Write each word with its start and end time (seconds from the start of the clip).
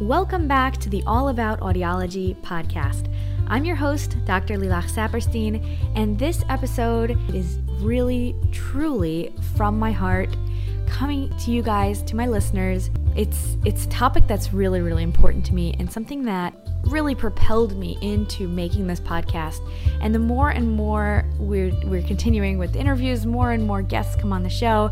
Welcome 0.00 0.48
back 0.48 0.78
to 0.78 0.88
the 0.88 1.04
All 1.06 1.28
About 1.28 1.60
Audiology 1.60 2.34
podcast. 2.36 3.12
I'm 3.48 3.66
your 3.66 3.76
host, 3.76 4.16
Dr. 4.24 4.56
Lilach 4.56 4.90
Saperstein, 4.90 5.76
and 5.94 6.18
this 6.18 6.42
episode 6.48 7.18
is 7.34 7.58
really, 7.82 8.34
truly 8.50 9.34
from 9.58 9.78
my 9.78 9.92
heart 9.92 10.34
coming 10.86 11.28
to 11.40 11.50
you 11.50 11.62
guys, 11.62 12.02
to 12.04 12.16
my 12.16 12.26
listeners. 12.26 12.88
It's 13.14 13.58
it's 13.66 13.84
a 13.84 13.88
topic 13.90 14.26
that's 14.26 14.54
really, 14.54 14.80
really 14.80 15.02
important 15.02 15.44
to 15.46 15.54
me 15.54 15.74
and 15.78 15.92
something 15.92 16.24
that 16.24 16.54
really 16.84 17.14
propelled 17.14 17.76
me 17.76 17.98
into 18.00 18.48
making 18.48 18.86
this 18.86 19.00
podcast. 19.00 19.60
And 20.00 20.14
the 20.14 20.18
more 20.18 20.48
and 20.48 20.72
more 20.72 21.26
we're 21.38 21.72
we're 21.84 22.02
continuing 22.02 22.56
with 22.56 22.74
interviews, 22.74 23.26
more 23.26 23.52
and 23.52 23.64
more 23.64 23.82
guests 23.82 24.16
come 24.16 24.32
on 24.32 24.44
the 24.44 24.48
show, 24.48 24.90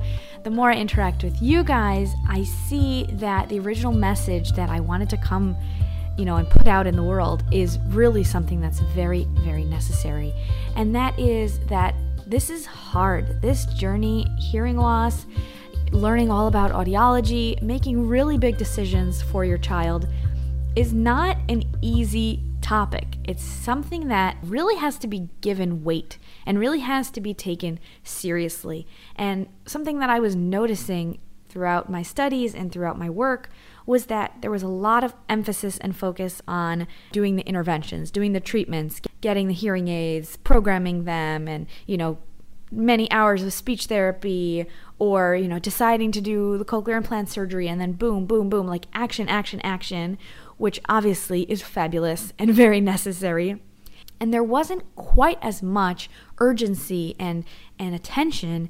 the 0.48 0.54
more 0.54 0.70
I 0.70 0.76
interact 0.76 1.22
with 1.24 1.42
you 1.42 1.62
guys, 1.62 2.14
I 2.26 2.42
see 2.44 3.06
that 3.12 3.50
the 3.50 3.60
original 3.60 3.92
message 3.92 4.52
that 4.52 4.70
I 4.70 4.80
wanted 4.80 5.10
to 5.10 5.18
come, 5.18 5.54
you 6.16 6.24
know, 6.24 6.36
and 6.36 6.48
put 6.48 6.66
out 6.66 6.86
in 6.86 6.96
the 6.96 7.02
world 7.02 7.44
is 7.52 7.78
really 7.88 8.24
something 8.24 8.58
that's 8.58 8.80
very, 8.80 9.26
very 9.40 9.64
necessary. 9.64 10.32
And 10.74 10.94
that 10.94 11.18
is 11.18 11.58
that 11.66 11.94
this 12.26 12.48
is 12.48 12.64
hard. 12.64 13.42
This 13.42 13.66
journey, 13.74 14.26
hearing 14.38 14.78
loss, 14.78 15.26
learning 15.92 16.30
all 16.30 16.46
about 16.46 16.72
audiology, 16.72 17.60
making 17.60 18.08
really 18.08 18.38
big 18.38 18.56
decisions 18.56 19.20
for 19.20 19.44
your 19.44 19.58
child 19.58 20.08
is 20.76 20.94
not 20.94 21.36
an 21.50 21.62
easy 21.82 22.42
topic. 22.68 23.16
It's 23.24 23.42
something 23.42 24.08
that 24.08 24.36
really 24.42 24.76
has 24.76 24.98
to 24.98 25.06
be 25.06 25.30
given 25.40 25.84
weight 25.84 26.18
and 26.44 26.58
really 26.58 26.80
has 26.80 27.10
to 27.12 27.20
be 27.20 27.32
taken 27.32 27.80
seriously. 28.02 28.86
And 29.16 29.46
something 29.64 30.00
that 30.00 30.10
I 30.10 30.20
was 30.20 30.36
noticing 30.36 31.18
throughout 31.48 31.90
my 31.90 32.02
studies 32.02 32.54
and 32.54 32.70
throughout 32.70 32.98
my 32.98 33.08
work 33.08 33.48
was 33.86 34.06
that 34.06 34.42
there 34.42 34.50
was 34.50 34.62
a 34.62 34.68
lot 34.68 35.02
of 35.02 35.14
emphasis 35.30 35.78
and 35.78 35.96
focus 35.96 36.42
on 36.46 36.86
doing 37.10 37.36
the 37.36 37.48
interventions, 37.48 38.10
doing 38.10 38.34
the 38.34 38.38
treatments, 38.40 39.00
getting 39.22 39.48
the 39.48 39.54
hearing 39.54 39.88
aids, 39.88 40.36
programming 40.36 41.04
them, 41.04 41.48
and, 41.48 41.66
you 41.86 41.96
know, 41.96 42.18
many 42.70 43.10
hours 43.10 43.42
of 43.42 43.50
speech 43.50 43.86
therapy 43.86 44.66
or 44.98 45.34
you 45.34 45.48
know 45.48 45.58
deciding 45.58 46.12
to 46.12 46.20
do 46.20 46.58
the 46.58 46.64
cochlear 46.66 46.98
implant 46.98 47.28
surgery 47.28 47.66
and 47.66 47.80
then 47.80 47.92
boom 47.92 48.26
boom 48.26 48.50
boom 48.50 48.66
like 48.66 48.84
action 48.92 49.26
action 49.26 49.58
action 49.62 50.18
which 50.58 50.80
obviously 50.88 51.42
is 51.42 51.62
fabulous 51.62 52.32
and 52.38 52.52
very 52.52 52.80
necessary. 52.80 53.62
And 54.20 54.34
there 54.34 54.44
wasn't 54.44 54.94
quite 54.96 55.38
as 55.40 55.62
much 55.62 56.10
urgency 56.38 57.14
and, 57.18 57.44
and 57.78 57.94
attention 57.94 58.68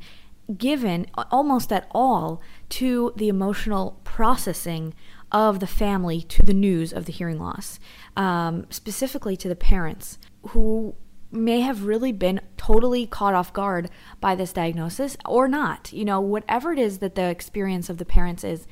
given 0.56 1.06
almost 1.30 1.72
at 1.72 1.86
all 1.90 2.40
to 2.70 3.12
the 3.16 3.28
emotional 3.28 4.00
processing 4.04 4.94
of 5.30 5.60
the 5.60 5.66
family 5.66 6.22
to 6.22 6.42
the 6.42 6.54
news 6.54 6.92
of 6.92 7.04
the 7.04 7.12
hearing 7.12 7.38
loss, 7.38 7.78
um, 8.16 8.66
specifically 8.70 9.36
to 9.36 9.48
the 9.48 9.56
parents 9.56 10.18
who 10.48 10.94
may 11.30 11.60
have 11.60 11.84
really 11.84 12.12
been 12.12 12.40
totally 12.56 13.06
caught 13.06 13.34
off 13.34 13.52
guard 13.52 13.90
by 14.20 14.34
this 14.34 14.52
diagnosis 14.52 15.16
or 15.26 15.46
not. 15.46 15.92
You 15.92 16.06
know, 16.06 16.20
whatever 16.20 16.72
it 16.72 16.78
is 16.78 16.98
that 16.98 17.14
the 17.14 17.28
experience 17.28 17.90
of 17.90 17.98
the 17.98 18.06
parents 18.06 18.42
is, 18.42 18.66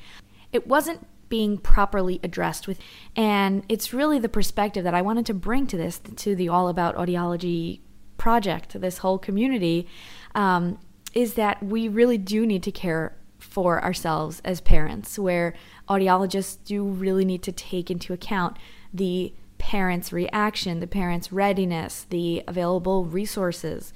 it 0.51 0.65
wasn't 0.65 1.05
being 1.29 1.57
properly 1.57 2.19
addressed 2.23 2.67
with 2.67 2.79
and 3.15 3.63
it's 3.69 3.93
really 3.93 4.19
the 4.19 4.29
perspective 4.29 4.83
that 4.83 4.93
I 4.93 5.01
wanted 5.01 5.25
to 5.27 5.33
bring 5.33 5.67
to 5.67 5.77
this 5.77 5.99
to 5.99 6.35
the 6.35 6.49
all 6.49 6.67
about 6.67 6.95
audiology 6.95 7.81
project 8.17 8.79
this 8.79 8.99
whole 8.99 9.17
community 9.17 9.87
um, 10.35 10.79
is 11.13 11.33
that 11.35 11.61
we 11.63 11.87
really 11.87 12.17
do 12.17 12.45
need 12.45 12.63
to 12.63 12.71
care 12.71 13.15
for 13.39 13.83
ourselves 13.83 14.41
as 14.43 14.61
parents 14.61 15.19
where 15.19 15.53
audiologists 15.89 16.57
do 16.65 16.83
really 16.83 17.25
need 17.25 17.43
to 17.43 17.51
take 17.51 17.91
into 17.91 18.13
account 18.13 18.57
the 18.93 19.33
parents 19.57 20.11
reaction 20.13 20.79
the 20.79 20.87
parents 20.87 21.31
readiness 21.31 22.05
the 22.09 22.43
available 22.47 23.05
resources 23.05 23.93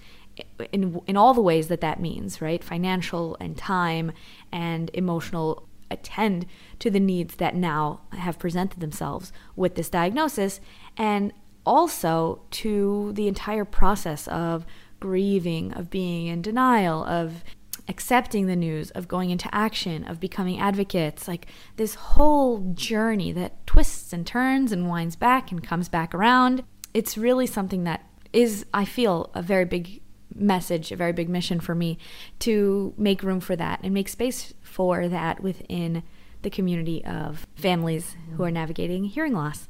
in 0.72 1.02
in 1.08 1.18
all 1.18 1.34
the 1.34 1.42
ways 1.42 1.68
that 1.68 1.82
that 1.82 2.00
means 2.00 2.42
right? 2.42 2.64
Financial 2.64 3.38
and 3.40 3.58
time 3.58 4.12
and 4.52 4.90
emotional 4.94 5.68
attend 5.92 6.46
to 6.80 6.90
the 6.90 7.00
needs 7.00 7.36
that 7.36 7.56
now 7.56 8.02
have 8.14 8.40
presented 8.40 8.80
themselves 8.80 9.32
with 9.56 9.76
this 9.76 9.90
diagnosis 9.90 10.60
and 10.98 11.34
also 11.66 12.42
to 12.52 13.12
the 13.14 13.28
entire 13.28 13.66
process 13.66 14.28
of 14.28 14.66
grieving, 15.00 15.74
of 15.74 15.90
being 15.90 16.28
in 16.28 16.42
denial, 16.42 17.04
of 17.06 17.44
accepting 17.88 18.48
the 18.48 18.56
news, 18.56 18.92
of 18.92 19.08
going 19.08 19.30
into 19.30 19.54
action, 19.54 20.04
of 20.08 20.20
becoming 20.20 20.60
advocates. 20.60 21.28
Like 21.28 21.48
this 21.76 21.96
whole 21.96 22.72
journey 22.74 23.32
that 23.34 23.66
twists 23.68 24.14
and 24.14 24.26
turns 24.26 24.72
and 24.72 24.90
winds 24.90 25.16
back 25.16 25.52
and 25.52 25.64
comes 25.64 25.90
back 25.90 26.16
around. 26.16 26.64
It's 26.94 27.18
really 27.18 27.48
something 27.48 27.84
that 27.84 28.06
is, 28.34 28.66
I 28.74 28.86
feel, 28.86 29.30
a 29.34 29.42
very 29.42 29.66
big 29.66 30.02
message, 30.34 30.92
a 30.92 30.96
very 30.96 31.12
big 31.12 31.30
mission 31.30 31.60
for 31.60 31.76
me 31.76 31.98
to 32.40 32.94
make 32.98 33.24
room 33.24 33.40
for 33.40 33.56
that 33.56 33.80
and 33.84 33.94
make 33.94 34.08
space 34.08 34.54
for 34.72 35.08
that 35.08 35.44
within 35.44 36.04
the 36.42 36.50
community 36.50 37.04
of 37.06 37.46
families 37.56 38.16
who 38.36 38.44
are 38.44 38.52
navigating 38.52 39.04
hearing 39.04 39.34
loss. 39.34 39.68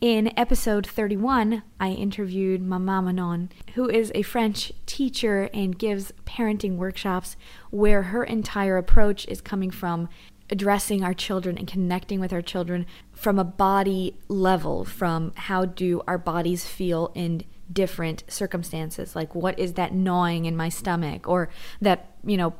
In 0.00 0.32
episode 0.38 0.86
31, 0.86 1.62
I 1.78 1.90
interviewed 1.90 2.62
Mama 2.62 3.02
Manon, 3.02 3.50
who 3.74 3.88
is 3.88 4.10
a 4.14 4.22
French 4.22 4.72
teacher 4.86 5.50
and 5.52 5.78
gives 5.78 6.10
parenting 6.24 6.76
workshops 6.76 7.36
where 7.68 8.04
her 8.04 8.24
entire 8.24 8.78
approach 8.78 9.28
is 9.28 9.42
coming 9.42 9.70
from 9.70 10.08
addressing 10.48 11.04
our 11.04 11.12
children 11.12 11.58
and 11.58 11.68
connecting 11.68 12.18
with 12.18 12.32
our 12.32 12.40
children 12.40 12.86
from 13.12 13.38
a 13.38 13.44
body 13.44 14.16
level, 14.26 14.86
from 14.86 15.32
how 15.36 15.66
do 15.66 16.00
our 16.08 16.18
bodies 16.18 16.64
feel 16.64 17.12
in 17.14 17.44
different 17.72 18.24
circumstances 18.26 19.14
like 19.14 19.34
what 19.34 19.56
is 19.58 19.74
that 19.74 19.94
gnawing 19.94 20.44
in 20.44 20.56
my 20.56 20.68
stomach 20.68 21.28
or 21.28 21.48
that 21.80 22.10
you 22.24 22.36
know 22.36 22.52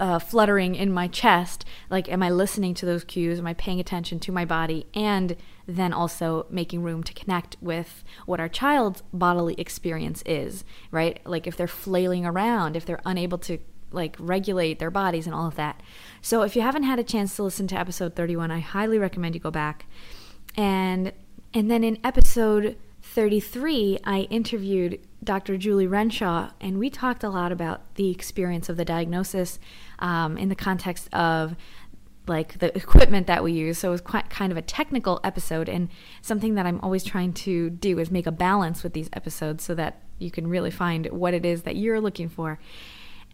uh, 0.00 0.18
fluttering 0.18 0.74
in 0.74 0.92
my 0.92 1.06
chest 1.06 1.64
like 1.90 2.08
am 2.08 2.22
i 2.22 2.30
listening 2.30 2.74
to 2.74 2.86
those 2.86 3.04
cues? 3.04 3.38
Am 3.38 3.46
i 3.46 3.54
paying 3.54 3.80
attention 3.80 4.18
to 4.20 4.32
my 4.32 4.44
body? 4.44 4.86
And 4.94 5.36
then 5.66 5.92
also 5.92 6.46
making 6.50 6.82
room 6.82 7.02
to 7.04 7.12
connect 7.12 7.56
with 7.60 8.02
what 8.26 8.40
our 8.40 8.48
child's 8.48 9.02
bodily 9.12 9.54
experience 9.54 10.22
is 10.26 10.64
right? 10.90 11.20
Like 11.26 11.46
if 11.46 11.56
they're 11.56 11.68
flailing 11.68 12.24
around 12.24 12.76
if 12.76 12.86
they're 12.86 13.02
unable 13.04 13.38
to 13.38 13.58
like 13.90 14.16
regulate 14.18 14.78
their 14.78 14.90
bodies 14.90 15.26
and 15.26 15.34
all 15.34 15.46
of 15.46 15.56
that. 15.56 15.82
So 16.22 16.42
if 16.42 16.56
you 16.56 16.62
haven't 16.62 16.84
had 16.84 16.98
a 16.98 17.04
chance 17.04 17.36
to 17.36 17.42
listen 17.42 17.66
to 17.68 17.78
episode 17.78 18.16
31 18.16 18.50
i 18.50 18.60
highly 18.60 18.98
recommend 18.98 19.34
you 19.34 19.40
go 19.40 19.50
back. 19.50 19.86
And 20.56 21.12
and 21.54 21.70
then 21.70 21.84
in 21.84 21.98
episode 22.02 22.76
33, 23.02 23.98
I 24.04 24.20
interviewed 24.22 25.00
Dr. 25.22 25.56
Julie 25.56 25.86
Renshaw, 25.86 26.50
and 26.60 26.78
we 26.78 26.88
talked 26.88 27.22
a 27.24 27.28
lot 27.28 27.52
about 27.52 27.94
the 27.96 28.10
experience 28.10 28.68
of 28.68 28.76
the 28.76 28.84
diagnosis 28.84 29.58
um, 29.98 30.38
in 30.38 30.48
the 30.48 30.54
context 30.54 31.12
of 31.12 31.56
like 32.28 32.60
the 32.60 32.74
equipment 32.76 33.26
that 33.26 33.42
we 33.42 33.52
use. 33.52 33.78
So 33.78 33.88
it 33.88 33.92
was 33.92 34.00
quite 34.00 34.30
kind 34.30 34.52
of 34.52 34.58
a 34.58 34.62
technical 34.62 35.20
episode, 35.24 35.68
and 35.68 35.88
something 36.22 36.54
that 36.54 36.66
I'm 36.66 36.80
always 36.80 37.04
trying 37.04 37.32
to 37.34 37.70
do 37.70 37.98
is 37.98 38.10
make 38.10 38.26
a 38.26 38.32
balance 38.32 38.82
with 38.82 38.92
these 38.92 39.10
episodes 39.12 39.64
so 39.64 39.74
that 39.74 40.02
you 40.18 40.30
can 40.30 40.46
really 40.46 40.70
find 40.70 41.06
what 41.06 41.34
it 41.34 41.44
is 41.44 41.62
that 41.62 41.76
you're 41.76 42.00
looking 42.00 42.28
for. 42.28 42.58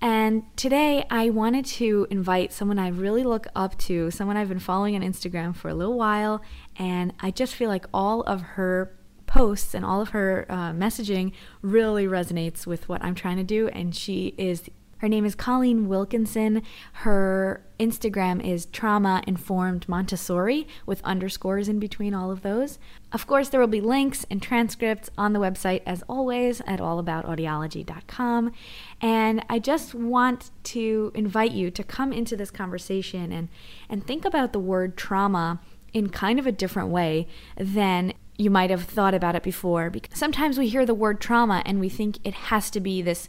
And 0.00 0.44
today 0.56 1.04
I 1.10 1.30
wanted 1.30 1.66
to 1.66 2.06
invite 2.08 2.52
someone 2.52 2.78
I 2.78 2.88
really 2.88 3.24
look 3.24 3.48
up 3.56 3.76
to, 3.80 4.10
someone 4.10 4.36
I've 4.36 4.48
been 4.48 4.60
following 4.60 4.94
on 4.94 5.02
Instagram 5.02 5.54
for 5.54 5.68
a 5.68 5.74
little 5.74 5.98
while, 5.98 6.40
and 6.76 7.12
I 7.20 7.30
just 7.30 7.54
feel 7.54 7.68
like 7.68 7.86
all 7.92 8.22
of 8.22 8.40
her 8.40 8.94
posts 9.28 9.74
and 9.74 9.84
all 9.84 10.00
of 10.00 10.08
her 10.08 10.44
uh, 10.48 10.72
messaging 10.72 11.30
really 11.62 12.06
resonates 12.06 12.66
with 12.66 12.88
what 12.88 13.04
I'm 13.04 13.14
trying 13.14 13.36
to 13.36 13.44
do. 13.44 13.68
And 13.68 13.94
she 13.94 14.34
is, 14.36 14.68
her 14.96 15.08
name 15.08 15.24
is 15.24 15.36
Colleen 15.36 15.86
Wilkinson. 15.86 16.62
Her 16.94 17.62
Instagram 17.78 18.44
is 18.44 18.66
trauma 18.66 19.22
informed 19.26 19.88
Montessori 19.88 20.66
with 20.84 21.00
underscores 21.04 21.68
in 21.68 21.78
between 21.78 22.14
all 22.14 22.32
of 22.32 22.42
those. 22.42 22.80
Of 23.12 23.26
course, 23.28 23.50
there 23.50 23.60
will 23.60 23.68
be 23.68 23.80
links 23.80 24.26
and 24.28 24.42
transcripts 24.42 25.10
on 25.16 25.32
the 25.32 25.38
website 25.38 25.82
as 25.86 26.02
always 26.08 26.60
at 26.62 26.80
allaboutaudiology.com. 26.80 28.52
And 29.00 29.44
I 29.48 29.60
just 29.60 29.94
want 29.94 30.50
to 30.64 31.12
invite 31.14 31.52
you 31.52 31.70
to 31.70 31.84
come 31.84 32.12
into 32.12 32.36
this 32.36 32.50
conversation 32.50 33.30
and, 33.30 33.48
and 33.88 34.04
think 34.04 34.24
about 34.24 34.52
the 34.52 34.58
word 34.58 34.96
trauma 34.96 35.60
in 35.92 36.08
kind 36.10 36.38
of 36.38 36.46
a 36.46 36.52
different 36.52 36.90
way 36.90 37.26
than 37.56 38.12
you 38.38 38.50
might 38.50 38.70
have 38.70 38.84
thought 38.84 39.14
about 39.14 39.34
it 39.34 39.42
before. 39.42 39.90
Because 39.90 40.18
sometimes 40.18 40.58
we 40.58 40.68
hear 40.68 40.86
the 40.86 40.94
word 40.94 41.20
trauma 41.20 41.62
and 41.66 41.80
we 41.80 41.88
think 41.88 42.18
it 42.24 42.34
has 42.34 42.70
to 42.70 42.80
be 42.80 43.02
this 43.02 43.28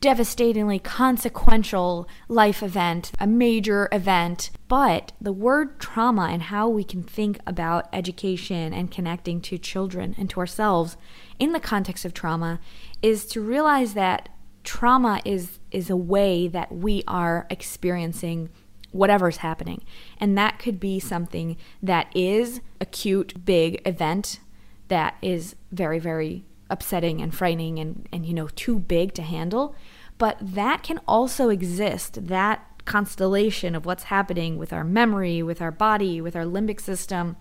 devastatingly 0.00 0.78
consequential 0.78 2.08
life 2.28 2.62
event, 2.62 3.10
a 3.18 3.26
major 3.26 3.88
event. 3.90 4.50
But 4.68 5.12
the 5.20 5.32
word 5.32 5.80
trauma 5.80 6.28
and 6.30 6.42
how 6.42 6.68
we 6.68 6.84
can 6.84 7.02
think 7.02 7.38
about 7.46 7.88
education 7.92 8.72
and 8.72 8.90
connecting 8.90 9.40
to 9.42 9.58
children 9.58 10.14
and 10.16 10.30
to 10.30 10.40
ourselves 10.40 10.96
in 11.40 11.52
the 11.52 11.60
context 11.60 12.04
of 12.04 12.14
trauma 12.14 12.60
is 13.02 13.26
to 13.26 13.40
realize 13.40 13.94
that 13.94 14.28
trauma 14.62 15.20
is 15.24 15.58
is 15.70 15.88
a 15.88 15.96
way 15.96 16.46
that 16.46 16.70
we 16.70 17.02
are 17.08 17.46
experiencing 17.48 18.50
whatever's 18.92 19.38
happening. 19.38 19.84
And 20.18 20.36
that 20.38 20.58
could 20.58 20.80
be 20.80 20.98
something 20.98 21.56
that 21.82 22.10
is 22.14 22.60
acute, 22.80 23.44
big 23.44 23.82
event 23.86 24.40
that 24.88 25.16
is 25.22 25.54
very, 25.70 25.98
very 25.98 26.44
upsetting 26.70 27.20
and 27.20 27.34
frightening 27.34 27.78
and, 27.78 28.08
and 28.12 28.26
you 28.26 28.34
know, 28.34 28.48
too 28.48 28.78
big 28.78 29.14
to 29.14 29.22
handle. 29.22 29.74
But 30.16 30.38
that 30.40 30.82
can 30.82 31.00
also 31.06 31.48
exist, 31.48 32.26
that 32.28 32.64
constellation 32.84 33.74
of 33.74 33.86
what's 33.86 34.04
happening 34.04 34.56
with 34.56 34.72
our 34.72 34.84
memory, 34.84 35.42
with 35.42 35.60
our 35.60 35.70
body, 35.70 36.20
with 36.20 36.34
our 36.34 36.44
limbic 36.44 36.80
system, 36.80 37.36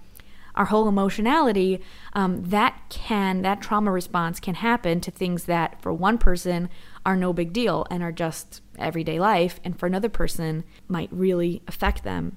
our 0.55 0.65
whole 0.65 0.88
emotionality, 0.88 1.81
um, 2.13 2.44
that 2.49 2.81
can, 2.89 3.41
that 3.44 3.61
trauma 3.61 3.91
response 3.91 4.39
can 4.39 4.55
happen 4.55 4.99
to 4.99 5.11
things 5.11 5.45
that 5.45 5.81
for 5.81 5.94
one 5.94 6.17
person 6.17 6.67
are 7.07 7.15
no 7.15 7.31
big 7.31 7.54
deal 7.54 7.88
and 7.89 8.04
are 8.04 8.12
just 8.12 8.62
everyday 8.77 9.18
life, 9.18 9.62
and 9.63 9.80
for 9.80 9.88
another 9.88 10.09
person 10.09 10.65
might 10.89 11.09
really 11.09 11.62
affect 11.65 12.04
them 12.04 12.36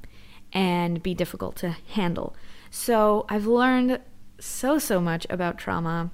and 0.52 1.02
be 1.02 1.12
difficult 1.12 1.56
to 1.56 1.70
handle. 1.94 2.36
So 2.70 3.26
I've 3.28 3.46
learned 3.46 3.98
so, 4.38 4.78
so 4.78 5.00
much 5.00 5.26
about 5.28 5.58
trauma 5.58 6.12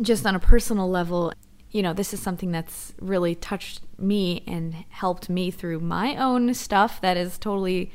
just 0.00 0.24
on 0.24 0.34
a 0.34 0.40
personal 0.40 0.88
level. 0.88 1.34
You 1.70 1.82
know, 1.82 1.92
this 1.92 2.14
is 2.14 2.20
something 2.20 2.52
that's 2.52 2.94
really 3.02 3.34
touched 3.34 3.82
me 3.98 4.42
and 4.46 4.86
helped 4.88 5.28
me 5.28 5.50
through 5.50 5.80
my 5.80 6.16
own 6.16 6.54
stuff 6.54 7.02
that 7.02 7.18
is 7.18 7.36
totally 7.36 7.92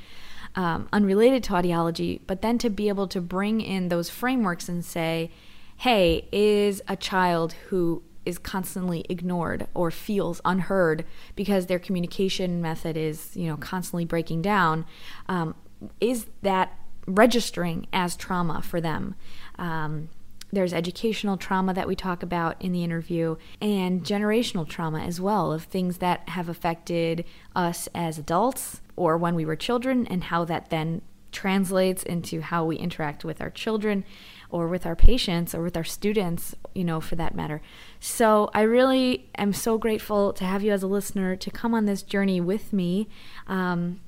um, 0.53 0.87
unrelated 0.93 1.43
to 1.45 1.53
audiology, 1.53 2.19
but 2.27 2.43
then 2.43 2.59
to 2.59 2.69
be 2.69 2.89
able 2.89 3.07
to 3.07 3.19
bring 3.19 3.59
in 3.59 3.89
those 3.89 4.11
frameworks 4.11 4.69
and 4.69 4.85
say, 4.85 5.31
hey, 5.77 6.27
is 6.31 6.79
a 6.87 6.95
child 6.95 7.53
who 7.69 8.03
is 8.25 8.37
constantly 8.37 9.05
ignored 9.09 9.67
or 9.73 9.91
feels 9.91 10.41
unheard 10.45 11.05
because 11.35 11.65
their 11.65 11.79
communication 11.79 12.61
method 12.61 12.97
is, 12.97 13.35
you 13.35 13.47
know, 13.47 13.57
constantly 13.57 14.05
breaking 14.05 14.41
down, 14.41 14.85
um, 15.27 15.55
is 15.99 16.27
that 16.41 16.77
registering 17.05 17.87
as 17.91 18.15
trauma 18.15 18.61
for 18.61 18.79
them? 18.79 19.15
Um, 19.57 20.09
there's 20.51 20.73
educational 20.73 21.35
trauma 21.35 21.73
that 21.73 21.87
we 21.87 21.95
talk 21.95 22.21
about 22.21 22.61
in 22.61 22.71
the 22.71 22.83
interview, 22.83 23.35
and 23.59 24.03
generational 24.03 24.67
trauma 24.67 24.99
as 24.99 25.19
well 25.19 25.51
of 25.51 25.63
things 25.63 25.97
that 25.97 26.29
have 26.29 26.47
affected 26.47 27.25
us 27.55 27.89
as 27.95 28.19
adults 28.19 28.79
or 28.95 29.17
when 29.17 29.33
we 29.33 29.45
were 29.45 29.55
children, 29.55 30.05
and 30.07 30.25
how 30.25 30.45
that 30.45 30.69
then 30.69 31.01
translates 31.31 32.03
into 32.03 32.41
how 32.41 32.63
we 32.63 32.75
interact 32.75 33.25
with 33.25 33.41
our 33.41 33.49
children 33.49 34.05
or 34.53 34.67
with 34.67 34.85
our 34.85 34.95
patients 34.95 35.55
or 35.55 35.63
with 35.63 35.75
our 35.75 35.83
students, 35.83 36.55
you 36.75 36.83
know, 36.83 37.01
for 37.01 37.15
that 37.15 37.33
matter. 37.33 37.59
So 37.99 38.51
I 38.53 38.61
really 38.61 39.31
am 39.35 39.51
so 39.51 39.79
grateful 39.79 40.31
to 40.33 40.45
have 40.45 40.61
you 40.61 40.71
as 40.71 40.83
a 40.83 40.87
listener 40.87 41.35
to 41.35 41.49
come 41.49 41.73
on 41.73 41.85
this 41.85 42.03
journey 42.03 42.39
with 42.39 42.71
me. 42.71 43.09
Um, 43.47 43.99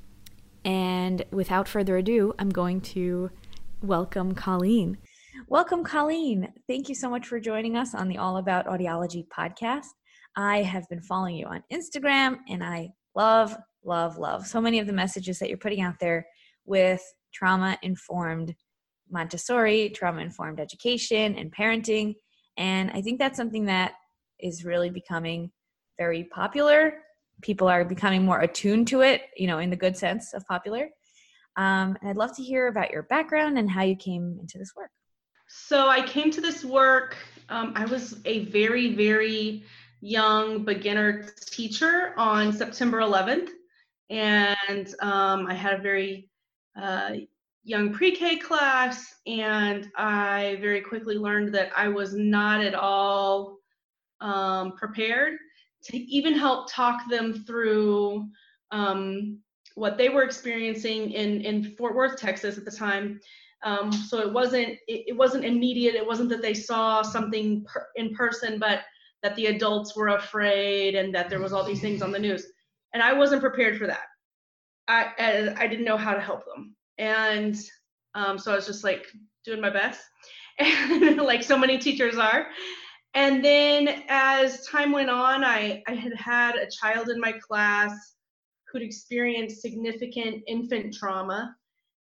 and 0.63 1.25
without 1.31 1.67
further 1.67 1.97
ado, 1.97 2.35
I'm 2.37 2.51
going 2.51 2.81
to 2.81 3.31
welcome 3.81 4.35
Colleen. 4.35 4.99
Welcome, 5.47 5.83
Colleen. 5.83 6.53
Thank 6.67 6.89
you 6.89 6.95
so 6.95 7.09
much 7.09 7.25
for 7.25 7.39
joining 7.39 7.75
us 7.75 7.95
on 7.95 8.07
the 8.07 8.19
All 8.19 8.37
About 8.37 8.67
Audiology 8.67 9.25
podcast. 9.27 9.87
I 10.37 10.61
have 10.61 10.87
been 10.89 11.01
following 11.01 11.37
you 11.37 11.47
on 11.47 11.63
Instagram 11.73 12.37
and 12.49 12.63
I 12.63 12.89
love, 13.15 13.57
love, 13.83 14.19
love 14.19 14.45
so 14.45 14.61
many 14.61 14.77
of 14.77 14.85
the 14.85 14.93
messages 14.93 15.39
that 15.39 15.49
you're 15.49 15.57
putting 15.57 15.81
out 15.81 15.95
there 15.99 16.27
with 16.65 17.01
trauma 17.33 17.79
informed 17.81 18.53
Montessori, 19.15 19.89
trauma 19.89 20.21
informed 20.21 20.59
education, 20.59 21.35
and 21.35 21.55
parenting. 21.55 22.15
And 22.57 22.91
I 22.91 23.01
think 23.01 23.17
that's 23.17 23.37
something 23.37 23.65
that 23.65 23.93
is 24.39 24.65
really 24.65 24.89
becoming 24.89 25.51
very 25.97 26.25
popular. 26.25 26.99
People 27.41 27.67
are 27.67 27.85
becoming 27.85 28.23
more 28.23 28.41
attuned 28.41 28.87
to 28.89 29.01
it, 29.01 29.21
you 29.37 29.47
know, 29.47 29.59
in 29.59 29.69
the 29.69 29.75
good 29.75 29.97
sense 29.97 30.33
of 30.33 30.45
popular. 30.45 30.89
Um, 31.57 31.97
and 32.01 32.09
I'd 32.09 32.17
love 32.17 32.35
to 32.35 32.43
hear 32.43 32.67
about 32.67 32.91
your 32.91 33.03
background 33.03 33.57
and 33.57 33.69
how 33.69 33.83
you 33.83 33.95
came 33.95 34.37
into 34.39 34.57
this 34.57 34.73
work. 34.75 34.91
So 35.47 35.87
I 35.87 36.05
came 36.05 36.31
to 36.31 36.41
this 36.41 36.65
work. 36.65 37.15
Um, 37.49 37.71
I 37.75 37.85
was 37.85 38.19
a 38.25 38.45
very, 38.45 38.95
very 38.95 39.63
young 40.01 40.65
beginner 40.65 41.27
teacher 41.45 42.13
on 42.17 42.51
September 42.51 42.99
11th, 42.99 43.49
and 44.09 44.93
um, 45.01 45.47
I 45.47 45.53
had 45.53 45.79
a 45.79 45.81
very 45.81 46.29
uh, 46.79 47.11
young 47.65 47.91
pre-K 47.91 48.37
class, 48.37 49.15
and 49.25 49.89
I 49.97 50.57
very 50.61 50.81
quickly 50.81 51.17
learned 51.17 51.53
that 51.55 51.71
I 51.75 51.87
was 51.87 52.13
not 52.13 52.63
at 52.63 52.75
all 52.75 53.57
um, 54.21 54.73
prepared 54.77 55.33
to 55.85 55.97
even 55.97 56.33
help 56.33 56.71
talk 56.71 57.01
them 57.09 57.43
through 57.45 58.27
um, 58.71 59.39
what 59.73 59.97
they 59.97 60.09
were 60.09 60.23
experiencing 60.23 61.11
in 61.11 61.41
in 61.41 61.75
Fort 61.75 61.95
Worth, 61.95 62.17
Texas 62.17 62.57
at 62.57 62.65
the 62.65 62.71
time, 62.71 63.19
um, 63.63 63.91
so 63.91 64.19
it 64.19 64.31
wasn't 64.31 64.77
it, 64.87 65.05
it, 65.07 65.17
wasn't 65.17 65.43
immediate. 65.43 65.95
It 65.95 66.05
wasn't 66.05 66.29
that 66.29 66.41
they 66.41 66.53
saw 66.53 67.01
something 67.01 67.65
per, 67.65 67.87
in 67.95 68.13
person, 68.13 68.59
but 68.59 68.81
that 69.23 69.35
the 69.35 69.47
adults 69.47 69.95
were 69.95 70.09
afraid 70.09 70.93
and 70.93 71.13
that 71.15 71.29
there 71.29 71.39
was 71.39 71.51
all 71.51 71.65
these 71.65 71.81
things 71.81 72.03
on 72.03 72.11
the 72.11 72.19
news. 72.19 72.45
And 72.93 73.01
I 73.01 73.13
wasn't 73.13 73.41
prepared 73.41 73.77
for 73.77 73.87
that. 73.87 74.05
I 74.87 75.11
I, 75.17 75.55
I 75.63 75.67
didn't 75.67 75.85
know 75.85 75.97
how 75.97 76.13
to 76.13 76.21
help 76.21 76.45
them, 76.45 76.74
and 76.97 77.55
um, 78.13 78.37
so 78.37 78.51
I 78.51 78.55
was 78.55 78.65
just 78.65 78.83
like 78.83 79.07
doing 79.43 79.61
my 79.61 79.69
best, 79.69 80.01
and 80.59 81.17
like 81.17 81.43
so 81.43 81.57
many 81.57 81.77
teachers 81.77 82.17
are. 82.17 82.47
And 83.13 83.43
then 83.43 84.03
as 84.09 84.65
time 84.65 84.91
went 84.91 85.09
on, 85.09 85.43
I, 85.43 85.81
I 85.87 85.93
had 85.93 86.13
had 86.15 86.55
a 86.55 86.69
child 86.69 87.09
in 87.09 87.19
my 87.19 87.31
class 87.31 88.15
who'd 88.71 88.81
experienced 88.81 89.61
significant 89.61 90.43
infant 90.47 90.93
trauma 90.93 91.55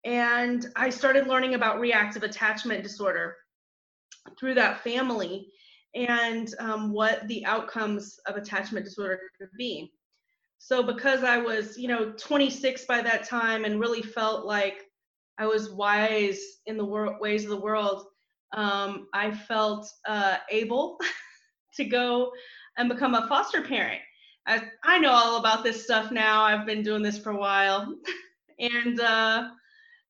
and 0.08 0.66
I 0.78 0.90
started 0.90 1.28
learning 1.28 1.56
about 1.56 1.82
reactive 1.82 2.24
attachment 2.24 2.82
disorder 2.82 3.36
through 4.40 4.54
that 4.54 4.82
family 4.82 5.48
and 5.96 6.48
um, 6.60 6.94
what 6.94 7.28
the 7.28 7.46
outcomes 7.46 8.18
of 8.26 8.38
attachment 8.38 8.86
disorder 8.86 9.20
could 9.38 9.50
be. 9.58 9.92
So 10.60 10.84
because 10.84 11.24
I 11.24 11.38
was, 11.38 11.78
you 11.78 11.88
know, 11.88 12.14
26 12.18 12.86
by 12.86 13.02
that 13.02 13.24
time 13.24 13.66
and 13.66 13.80
really 13.80 14.02
felt 14.02 14.46
like 14.46 14.84
I 15.38 15.46
was 15.46 15.72
wise 15.72 16.40
in 16.66 16.78
the 16.78 16.86
wor- 16.86 17.20
ways 17.20 17.44
of 17.44 17.52
the 17.52 17.62
world, 17.62 18.06
um, 18.54 19.08
I 19.14 19.32
felt 19.32 19.88
uh, 20.08 20.38
able 20.50 20.98
to 21.76 21.86
go 21.86 22.32
and 22.78 22.90
become 22.90 23.14
a 23.14 23.28
foster 23.28 23.62
parent. 23.62 24.02
I, 24.48 24.64
I 24.84 24.98
know 24.98 25.12
all 25.12 25.38
about 25.38 25.64
this 25.64 25.84
stuff 25.84 26.12
now. 26.12 26.42
I've 26.42 26.66
been 26.66 26.82
doing 26.82 27.04
this 27.04 27.20
for 27.20 27.32
a 27.32 27.38
while. 27.38 27.94
and 28.60 29.00
uh, 29.00 29.50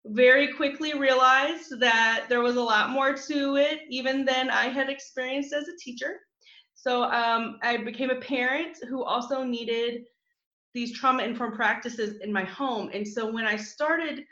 very 0.05 0.53
quickly 0.53 0.97
realized 0.97 1.79
that 1.79 2.25
there 2.29 2.41
was 2.41 2.55
a 2.55 2.61
lot 2.61 2.91
more 2.91 3.13
to 3.13 3.55
it 3.57 3.81
even 3.89 4.23
than 4.23 4.49
I 4.49 4.65
had 4.65 4.89
experienced 4.89 5.53
as 5.53 5.67
a 5.67 5.77
teacher. 5.83 6.19
So 6.75 7.03
um, 7.03 7.57
I 7.63 7.77
became 7.77 8.11
a 8.11 8.21
parent 8.21 8.77
who 8.87 9.03
also 9.03 9.43
needed 9.43 10.03
these 10.73 10.97
trauma 10.97 11.23
informed 11.23 11.55
practices 11.55 12.19
in 12.21 12.31
my 12.31 12.43
home. 12.43 12.89
And 12.93 13.07
so 13.07 13.31
when 13.31 13.45
I 13.45 13.55
started 13.55 14.23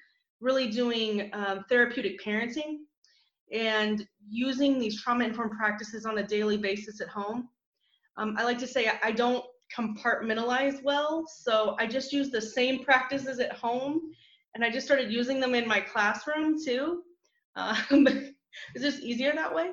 really 0.42 0.70
doing 0.70 1.30
um, 1.34 1.66
therapeutic 1.70 2.22
parenting 2.22 2.80
and 3.52 4.06
using 4.28 4.80
these 4.80 5.02
trauma 5.02 5.26
informed 5.26 5.54
practices 5.54 6.06
on 6.06 6.18
a 6.18 6.28
daily 6.28 6.58
basis 6.58 7.02
at 7.02 7.08
home, 7.08 7.50
um, 8.18 8.36
I 8.38 8.44
like 8.44 8.60
to 8.60 8.68
say 8.68 8.92
I 9.04 9.12
don't 9.12 9.44
compartmentalize 9.76 10.84
well. 10.84 11.26
So 11.28 11.76
I 11.80 11.88
just 11.88 12.14
use 12.14 12.30
the 12.30 12.42
same 12.42 12.84
practices 12.84 13.40
at 13.40 13.54
home 13.54 14.02
and 14.54 14.64
I 14.64 14.70
just 14.70 14.86
started 14.86 15.12
using 15.12 15.40
them 15.40 15.54
in 15.54 15.68
my 15.68 15.82
classroom 15.82 16.64
too. 16.64 17.04
Um, 17.56 18.08
it's 18.74 18.84
just 18.84 19.02
easier 19.02 19.34
that 19.34 19.54
way. 19.54 19.72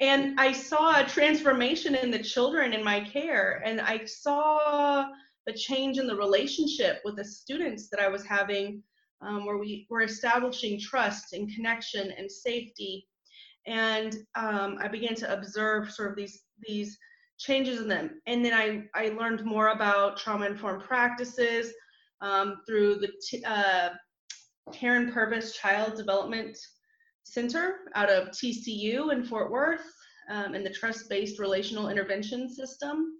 And 0.00 0.38
I 0.38 0.52
saw 0.52 1.00
a 1.00 1.04
transformation 1.04 1.94
in 1.94 2.10
the 2.10 2.18
children 2.18 2.74
in 2.74 2.84
my 2.84 3.00
care, 3.00 3.62
and 3.64 3.80
I 3.80 4.04
saw 4.04 5.06
the 5.46 5.52
change 5.52 5.98
in 5.98 6.06
the 6.06 6.16
relationship 6.16 7.00
with 7.04 7.16
the 7.16 7.24
students 7.24 7.88
that 7.90 8.00
I 8.00 8.08
was 8.08 8.24
having, 8.24 8.82
um, 9.20 9.46
where 9.46 9.58
we 9.58 9.86
were 9.88 10.02
establishing 10.02 10.80
trust 10.80 11.32
and 11.32 11.52
connection 11.54 12.12
and 12.12 12.30
safety. 12.30 13.06
And 13.66 14.14
um, 14.34 14.78
I 14.80 14.88
began 14.88 15.14
to 15.16 15.32
observe 15.32 15.90
sort 15.90 16.10
of 16.10 16.16
these 16.16 16.42
these 16.66 16.98
changes 17.38 17.80
in 17.80 17.88
them. 17.88 18.20
And 18.26 18.44
then 18.44 18.54
I, 18.54 18.84
I 18.94 19.08
learned 19.10 19.44
more 19.44 19.68
about 19.68 20.16
trauma 20.16 20.46
informed 20.46 20.84
practices 20.84 21.72
um, 22.20 22.62
through 22.66 22.96
the 22.96 23.12
t- 23.28 23.44
uh, 23.44 23.90
Karyn 24.72 25.12
Purvis 25.12 25.54
Child 25.56 25.96
Development 25.96 26.56
Center 27.24 27.80
out 27.94 28.08
of 28.08 28.28
TCU 28.28 29.12
in 29.12 29.24
Fort 29.24 29.50
Worth 29.50 29.84
um, 30.30 30.54
in 30.54 30.64
the 30.64 30.70
trust-based 30.70 31.38
relational 31.38 31.88
intervention 31.88 32.48
system. 32.48 33.18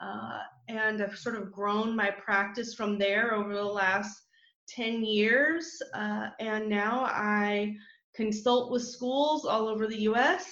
Uh, 0.00 0.38
and 0.68 1.02
I've 1.02 1.16
sort 1.16 1.36
of 1.36 1.52
grown 1.52 1.96
my 1.96 2.10
practice 2.10 2.74
from 2.74 2.98
there 2.98 3.34
over 3.34 3.54
the 3.54 3.62
last 3.62 4.22
10 4.68 5.04
years. 5.04 5.80
Uh, 5.94 6.28
and 6.40 6.68
now 6.68 7.04
I 7.04 7.74
consult 8.14 8.70
with 8.70 8.82
schools 8.82 9.44
all 9.44 9.68
over 9.68 9.86
the 9.86 10.02
US. 10.02 10.46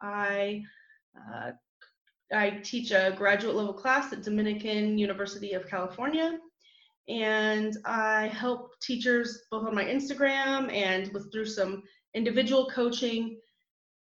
I 0.00 0.62
uh, 1.16 1.52
I 2.32 2.50
teach 2.62 2.90
a 2.90 3.14
graduate 3.16 3.54
level 3.54 3.74
class 3.74 4.12
at 4.12 4.22
Dominican 4.22 4.98
University 4.98 5.52
of 5.52 5.68
California 5.68 6.38
and 7.08 7.76
I 7.84 8.28
help 8.28 8.80
teachers 8.80 9.42
both 9.50 9.66
on 9.66 9.74
my 9.74 9.84
Instagram 9.84 10.72
and 10.72 11.12
with 11.12 11.30
through 11.32 11.46
some 11.46 11.82
individual 12.14 12.70
coaching 12.70 13.38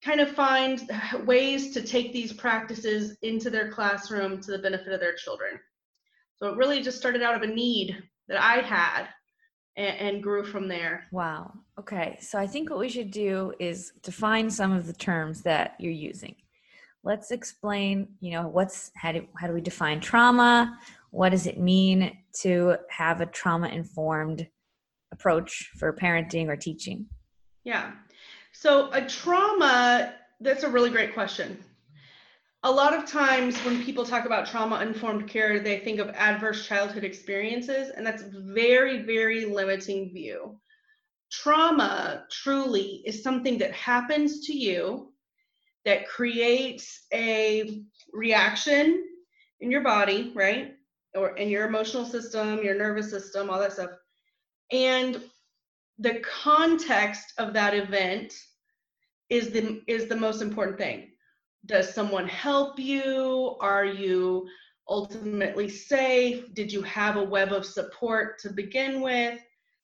kind 0.04 0.22
of 0.22 0.32
find 0.32 0.90
ways 1.26 1.74
to 1.74 1.82
take 1.82 2.14
these 2.14 2.34
practices 2.34 3.18
into 3.22 3.50
their 3.50 3.70
classroom 3.72 4.42
to 4.42 4.52
the 4.52 4.60
benefit 4.60 4.94
of 4.94 5.00
their 5.00 5.16
children. 5.16 5.60
So 6.38 6.48
it 6.48 6.58
really 6.58 6.82
just 6.82 6.98
started 6.98 7.22
out 7.22 7.36
of 7.36 7.42
a 7.42 7.54
need 7.54 8.02
that 8.30 8.42
I 8.42 8.62
had 8.62 9.08
and, 9.76 9.98
and 9.98 10.24
grew 10.24 10.46
from 10.46 10.68
there. 10.68 11.06
Wow. 11.12 11.54
Okay. 11.78 12.18
So 12.22 12.40
I 12.40 12.48
think 12.48 12.70
what 12.70 12.80
we 12.80 12.90
should 12.90 13.12
do 13.12 13.54
is 13.60 13.92
define 14.02 14.50
some 14.50 14.72
of 14.72 14.88
the 14.88 14.94
terms 14.94 15.42
that 15.42 15.76
you're 15.80 15.92
using. 15.92 16.36
Let's 17.04 17.32
explain, 17.32 18.08
you 18.20 18.32
know, 18.32 18.48
what's 18.48 18.92
how 18.96 19.14
do 19.14 19.26
how 19.38 19.48
do 19.48 19.54
we 19.54 19.62
define 19.62 20.00
trauma? 20.02 20.78
What 21.12 21.30
does 21.30 21.48
it 21.48 21.58
mean 21.58 22.18
to 22.42 22.78
have 22.90 23.22
a 23.22 23.26
trauma 23.26 23.70
informed 23.70 24.48
approach 25.12 25.72
for 25.78 25.92
parenting 25.94 26.48
or 26.48 26.56
teaching? 26.56 27.08
Yeah. 27.64 27.94
So, 28.54 28.92
a 28.92 29.06
trauma, 29.06 30.14
that's 30.40 30.64
a 30.64 30.70
really 30.70 30.90
great 30.90 31.14
question. 31.14 31.64
A 32.64 32.72
lot 32.72 32.94
of 32.94 33.06
times 33.06 33.58
when 33.60 33.84
people 33.84 34.06
talk 34.06 34.26
about 34.26 34.48
trauma 34.48 34.82
informed 34.82 35.30
care, 35.30 35.60
they 35.60 35.80
think 35.80 36.00
of 36.00 36.10
adverse 36.10 36.68
childhood 36.68 37.06
experiences, 37.06 37.90
and 37.90 38.06
that's 38.06 38.24
very, 38.24 39.04
very 39.04 39.46
limiting 39.46 40.12
view. 40.12 40.60
Trauma 41.32 42.26
truly 42.32 43.02
is 43.06 43.24
something 43.24 43.58
that 43.60 43.72
happens 43.72 44.46
to 44.48 44.54
you 44.54 45.14
that 45.86 46.08
creates 46.08 47.06
a 47.14 47.84
reaction 48.12 49.06
in 49.62 49.72
your 49.72 49.82
body, 49.82 50.32
right? 50.36 50.76
Or 51.16 51.38
in 51.38 51.50
your 51.50 51.66
emotional 51.66 52.06
system, 52.06 52.62
your 52.64 52.76
nervous 52.76 53.10
system, 53.10 53.50
all 53.50 53.60
that 53.60 53.74
stuff. 53.74 53.92
And 54.72 55.22
the 56.00 56.22
context 56.22 57.34
of 57.38 57.54
that 57.54 57.74
event 57.74 58.34
is 59.30 59.52
the 59.52 59.82
is 59.88 60.08
the 60.08 60.16
most 60.16 60.42
important 60.42 60.78
thing. 60.78 61.12
Does 61.66 61.94
someone 61.94 62.28
help 62.28 62.80
you? 62.80 63.58
Are 63.60 63.86
you 63.86 64.48
ultimately 64.88 65.70
safe? 65.70 66.54
Did 66.54 66.72
you 66.72 66.82
have 66.84 67.18
a 67.18 67.24
web 67.24 67.52
of 67.52 67.66
support 67.66 68.40
to 68.40 68.50
begin 68.50 69.02
with? 69.02 69.40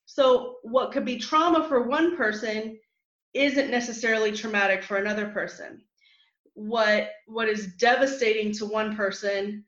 So 0.06 0.56
what 0.64 0.92
could 0.92 1.06
be 1.06 1.18
trauma 1.18 1.68
for 1.68 1.84
one 1.84 2.16
person 2.16 2.80
isn't 3.36 3.70
necessarily 3.70 4.32
traumatic 4.32 4.82
for 4.82 4.98
another 4.98 5.28
person. 5.28 5.82
What 6.54 7.10
what 7.28 7.50
is 7.50 7.74
devastating 7.76 8.54
to 8.54 8.66
one 8.66 8.96
person 8.96 9.66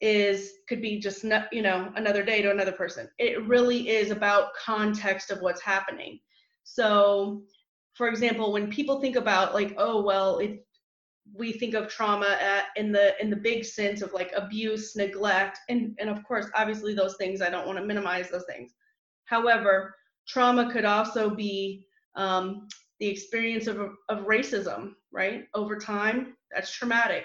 is 0.00 0.52
could 0.68 0.80
be 0.80 0.98
just 0.98 1.24
not, 1.24 1.52
you 1.52 1.62
know 1.62 1.92
another 1.96 2.22
day 2.22 2.42
to 2.42 2.50
another 2.50 2.72
person. 2.72 3.08
It 3.18 3.46
really 3.46 3.88
is 3.88 4.10
about 4.10 4.54
context 4.54 5.30
of 5.30 5.40
what's 5.40 5.60
happening. 5.60 6.20
So 6.64 7.42
for 7.94 8.08
example 8.08 8.52
when 8.52 8.70
people 8.70 9.00
think 9.00 9.16
about 9.16 9.54
like 9.54 9.74
oh 9.76 10.02
well 10.02 10.38
if 10.38 10.52
we 11.34 11.52
think 11.52 11.74
of 11.74 11.88
trauma 11.88 12.38
at, 12.40 12.66
in 12.76 12.90
the 12.90 13.12
in 13.20 13.30
the 13.30 13.36
big 13.36 13.64
sense 13.64 14.02
of 14.02 14.12
like 14.12 14.32
abuse 14.34 14.96
neglect 14.96 15.58
and 15.68 15.94
and 16.00 16.08
of 16.08 16.24
course 16.24 16.46
obviously 16.54 16.94
those 16.94 17.16
things 17.16 17.40
i 17.42 17.50
don't 17.50 17.66
want 17.66 17.78
to 17.78 17.84
minimize 17.84 18.30
those 18.30 18.44
things. 18.48 18.72
However 19.26 19.94
trauma 20.26 20.72
could 20.72 20.84
also 20.84 21.30
be 21.30 21.86
um, 22.16 22.68
the 22.98 23.06
experience 23.06 23.66
of, 23.66 23.78
of 24.08 24.26
racism 24.26 24.92
right? 25.12 25.44
Over 25.54 25.76
time 25.76 26.36
that's 26.52 26.72
traumatic 26.72 27.24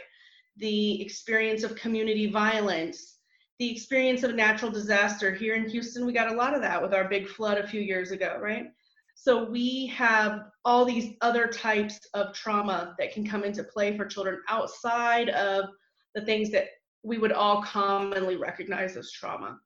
the 0.57 1.01
experience 1.01 1.63
of 1.63 1.75
community 1.75 2.29
violence, 2.29 3.17
the 3.59 3.71
experience 3.71 4.23
of 4.23 4.35
natural 4.35 4.71
disaster. 4.71 5.33
Here 5.33 5.55
in 5.55 5.69
Houston, 5.69 6.05
we 6.05 6.13
got 6.13 6.31
a 6.31 6.35
lot 6.35 6.53
of 6.53 6.61
that 6.61 6.81
with 6.81 6.93
our 6.93 7.07
big 7.07 7.27
flood 7.27 7.57
a 7.57 7.67
few 7.67 7.81
years 7.81 8.11
ago, 8.11 8.37
right? 8.41 8.67
So 9.15 9.49
we 9.49 9.87
have 9.87 10.41
all 10.65 10.85
these 10.85 11.13
other 11.21 11.47
types 11.47 11.99
of 12.13 12.33
trauma 12.33 12.95
that 12.99 13.13
can 13.13 13.25
come 13.25 13.43
into 13.43 13.63
play 13.63 13.95
for 13.95 14.05
children 14.05 14.41
outside 14.49 15.29
of 15.29 15.69
the 16.13 16.21
things 16.21 16.51
that 16.51 16.65
we 17.03 17.17
would 17.17 17.31
all 17.31 17.61
commonly 17.63 18.35
recognize 18.35 18.97
as 18.97 19.11
trauma. 19.11 19.57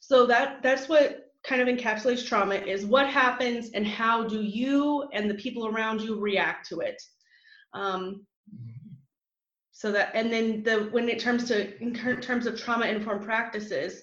So 0.00 0.26
that 0.26 0.62
that's 0.62 0.88
what 0.88 1.32
kind 1.44 1.60
of 1.60 1.68
encapsulates 1.68 2.26
trauma 2.26 2.54
is 2.54 2.86
what 2.86 3.08
happens 3.08 3.70
and 3.74 3.86
how 3.86 4.26
do 4.26 4.40
you 4.42 5.08
and 5.12 5.28
the 5.28 5.34
people 5.34 5.66
around 5.66 6.00
you 6.00 6.18
react 6.18 6.68
to 6.68 6.80
it. 6.80 7.00
Um, 7.74 8.24
so 9.82 9.90
that 9.90 10.12
and 10.14 10.32
then 10.32 10.62
the 10.62 10.88
when 10.92 11.08
it 11.08 11.20
comes 11.20 11.42
to 11.42 11.76
in 11.82 11.92
terms 11.92 12.46
of 12.46 12.56
trauma 12.56 12.86
informed 12.86 13.24
practices 13.24 14.02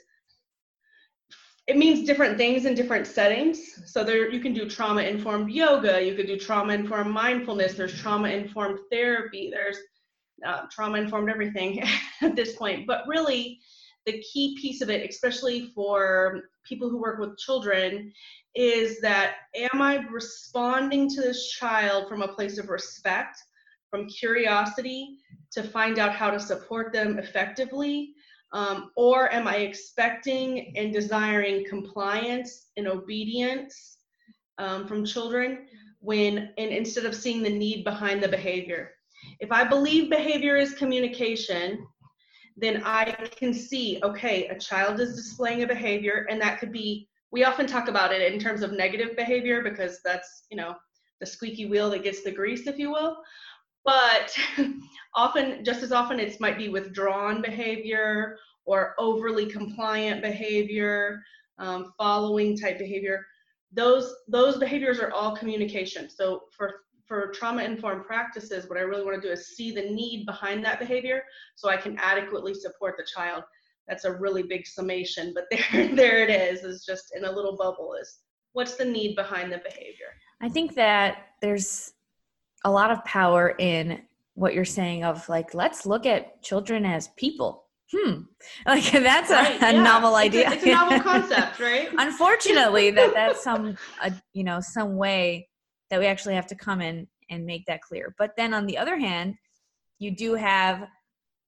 it 1.68 1.78
means 1.78 2.06
different 2.06 2.36
things 2.36 2.66
in 2.66 2.74
different 2.74 3.06
settings. 3.08 3.80
So 3.86 4.04
there 4.04 4.30
you 4.30 4.42
can 4.42 4.54
do 4.54 4.68
trauma 4.70 5.04
informed 5.04 5.52
yoga 5.52 6.06
you 6.06 6.16
could 6.16 6.28
do 6.28 6.38
trauma 6.38 6.74
informed 6.74 7.12
mindfulness 7.12 7.76
there's 7.76 7.98
trauma 7.98 8.28
informed 8.28 8.80
therapy 8.92 9.50
there's 9.54 9.78
uh, 10.46 10.64
trauma 10.70 10.98
informed 10.98 11.30
everything 11.30 11.82
at 12.22 12.36
this 12.36 12.58
point. 12.58 12.86
But 12.86 13.08
really 13.08 13.60
the 14.06 14.22
key 14.34 14.58
piece 14.60 14.82
of 14.82 14.90
it 14.90 15.10
especially 15.10 15.72
for 15.74 16.42
people 16.68 16.90
who 16.90 17.00
work 17.00 17.22
with 17.22 17.38
children 17.38 18.12
is 18.54 19.00
that 19.00 19.36
am 19.56 19.82
i 19.82 19.98
responding 20.12 21.08
to 21.10 21.22
this 21.22 21.52
child 21.52 22.10
from 22.10 22.22
a 22.22 22.34
place 22.34 22.58
of 22.58 22.68
respect 22.68 23.38
from 23.90 24.08
curiosity 24.08 25.18
to 25.52 25.64
find 25.64 26.00
out 26.00 26.14
how 26.14 26.30
to 26.30 26.40
support 26.40 26.94
them 26.94 27.18
effectively? 27.20 28.14
Um, 28.52 28.92
or 28.96 29.32
am 29.32 29.48
I 29.48 29.58
expecting 29.58 30.74
and 30.76 30.92
desiring 30.92 31.66
compliance 31.68 32.68
and 32.78 32.88
obedience 32.88 33.98
um, 34.58 34.88
from 34.88 35.06
children 35.06 35.68
when, 36.00 36.52
and 36.58 36.72
instead 36.72 37.06
of 37.06 37.16
seeing 37.16 37.44
the 37.44 37.50
need 37.50 37.84
behind 37.84 38.24
the 38.24 38.28
behavior? 38.28 38.92
If 39.40 39.52
I 39.52 39.64
believe 39.64 40.10
behavior 40.10 40.56
is 40.56 40.74
communication, 40.74 41.86
then 42.58 42.82
I 42.86 43.12
can 43.36 43.54
see, 43.54 44.00
okay, 44.04 44.48
a 44.48 44.58
child 44.58 45.00
is 45.00 45.16
displaying 45.16 45.64
a 45.64 45.68
behavior, 45.68 46.26
and 46.30 46.42
that 46.42 46.60
could 46.60 46.72
be, 46.72 47.08
we 47.32 47.44
often 47.44 47.68
talk 47.68 47.88
about 47.88 48.12
it 48.12 48.34
in 48.34 48.40
terms 48.40 48.64
of 48.64 48.72
negative 48.72 49.16
behavior 49.16 49.62
because 49.62 50.00
that's, 50.04 50.46
you 50.50 50.58
know, 50.58 50.76
the 51.20 51.26
squeaky 51.26 51.68
wheel 51.68 51.90
that 51.92 52.04
gets 52.04 52.24
the 52.24 52.32
grease, 52.32 52.66
if 52.66 52.80
you 52.80 52.90
will 52.92 53.18
but 53.86 54.36
often 55.16 55.64
just 55.64 55.84
as 55.84 55.92
often 55.92 56.20
it 56.20 56.40
might 56.40 56.58
be 56.58 56.70
withdrawn 56.70 57.42
behavior 57.42 58.38
or 58.66 58.94
overly 59.00 59.46
compliant 59.46 60.22
behavior 60.22 61.22
um, 61.58 61.94
following 61.98 62.58
type 62.58 62.78
behavior. 62.80 63.26
Those 63.72 64.14
those 64.28 64.58
behaviors 64.58 65.00
are 65.00 65.12
all 65.12 65.36
communication. 65.36 66.10
So 66.10 66.44
for 66.56 66.82
for 67.06 67.32
trauma 67.34 67.64
informed 67.64 68.06
practices 68.06 68.70
what 68.70 68.78
i 68.78 68.82
really 68.82 69.04
want 69.04 69.20
to 69.20 69.28
do 69.28 69.34
is 69.34 69.56
see 69.58 69.72
the 69.72 69.82
need 69.82 70.28
behind 70.28 70.64
that 70.64 70.78
behavior 70.78 71.24
so 71.56 71.68
i 71.68 71.76
can 71.76 71.98
adequately 71.98 72.54
support 72.54 72.96
the 72.98 73.08
child. 73.16 73.44
That's 73.88 74.06
a 74.06 74.14
really 74.14 74.44
big 74.44 74.68
summation 74.68 75.34
but 75.34 75.46
there 75.52 75.96
there 75.96 76.24
it 76.24 76.30
is. 76.30 76.64
Is 76.64 76.86
just 76.86 77.16
in 77.16 77.26
a 77.26 77.32
little 77.32 77.58
bubble 77.58 77.96
is 78.00 78.20
what's 78.54 78.76
the 78.76 78.86
need 78.86 79.16
behind 79.16 79.52
the 79.52 79.58
behavior? 79.58 80.12
I 80.42 80.50
think 80.50 80.76
that 80.76 81.30
there's 81.42 81.94
a 82.66 82.72
lot 82.72 82.92
of 82.92 83.04
power 83.06 83.56
in 83.58 84.02
what 84.36 84.54
you're 84.54 84.66
saying 84.66 85.04
of 85.04 85.28
like 85.28 85.54
let's 85.54 85.86
look 85.86 86.06
at 86.06 86.42
children 86.42 86.86
as 86.86 87.10
people. 87.18 87.66
Hmm. 87.92 88.22
Like 88.66 88.92
that's 88.92 89.32
right, 89.32 89.62
a, 89.62 89.70
a 89.70 89.74
yeah. 89.74 89.82
novel 89.82 90.16
idea 90.16 90.52
it's 90.52 90.52
a, 90.52 90.56
it's 90.56 90.66
a 90.66 90.70
novel 90.70 91.00
concept 91.12 91.60
right? 91.60 91.90
Unfortunately 91.98 92.92
that 92.98 93.14
that's 93.14 93.44
some 93.44 93.78
uh, 94.02 94.12
you 94.34 94.44
know 94.44 94.60
some 94.62 94.96
way 94.96 95.50
that 95.90 96.00
we 96.00 96.06
actually 96.06 96.36
have 96.36 96.48
to 96.48 96.56
come 96.56 96.82
in 96.82 97.08
and 97.30 97.46
make 97.46 97.66
that 97.66 97.82
clear. 97.82 98.16
But 98.18 98.32
then 98.38 98.54
on 98.54 98.66
the 98.66 98.78
other 98.78 98.98
hand 98.98 99.36
you 99.98 100.16
do 100.16 100.36
have 100.36 100.88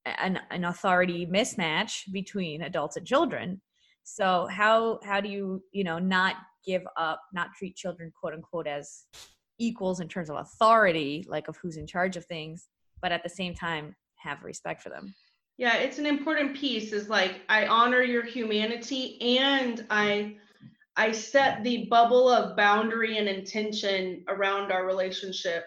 an, 0.06 0.39
an 0.50 0.65
authority 0.65 1.25
mismatch 1.25 2.12
between 2.12 2.63
adults 2.63 2.98
and 2.98 3.06
children. 3.06 3.62
So 4.03 4.48
how 4.51 5.00
how 5.03 5.22
do 5.22 5.30
you 5.30 5.63
you 5.72 5.84
know 5.84 6.00
not 6.00 6.36
give 6.65 6.84
up 6.98 7.22
not 7.34 7.50
treat 7.58 7.75
children 7.75 8.12
quote 8.20 8.34
unquote 8.34 8.68
as 8.68 9.06
equals 9.62 10.00
in 10.00 10.08
terms 10.08 10.30
of 10.30 10.38
authority, 10.38 11.25
like 11.30 11.48
of 11.48 11.58
who's 11.58 11.77
in 11.77 11.88
charge 11.88 12.18
of 12.18 12.25
things, 12.25 12.68
but 13.01 13.12
at 13.12 13.24
the 13.24 13.30
same 13.30 13.53
time 13.53 13.96
have 14.15 14.44
respect 14.44 14.82
for 14.82 14.89
them. 14.89 15.13
Yeah, 15.58 15.75
it's 15.75 16.00
an 16.00 16.06
important 16.06 16.56
piece 16.56 16.91
is 16.91 17.08
like 17.10 17.41
I 17.48 17.68
honor 17.68 18.01
your 18.01 18.24
humanity 18.24 19.22
and 19.38 19.86
I 19.89 20.38
I 20.98 21.12
set 21.12 21.63
the 21.63 21.86
bubble 21.86 22.30
of 22.30 22.58
boundary 22.58 23.18
and 23.18 23.27
intention 23.27 24.24
around 24.27 24.72
our 24.72 24.86
relationship 24.86 25.65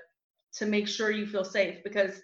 to 0.54 0.66
make 0.66 0.88
sure 0.88 1.10
you 1.10 1.26
feel 1.26 1.44
safe 1.44 1.82
because 1.84 2.20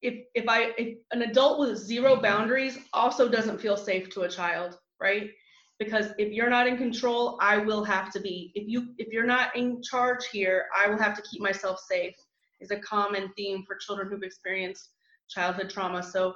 if 0.00 0.24
if 0.34 0.48
I 0.48 0.72
if 0.78 0.98
an 1.12 1.22
adult 1.22 1.58
with 1.58 1.76
zero 1.78 2.16
boundaries 2.16 2.78
also 2.92 3.28
doesn't 3.28 3.60
feel 3.60 3.76
safe 3.76 4.08
to 4.10 4.22
a 4.22 4.28
child, 4.28 4.78
right? 5.00 5.30
Because 5.78 6.12
if 6.18 6.32
you're 6.32 6.50
not 6.50 6.66
in 6.66 6.76
control 6.76 7.38
i 7.40 7.56
will 7.56 7.84
have 7.84 8.10
to 8.10 8.20
be 8.20 8.52
if 8.54 8.68
you 8.68 8.94
if 8.98 9.12
you're 9.12 9.26
not 9.26 9.54
in 9.56 9.82
charge 9.82 10.24
here 10.32 10.66
i 10.76 10.88
will 10.88 10.98
have 10.98 11.14
to 11.14 11.22
keep 11.22 11.40
myself 11.40 11.78
safe 11.80 12.14
is 12.60 12.70
a 12.70 12.76
common 12.76 13.30
theme 13.36 13.64
for 13.66 13.76
children 13.76 14.08
who've 14.08 14.22
experienced 14.22 14.90
childhood 15.28 15.70
trauma 15.70 16.02
so 16.02 16.34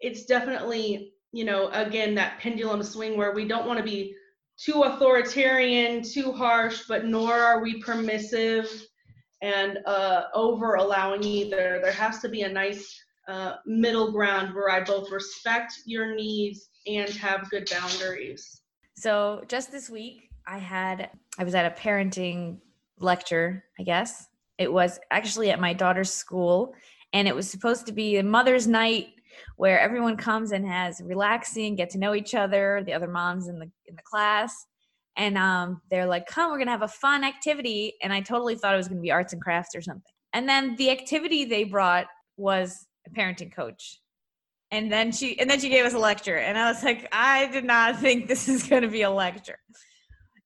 it's 0.00 0.24
definitely 0.24 1.14
you 1.34 1.44
know, 1.44 1.68
again, 1.72 2.14
that 2.14 2.38
pendulum 2.38 2.80
swing 2.84 3.16
where 3.16 3.32
we 3.32 3.44
don't 3.44 3.66
want 3.66 3.76
to 3.78 3.84
be 3.84 4.14
too 4.56 4.82
authoritarian, 4.84 6.00
too 6.00 6.30
harsh, 6.30 6.84
but 6.86 7.06
nor 7.06 7.32
are 7.32 7.60
we 7.60 7.82
permissive 7.82 8.70
and 9.42 9.80
uh, 9.84 10.26
over 10.32 10.76
allowing 10.76 11.24
either. 11.24 11.80
There 11.82 11.92
has 11.92 12.20
to 12.20 12.28
be 12.28 12.42
a 12.42 12.48
nice 12.48 12.96
uh, 13.26 13.54
middle 13.66 14.12
ground 14.12 14.54
where 14.54 14.70
I 14.70 14.84
both 14.84 15.10
respect 15.10 15.72
your 15.86 16.14
needs 16.14 16.68
and 16.86 17.10
have 17.10 17.50
good 17.50 17.68
boundaries. 17.70 18.60
So 18.96 19.42
just 19.48 19.72
this 19.72 19.90
week, 19.90 20.28
I 20.46 20.58
had 20.58 21.10
I 21.38 21.44
was 21.44 21.54
at 21.54 21.66
a 21.66 21.74
parenting 21.74 22.58
lecture, 22.98 23.64
I 23.78 23.82
guess. 23.82 24.26
It 24.58 24.72
was 24.72 25.00
actually 25.10 25.50
at 25.50 25.60
my 25.60 25.72
daughter's 25.72 26.12
school, 26.12 26.74
and 27.12 27.26
it 27.26 27.34
was 27.34 27.50
supposed 27.50 27.86
to 27.86 27.92
be 27.92 28.18
a 28.18 28.22
mother's 28.22 28.66
night 28.66 29.08
where 29.56 29.80
everyone 29.80 30.16
comes 30.16 30.52
and 30.52 30.66
has 30.66 31.00
relaxing, 31.04 31.74
get 31.74 31.90
to 31.90 31.98
know 31.98 32.14
each 32.14 32.34
other, 32.34 32.82
the 32.86 32.92
other 32.92 33.08
moms 33.08 33.48
in 33.48 33.58
the 33.58 33.70
in 33.86 33.96
the 33.96 34.02
class. 34.02 34.66
And 35.16 35.38
um, 35.38 35.80
they're 35.90 36.06
like, 36.06 36.26
"Come, 36.26 36.50
we're 36.50 36.58
gonna 36.58 36.70
have 36.70 36.82
a 36.82 36.88
fun 36.88 37.24
activity." 37.24 37.94
And 38.02 38.12
I 38.12 38.20
totally 38.20 38.56
thought 38.56 38.74
it 38.74 38.78
was 38.78 38.88
gonna 38.88 39.00
be 39.00 39.12
arts 39.12 39.32
and 39.32 39.42
crafts 39.42 39.74
or 39.74 39.82
something. 39.82 40.12
And 40.32 40.48
then 40.48 40.76
the 40.76 40.90
activity 40.90 41.44
they 41.44 41.64
brought 41.64 42.06
was 42.36 42.86
a 43.06 43.10
parenting 43.10 43.52
coach 43.54 44.00
and 44.74 44.90
then 44.90 45.12
she 45.12 45.38
and 45.38 45.48
then 45.48 45.60
she 45.60 45.68
gave 45.68 45.86
us 45.86 45.94
a 45.94 45.98
lecture. 45.98 46.36
And 46.36 46.58
i 46.58 46.68
was 46.68 46.82
like 46.82 47.08
i 47.12 47.46
did 47.46 47.64
not 47.64 47.96
think 48.04 48.26
this 48.26 48.48
is 48.48 48.64
going 48.64 48.82
to 48.82 48.88
be 48.88 49.02
a 49.02 49.10
lecture. 49.10 49.58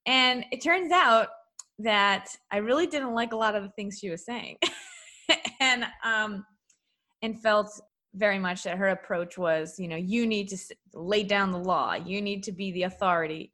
And 0.05 0.45
it 0.51 0.63
turns 0.63 0.91
out 0.91 1.29
that 1.79 2.29
i 2.51 2.57
really 2.57 2.87
didn't 2.87 3.13
like 3.13 3.33
a 3.33 3.35
lot 3.35 3.55
of 3.55 3.63
the 3.63 3.69
things 3.69 3.97
she 3.99 4.09
was 4.09 4.25
saying. 4.25 4.57
And 5.61 5.85
um 6.03 6.45
and 7.21 7.39
felt 7.39 7.69
very 8.15 8.39
much 8.39 8.63
that 8.63 8.77
her 8.77 8.87
approach 8.87 9.37
was 9.37 9.77
you 9.77 9.87
know 9.87 9.95
you 9.95 10.25
need 10.25 10.47
to 10.49 10.57
lay 10.93 11.23
down 11.23 11.51
the 11.51 11.59
law. 11.59 11.93
You 11.93 12.21
need 12.21 12.43
to 12.43 12.51
be 12.51 12.71
the 12.71 12.83
authority. 12.83 13.53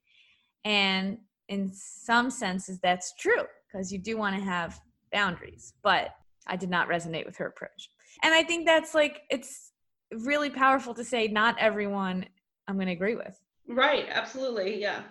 And 0.63 1.17
in 1.49 1.71
some 1.73 2.29
senses 2.29 2.79
that's 2.81 3.13
true 3.19 3.43
because 3.67 3.91
you 3.91 3.99
do 3.99 4.17
want 4.17 4.35
to 4.35 4.41
have 4.41 4.79
boundaries 5.11 5.73
but 5.83 6.09
i 6.47 6.55
did 6.55 6.69
not 6.69 6.89
resonate 6.89 7.25
with 7.25 7.37
her 7.37 7.47
approach. 7.47 7.89
And 8.23 8.33
i 8.33 8.43
think 8.43 8.65
that's 8.65 8.93
like 8.95 9.21
it's 9.29 9.73
really 10.11 10.49
powerful 10.49 10.93
to 10.93 11.03
say 11.03 11.27
not 11.27 11.57
everyone 11.59 12.25
I'm 12.67 12.75
going 12.75 12.87
to 12.87 12.93
agree 12.93 13.15
with. 13.15 13.39
Right, 13.67 14.07
absolutely. 14.09 14.79
Yeah. 14.79 15.01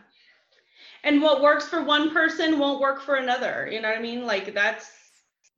And 1.03 1.21
what 1.21 1.43
works 1.43 1.69
for 1.69 1.83
one 1.83 2.11
person 2.13 2.59
won't 2.59 2.81
work 2.81 3.03
for 3.03 3.17
another. 3.17 3.69
You 3.71 3.81
know 3.81 3.89
what 3.89 3.99
I 3.99 4.03
mean? 4.03 4.25
Like 4.25 4.55
that's 4.55 4.91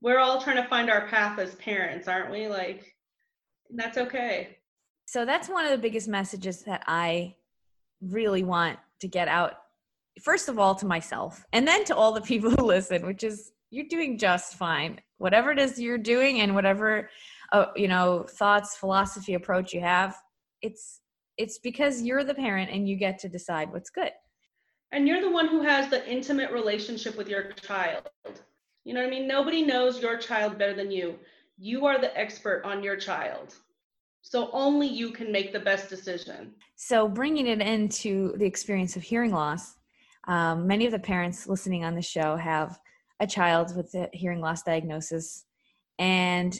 we're 0.00 0.18
all 0.18 0.40
trying 0.40 0.56
to 0.56 0.68
find 0.68 0.90
our 0.90 1.06
path 1.08 1.38
as 1.38 1.54
parents, 1.56 2.08
aren't 2.08 2.30
we? 2.30 2.48
Like 2.48 2.94
that's 3.70 3.98
okay. 3.98 4.58
So 5.06 5.24
that's 5.24 5.48
one 5.48 5.64
of 5.64 5.70
the 5.70 5.78
biggest 5.78 6.08
messages 6.08 6.62
that 6.62 6.82
I 6.86 7.36
really 8.00 8.42
want 8.42 8.78
to 9.00 9.08
get 9.08 9.28
out 9.28 9.54
first 10.22 10.48
of 10.48 10.58
all 10.58 10.74
to 10.74 10.86
myself 10.86 11.44
and 11.52 11.66
then 11.66 11.84
to 11.84 11.94
all 11.94 12.12
the 12.12 12.20
people 12.20 12.50
who 12.50 12.64
listen, 12.64 13.06
which 13.06 13.22
is 13.22 13.52
you're 13.70 13.86
doing 13.88 14.18
just 14.18 14.54
fine. 14.54 15.00
Whatever 15.18 15.50
it 15.52 15.58
is 15.58 15.78
you're 15.78 15.98
doing 15.98 16.40
and 16.40 16.54
whatever 16.54 17.08
uh, 17.52 17.66
you 17.76 17.88
know 17.88 18.24
thoughts 18.28 18.76
philosophy 18.76 19.34
approach 19.34 19.72
you 19.72 19.80
have 19.80 20.16
it's 20.62 21.00
it's 21.36 21.58
because 21.58 22.02
you're 22.02 22.24
the 22.24 22.34
parent 22.34 22.70
and 22.70 22.88
you 22.88 22.96
get 22.96 23.18
to 23.18 23.28
decide 23.28 23.70
what's 23.70 23.90
good. 23.90 24.10
And 24.92 25.06
you're 25.06 25.20
the 25.20 25.30
one 25.30 25.48
who 25.48 25.60
has 25.62 25.90
the 25.90 26.08
intimate 26.10 26.50
relationship 26.50 27.16
with 27.16 27.28
your 27.28 27.52
child. 27.52 28.08
You 28.84 28.94
know 28.94 29.00
what 29.00 29.08
i 29.08 29.10
mean? 29.10 29.28
Nobody 29.28 29.62
knows 29.62 30.00
your 30.00 30.16
child 30.16 30.58
better 30.58 30.72
than 30.72 30.90
you. 30.90 31.18
You 31.58 31.84
are 31.84 32.00
the 32.00 32.16
expert 32.18 32.62
on 32.64 32.82
your 32.82 32.96
child. 32.96 33.54
So 34.22 34.50
only 34.52 34.86
you 34.86 35.10
can 35.10 35.30
make 35.30 35.52
the 35.52 35.60
best 35.60 35.90
decision. 35.90 36.52
So 36.76 37.06
bringing 37.06 37.48
it 37.48 37.60
into 37.60 38.34
the 38.38 38.46
experience 38.46 38.96
of 38.96 39.02
hearing 39.02 39.32
loss 39.32 39.76
um, 40.26 40.66
many 40.66 40.86
of 40.86 40.92
the 40.92 40.98
parents 40.98 41.46
listening 41.46 41.84
on 41.84 41.94
the 41.94 42.02
show 42.02 42.36
have 42.36 42.78
a 43.20 43.26
child 43.26 43.76
with 43.76 43.94
a 43.94 44.08
hearing 44.12 44.40
loss 44.40 44.62
diagnosis. 44.62 45.44
And 45.98 46.58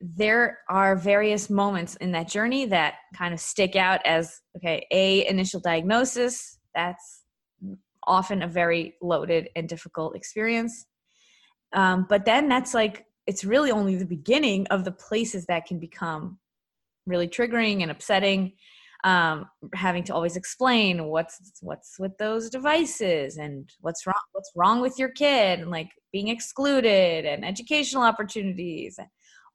there 0.00 0.58
are 0.68 0.94
various 0.94 1.48
moments 1.48 1.96
in 1.96 2.12
that 2.12 2.28
journey 2.28 2.66
that 2.66 2.94
kind 3.16 3.32
of 3.32 3.40
stick 3.40 3.76
out 3.76 4.00
as 4.04 4.40
okay 4.56 4.86
a 4.90 5.26
initial 5.26 5.60
diagnosis 5.60 6.58
that's 6.74 7.22
often 8.06 8.42
a 8.42 8.48
very 8.48 8.94
loaded 9.02 9.48
and 9.56 9.68
difficult 9.68 10.14
experience. 10.14 10.86
Um, 11.72 12.06
but 12.08 12.24
then 12.24 12.48
that's 12.48 12.74
like 12.74 13.06
it's 13.26 13.44
really 13.44 13.70
only 13.70 13.96
the 13.96 14.06
beginning 14.06 14.66
of 14.68 14.84
the 14.84 14.92
places 14.92 15.46
that 15.46 15.66
can 15.66 15.78
become 15.78 16.38
really 17.06 17.28
triggering 17.28 17.82
and 17.82 17.90
upsetting 17.90 18.52
um, 19.04 19.46
having 19.74 20.02
to 20.04 20.14
always 20.14 20.36
explain 20.36 21.04
what's 21.04 21.38
what's 21.60 21.98
with 21.98 22.16
those 22.18 22.50
devices 22.50 23.36
and 23.36 23.70
what's 23.80 24.06
wrong 24.06 24.14
what's 24.32 24.50
wrong 24.56 24.80
with 24.80 24.98
your 24.98 25.10
kid 25.10 25.60
and 25.60 25.70
like 25.70 25.90
being 26.12 26.28
excluded 26.28 27.24
and 27.24 27.44
educational 27.44 28.02
opportunities 28.02 28.98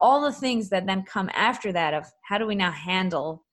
all 0.01 0.21
the 0.21 0.31
things 0.31 0.69
that 0.69 0.87
then 0.87 1.03
come 1.03 1.29
after 1.33 1.71
that 1.71 1.93
of 1.93 2.05
how 2.23 2.37
do 2.37 2.47
we 2.47 2.55
now 2.55 2.71
handle 2.71 3.45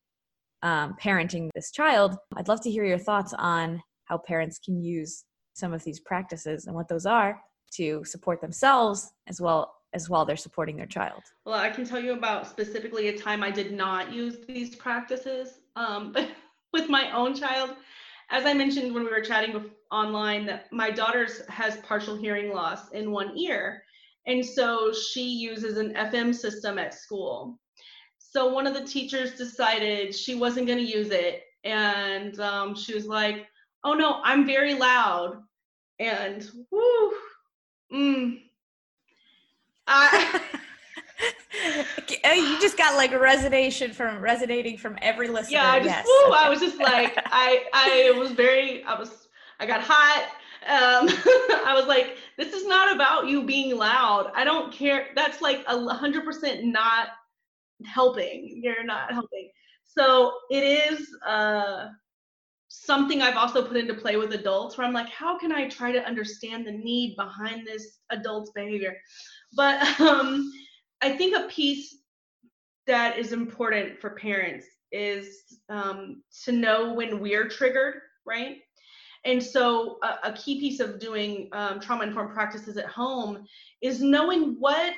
um, 0.62 0.96
parenting 1.00 1.50
this 1.54 1.70
child? 1.70 2.16
I'd 2.36 2.48
love 2.48 2.62
to 2.62 2.70
hear 2.70 2.84
your 2.84 2.98
thoughts 2.98 3.34
on 3.36 3.82
how 4.06 4.18
parents 4.18 4.58
can 4.58 4.82
use 4.82 5.24
some 5.52 5.72
of 5.72 5.84
these 5.84 6.00
practices 6.00 6.66
and 6.66 6.74
what 6.74 6.88
those 6.88 7.04
are 7.04 7.40
to 7.74 8.02
support 8.04 8.40
themselves 8.40 9.10
as 9.26 9.40
well 9.40 9.74
as 9.92 10.08
while 10.08 10.24
they're 10.24 10.36
supporting 10.36 10.76
their 10.76 10.86
child. 10.86 11.22
Well 11.44 11.58
i 11.58 11.70
can 11.70 11.84
tell 11.84 12.00
you 12.00 12.12
about 12.12 12.46
specifically 12.46 13.08
a 13.08 13.18
time 13.18 13.42
i 13.42 13.50
did 13.50 13.72
not 13.72 14.12
use 14.12 14.38
these 14.46 14.74
practices 14.76 15.60
um, 15.76 16.14
with 16.72 16.88
my 16.88 17.10
own 17.12 17.34
child. 17.34 17.74
As 18.30 18.44
i 18.46 18.54
mentioned 18.54 18.94
when 18.94 19.04
we 19.04 19.10
were 19.10 19.20
chatting 19.20 19.70
online 19.90 20.46
that 20.46 20.72
my 20.72 20.90
daughter's 20.90 21.46
has 21.48 21.76
partial 21.78 22.16
hearing 22.16 22.52
loss 22.52 22.90
in 22.90 23.10
one 23.10 23.36
ear 23.36 23.82
and 24.28 24.44
so 24.44 24.92
she 24.92 25.22
uses 25.22 25.78
an 25.78 25.94
FM 25.94 26.34
system 26.34 26.78
at 26.78 26.94
school. 26.94 27.58
So 28.18 28.52
one 28.52 28.66
of 28.66 28.74
the 28.74 28.84
teachers 28.84 29.32
decided 29.32 30.14
she 30.14 30.34
wasn't 30.34 30.66
going 30.66 30.78
to 30.78 30.84
use 30.84 31.10
it. 31.10 31.44
And 31.64 32.38
um, 32.38 32.74
she 32.74 32.94
was 32.94 33.06
like, 33.06 33.46
oh 33.84 33.94
no, 33.94 34.20
I'm 34.22 34.46
very 34.46 34.74
loud. 34.74 35.42
And 35.98 36.48
whoo, 36.70 37.12
mm, 37.92 38.40
I. 39.86 40.40
you 42.34 42.60
just 42.60 42.76
got 42.76 42.96
like 42.96 43.12
a 43.12 43.18
resonating 43.18 43.92
from 43.92 44.20
resonating 44.20 44.76
from 44.76 44.98
every 45.00 45.28
listener. 45.28 45.58
Yeah, 45.58 45.70
I 45.70 45.78
just 45.78 45.88
yes. 45.88 46.06
woo, 46.06 46.32
I 46.32 46.48
was 46.48 46.60
just 46.66 46.78
like 46.78 47.18
I 47.26 47.64
I 47.72 48.18
was 48.18 48.32
very 48.32 48.84
I 48.84 48.98
was 48.98 49.28
I 49.58 49.66
got 49.66 49.80
hot. 49.80 50.28
Um, 50.66 51.08
I 51.66 51.72
was 51.74 51.86
like, 51.86 52.16
this 52.36 52.52
is 52.52 52.66
not 52.66 52.94
about 52.94 53.26
you 53.28 53.44
being 53.44 53.76
loud. 53.76 54.32
I 54.34 54.44
don't 54.44 54.72
care. 54.72 55.08
That's 55.14 55.40
like 55.40 55.64
a 55.66 55.78
hundred 55.94 56.24
percent 56.24 56.64
not 56.64 57.08
helping. 57.84 58.60
You're 58.62 58.84
not 58.84 59.12
helping. 59.12 59.50
So 59.84 60.32
it 60.50 60.62
is 60.62 61.08
uh, 61.26 61.88
something 62.68 63.22
I've 63.22 63.36
also 63.36 63.64
put 63.66 63.76
into 63.76 63.94
play 63.94 64.16
with 64.16 64.32
adults 64.32 64.76
where 64.76 64.86
I'm 64.86 64.92
like, 64.92 65.08
how 65.08 65.38
can 65.38 65.52
I 65.52 65.68
try 65.68 65.92
to 65.92 66.06
understand 66.06 66.66
the 66.66 66.72
need 66.72 67.16
behind 67.16 67.66
this 67.66 67.98
adult's 68.10 68.50
behavior? 68.54 68.96
But 69.54 69.82
um, 70.00 70.52
I 71.00 71.16
think 71.16 71.36
a 71.36 71.48
piece 71.48 71.96
that 72.86 73.18
is 73.18 73.32
important 73.32 74.00
for 74.00 74.10
parents 74.10 74.66
is 74.92 75.58
um, 75.68 76.22
to 76.44 76.52
know 76.52 76.94
when 76.94 77.20
we're 77.20 77.48
triggered, 77.48 77.96
right? 78.26 78.58
And 79.28 79.42
so, 79.42 79.98
a, 80.02 80.30
a 80.30 80.32
key 80.32 80.58
piece 80.58 80.80
of 80.80 80.98
doing 80.98 81.50
um, 81.52 81.80
trauma 81.80 82.04
informed 82.04 82.32
practices 82.32 82.78
at 82.78 82.86
home 82.86 83.44
is 83.82 84.00
knowing 84.00 84.56
what 84.58 84.94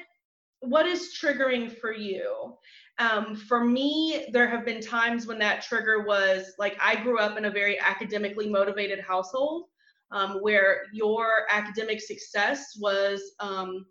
what 0.60 0.86
is 0.86 1.18
triggering 1.20 1.74
for 1.78 1.92
you. 1.92 2.54
Um, 2.98 3.34
for 3.34 3.64
me, 3.64 4.26
there 4.30 4.46
have 4.46 4.64
been 4.64 4.80
times 4.80 5.26
when 5.26 5.38
that 5.40 5.62
trigger 5.62 6.04
was 6.06 6.52
like 6.58 6.76
I 6.80 6.94
grew 7.02 7.18
up 7.18 7.38
in 7.38 7.46
a 7.46 7.50
very 7.50 7.80
academically 7.80 8.48
motivated 8.48 9.00
household 9.00 9.64
um, 10.12 10.38
where 10.42 10.82
your 10.92 11.46
academic 11.50 12.00
success 12.00 12.76
was 12.78 13.32
um, 13.40 13.84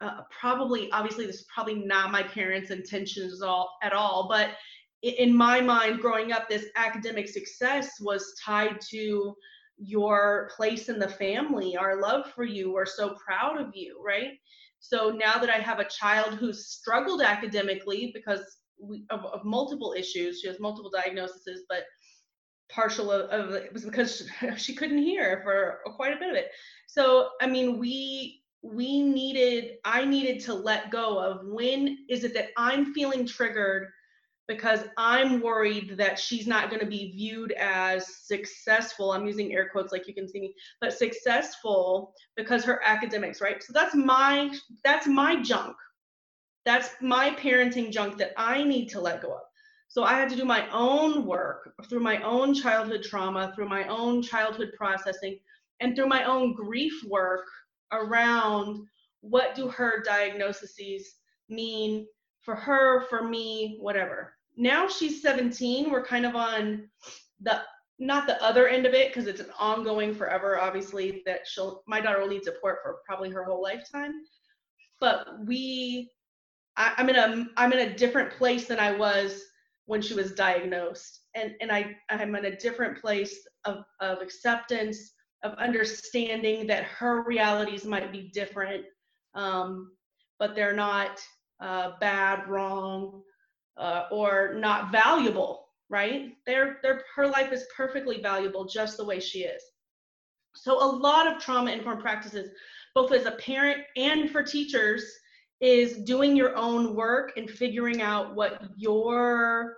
uh, 0.00 0.22
probably, 0.40 0.90
obviously, 0.90 1.26
this 1.26 1.36
is 1.36 1.46
probably 1.54 1.76
not 1.76 2.10
my 2.10 2.24
parents' 2.24 2.70
intentions 2.70 3.40
all, 3.40 3.78
at 3.84 3.92
all, 3.92 4.26
but 4.28 4.50
in 5.02 5.36
my 5.36 5.60
mind, 5.60 6.00
growing 6.00 6.32
up, 6.32 6.48
this 6.48 6.66
academic 6.76 7.28
success 7.28 8.00
was 8.00 8.34
tied 8.42 8.80
to 8.90 9.34
your 9.78 10.50
place 10.56 10.88
in 10.88 10.98
the 10.98 11.08
family, 11.08 11.76
our 11.76 12.00
love 12.00 12.30
for 12.34 12.44
you. 12.44 12.72
We're 12.72 12.86
so 12.86 13.16
proud 13.24 13.60
of 13.60 13.72
you, 13.74 14.00
right? 14.04 14.32
So 14.78 15.10
now 15.10 15.38
that 15.38 15.50
I 15.50 15.58
have 15.58 15.80
a 15.80 15.88
child 15.88 16.34
who's 16.34 16.66
struggled 16.66 17.20
academically 17.20 18.10
because 18.14 18.40
we, 18.80 19.04
of, 19.10 19.24
of 19.26 19.44
multiple 19.44 19.94
issues, 19.96 20.40
she 20.40 20.48
has 20.48 20.60
multiple 20.60 20.90
diagnoses, 20.90 21.64
but 21.68 21.84
partial 22.68 23.10
of, 23.10 23.28
of 23.30 23.54
it 23.54 23.72
was 23.72 23.84
because 23.84 24.28
she 24.56 24.74
couldn't 24.74 24.98
hear 24.98 25.40
for 25.44 25.80
quite 25.94 26.16
a 26.16 26.18
bit 26.18 26.30
of 26.30 26.36
it. 26.36 26.48
So 26.86 27.30
I 27.40 27.46
mean, 27.46 27.78
we 27.78 28.42
we 28.62 29.02
needed 29.02 29.74
I 29.84 30.04
needed 30.04 30.40
to 30.44 30.54
let 30.54 30.90
go 30.90 31.18
of 31.18 31.40
when 31.44 31.98
is 32.08 32.24
it 32.24 32.34
that 32.34 32.48
I'm 32.56 32.94
feeling 32.94 33.26
triggered 33.26 33.88
because 34.52 34.84
I'm 34.96 35.40
worried 35.40 35.96
that 35.96 36.18
she's 36.18 36.46
not 36.46 36.68
going 36.68 36.80
to 36.80 36.86
be 36.86 37.12
viewed 37.12 37.52
as 37.52 38.06
successful. 38.06 39.12
I'm 39.12 39.26
using 39.26 39.52
air 39.52 39.68
quotes 39.70 39.92
like 39.92 40.06
you 40.06 40.14
can 40.14 40.28
see 40.28 40.40
me, 40.40 40.54
but 40.80 40.92
successful 40.92 42.14
because 42.36 42.64
her 42.64 42.80
academics, 42.84 43.40
right? 43.40 43.62
So 43.62 43.72
that's 43.72 43.94
my 43.94 44.50
that's 44.84 45.06
my 45.06 45.40
junk. 45.42 45.76
That's 46.64 46.90
my 47.00 47.30
parenting 47.30 47.90
junk 47.90 48.18
that 48.18 48.32
I 48.36 48.62
need 48.62 48.88
to 48.90 49.00
let 49.00 49.22
go 49.22 49.32
of. 49.34 49.42
So 49.88 50.04
I 50.04 50.14
had 50.14 50.28
to 50.30 50.36
do 50.36 50.44
my 50.44 50.68
own 50.70 51.26
work 51.26 51.72
through 51.88 52.00
my 52.00 52.22
own 52.22 52.54
childhood 52.54 53.02
trauma, 53.02 53.52
through 53.54 53.68
my 53.68 53.86
own 53.88 54.22
childhood 54.22 54.72
processing, 54.76 55.38
and 55.80 55.96
through 55.96 56.08
my 56.08 56.24
own 56.24 56.54
grief 56.54 56.94
work 57.08 57.46
around 57.92 58.86
what 59.20 59.54
do 59.54 59.68
her 59.68 60.02
diagnoses 60.04 61.16
mean 61.48 62.06
for 62.40 62.54
her, 62.54 63.02
for 63.08 63.22
me, 63.22 63.78
whatever. 63.80 64.34
Now 64.56 64.88
she's 64.88 65.22
17. 65.22 65.90
We're 65.90 66.04
kind 66.04 66.26
of 66.26 66.34
on 66.36 66.88
the 67.40 67.62
not 67.98 68.26
the 68.26 68.42
other 68.42 68.68
end 68.68 68.86
of 68.86 68.94
it 68.94 69.08
because 69.08 69.26
it's 69.26 69.40
an 69.40 69.50
ongoing 69.58 70.12
forever 70.14 70.58
obviously 70.58 71.22
that 71.24 71.40
she'll 71.44 71.82
my 71.86 72.00
daughter 72.00 72.20
will 72.20 72.28
need 72.28 72.42
support 72.42 72.78
for 72.82 72.96
probably 73.06 73.30
her 73.30 73.44
whole 73.44 73.62
lifetime 73.62 74.12
but 74.98 75.26
we 75.46 76.10
I, 76.76 76.94
am 76.96 77.08
in 77.10 77.16
a 77.16 77.46
i'm 77.56 77.72
in 77.72 77.90
a 77.90 77.94
different 77.94 78.32
place 78.32 78.66
than 78.66 78.80
i 78.80 78.96
was 78.96 79.42
when 79.86 80.02
she 80.02 80.14
was 80.14 80.32
diagnosed 80.32 81.20
and 81.36 81.52
and 81.60 81.70
i 81.70 81.94
i'm 82.10 82.34
in 82.34 82.46
a 82.46 82.56
different 82.56 83.00
place 83.00 83.46
of 83.66 83.84
of 84.00 84.20
acceptance 84.20 85.12
of 85.44 85.52
understanding 85.54 86.66
that 86.66 86.84
her 86.84 87.22
realities 87.22 87.84
might 87.84 88.10
be 88.10 88.30
different 88.32 88.84
um, 89.34 89.92
but 90.38 90.54
they're 90.54 90.74
not 90.74 91.20
uh, 91.60 91.92
bad, 92.00 92.48
wrong, 92.48 93.22
uh, 93.76 94.04
or 94.10 94.54
not 94.54 94.92
valuable, 94.92 95.68
right? 95.88 96.32
They're, 96.46 96.78
her 97.14 97.26
life 97.26 97.52
is 97.52 97.66
perfectly 97.76 98.20
valuable 98.20 98.64
just 98.64 98.96
the 98.96 99.04
way 99.04 99.20
she 99.20 99.40
is. 99.40 99.62
So 100.54 100.82
a 100.82 100.90
lot 100.96 101.26
of 101.26 101.42
trauma 101.42 101.70
informed 101.70 102.02
practices, 102.02 102.50
both 102.94 103.12
as 103.12 103.26
a 103.26 103.32
parent 103.32 103.82
and 103.96 104.30
for 104.30 104.42
teachers, 104.42 105.04
is 105.60 105.98
doing 105.98 106.36
your 106.36 106.56
own 106.56 106.94
work 106.94 107.32
and 107.36 107.48
figuring 107.48 108.02
out 108.02 108.34
what 108.34 108.62
your 108.76 109.76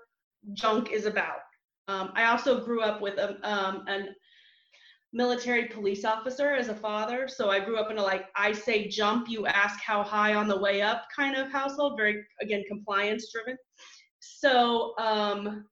junk 0.54 0.90
is 0.90 1.07
about. 1.07 1.40
Um, 1.88 2.11
I 2.14 2.24
also 2.24 2.64
grew 2.64 2.80
up 2.80 3.00
with 3.00 3.18
a, 3.18 3.37
um, 3.48 3.85
an 3.87 4.14
military 5.14 5.66
police 5.66 6.04
officer 6.04 6.52
as 6.52 6.68
a 6.68 6.74
father. 6.74 7.28
So 7.28 7.48
I 7.48 7.61
grew 7.61 7.76
up 7.76 7.90
in 7.90 7.98
a 7.98 8.02
like, 8.02 8.26
I 8.35 8.50
say 8.52 8.88
jump, 8.88 9.28
you 9.28 9.46
ask 9.46 9.78
how 9.80 10.02
high 10.02 10.35
on 10.35 10.48
the 10.48 10.59
way 10.59 10.83
up 10.83 11.04
kind 11.14 11.37
of 11.37 11.52
household, 11.52 11.96
very, 11.96 12.24
again, 12.42 12.64
compliance 12.68 13.30
driven. 13.33 13.57
So, 14.39 14.95
um, 14.99 15.67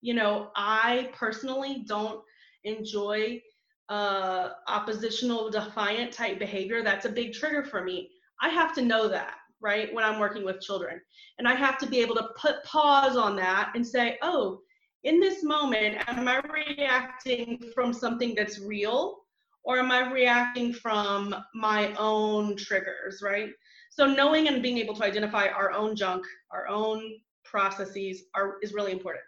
you 0.00 0.14
know, 0.14 0.50
I 0.56 1.10
personally 1.14 1.84
don't 1.86 2.22
enjoy 2.64 3.40
uh, 3.88 4.50
oppositional, 4.66 5.50
defiant 5.50 6.12
type 6.12 6.38
behavior. 6.38 6.82
That's 6.82 7.06
a 7.06 7.10
big 7.10 7.32
trigger 7.32 7.64
for 7.64 7.82
me. 7.82 8.10
I 8.40 8.48
have 8.50 8.74
to 8.74 8.82
know 8.82 9.08
that, 9.08 9.34
right, 9.60 9.92
when 9.92 10.04
I'm 10.04 10.20
working 10.20 10.44
with 10.44 10.60
children. 10.60 11.00
And 11.38 11.48
I 11.48 11.54
have 11.54 11.78
to 11.78 11.86
be 11.86 12.00
able 12.00 12.14
to 12.16 12.28
put 12.36 12.62
pause 12.64 13.16
on 13.16 13.34
that 13.36 13.72
and 13.74 13.86
say, 13.86 14.18
oh, 14.22 14.60
in 15.04 15.20
this 15.20 15.42
moment, 15.42 15.96
am 16.08 16.28
I 16.28 16.40
reacting 16.52 17.62
from 17.74 17.92
something 17.92 18.34
that's 18.34 18.60
real 18.60 19.18
or 19.64 19.78
am 19.78 19.90
I 19.90 20.10
reacting 20.10 20.72
from 20.72 21.34
my 21.54 21.94
own 21.94 22.56
triggers, 22.56 23.20
right? 23.22 23.50
So 23.90 24.06
knowing 24.06 24.48
and 24.48 24.62
being 24.62 24.78
able 24.78 24.94
to 24.96 25.04
identify 25.04 25.48
our 25.48 25.72
own 25.72 25.96
junk, 25.96 26.24
our 26.52 26.68
own 26.68 27.02
processes 27.50 28.24
are, 28.34 28.56
is 28.62 28.72
really 28.72 28.92
important. 28.92 29.24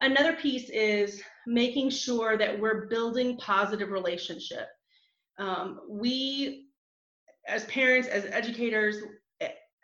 Another 0.00 0.32
piece 0.32 0.68
is 0.70 1.22
making 1.46 1.90
sure 1.90 2.36
that 2.36 2.58
we're 2.58 2.86
building 2.86 3.36
positive 3.38 3.90
relationship. 3.90 4.66
Um, 5.38 5.80
we, 5.88 6.66
as 7.46 7.64
parents, 7.66 8.08
as 8.08 8.24
educators, 8.26 8.96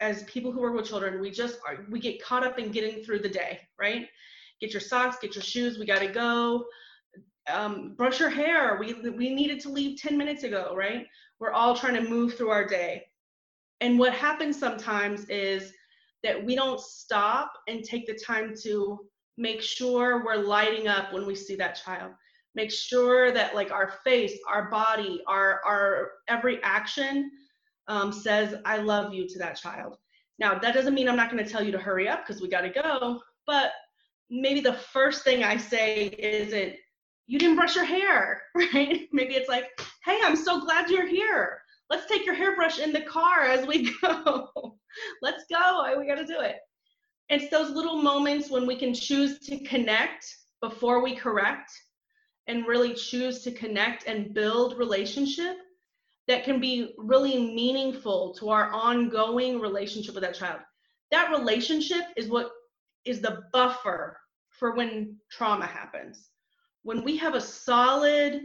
as 0.01 0.23
people 0.25 0.53
who 0.53 0.61
work 0.61 0.75
with 0.75 0.87
children, 0.87 1.21
we 1.21 1.31
just 1.31 1.59
are, 1.67 1.87
we 1.91 2.01
get 2.01 2.23
caught 2.23 2.45
up 2.45 2.59
in 2.59 2.71
getting 2.71 3.03
through 3.03 3.21
the 3.21 3.29
day, 3.29 3.61
right? 3.79 4.07
get 4.61 4.73
your 4.73 4.81
socks, 4.81 5.19
get 5.21 5.35
your 5.35 5.43
shoes, 5.43 5.79
we 5.79 5.87
gotta 5.87 6.09
go. 6.09 6.65
Um, 7.51 7.95
brush 7.97 8.21
your 8.21 8.29
hair, 8.29 8.77
we, 8.79 8.95
we 9.11 9.35
needed 9.35 9.61
to 9.61 9.71
leave 9.71 10.01
10 10.01 10.19
minutes 10.19 10.45
ago, 10.45 10.75
right? 10.77 11.07
We're 11.41 11.53
all 11.53 11.75
trying 11.75 11.95
to 11.95 12.09
move 12.09 12.35
through 12.35 12.51
our 12.51 12.67
day. 12.67 13.05
And 13.81 13.99
what 13.99 14.13
happens 14.13 14.59
sometimes 14.59 15.25
is 15.27 15.73
that 16.23 16.43
we 16.45 16.55
don't 16.55 16.81
stop 16.81 17.53
and 17.69 17.85
take 17.85 18.07
the 18.07 18.15
time 18.15 18.55
to 18.63 18.99
make 19.37 19.63
sure 19.63 20.25
we're 20.25 20.37
lighting 20.37 20.89
up 20.89 21.13
when 21.13 21.27
we 21.27 21.35
see 21.35 21.57
that 21.57 21.81
child 21.85 22.13
make 22.55 22.73
sure 22.73 23.31
that 23.33 23.55
like 23.55 23.71
our 23.71 23.93
face 24.05 24.39
our 24.49 24.71
body 24.71 25.23
our 25.27 25.61
our 25.65 26.13
every 26.29 26.63
action 26.63 27.31
um, 27.89 28.13
says 28.13 28.55
i 28.65 28.79
love 28.79 29.15
you 29.15 29.29
to 29.29 29.39
that 29.39 29.57
child 29.57 29.97
now 30.39 30.59
that 30.59 30.75
doesn't 30.75 30.95
mean 30.95 31.09
i'm 31.09 31.17
not 31.17 31.31
going 31.31 31.43
to 31.43 31.51
tell 31.51 31.63
you 31.63 31.73
to 31.73 31.79
hurry 31.79 32.09
up 32.09 32.27
because 32.27 32.43
we 32.43 32.49
got 32.49 32.63
to 32.63 32.71
go 32.71 33.21
but 33.47 33.73
maybe 34.31 34.61
the 34.61 34.75
first 34.75 35.25
thing 35.25 35.43
I 35.43 35.57
say 35.57 36.07
isn't, 36.07 36.75
you 37.27 37.39
didn't 37.39 37.57
brush 37.57 37.75
your 37.75 37.85
hair, 37.85 38.43
right? 38.55 39.09
Maybe 39.13 39.35
it's 39.35 39.49
like, 39.49 39.67
hey, 40.05 40.19
I'm 40.23 40.37
so 40.37 40.61
glad 40.61 40.91
you're 40.91 41.07
here. 41.07 41.61
Let's 41.91 42.07
take 42.07 42.27
your 42.27 42.35
hairbrush 42.35 42.79
in 42.79 42.93
the 42.93 43.01
car 43.01 43.45
as 43.45 43.67
we 43.67 43.95
go. 44.03 44.78
Let's 45.23 45.45
go. 45.51 45.95
We 45.99 46.07
got 46.07 46.17
to 46.17 46.27
do 46.27 46.41
it. 46.41 46.57
It's 47.29 47.51
those 47.51 47.71
little 47.71 48.01
moments 48.01 48.51
when 48.51 48.67
we 48.67 48.77
can 48.77 48.95
choose 48.95 49.39
to 49.41 49.59
connect 49.61 50.25
before 50.61 51.03
we 51.03 51.15
correct 51.15 51.71
and 52.47 52.67
really 52.67 52.95
choose 52.95 53.43
to 53.43 53.53
connect 53.53 54.07
and 54.07 54.33
build 54.33 54.79
relationship 54.79 55.57
that 56.27 56.45
can 56.45 56.61
be 56.61 56.95
really 56.99 57.39
meaningful 57.39 58.35
to 58.35 58.51
our 58.51 58.71
ongoing 58.71 59.61
relationship 59.61 60.15
with 60.15 60.23
that 60.23 60.35
child. 60.35 60.61
That 61.11 61.31
relationship 61.31 62.03
is 62.17 62.29
what 62.29 62.51
is 63.05 63.21
the 63.21 63.43
buffer 63.53 64.19
for 64.51 64.75
when 64.75 65.17
trauma 65.31 65.67
happens. 65.67 66.31
When 66.83 67.03
we 67.05 67.17
have 67.17 67.35
a 67.35 67.41
solid, 67.41 68.43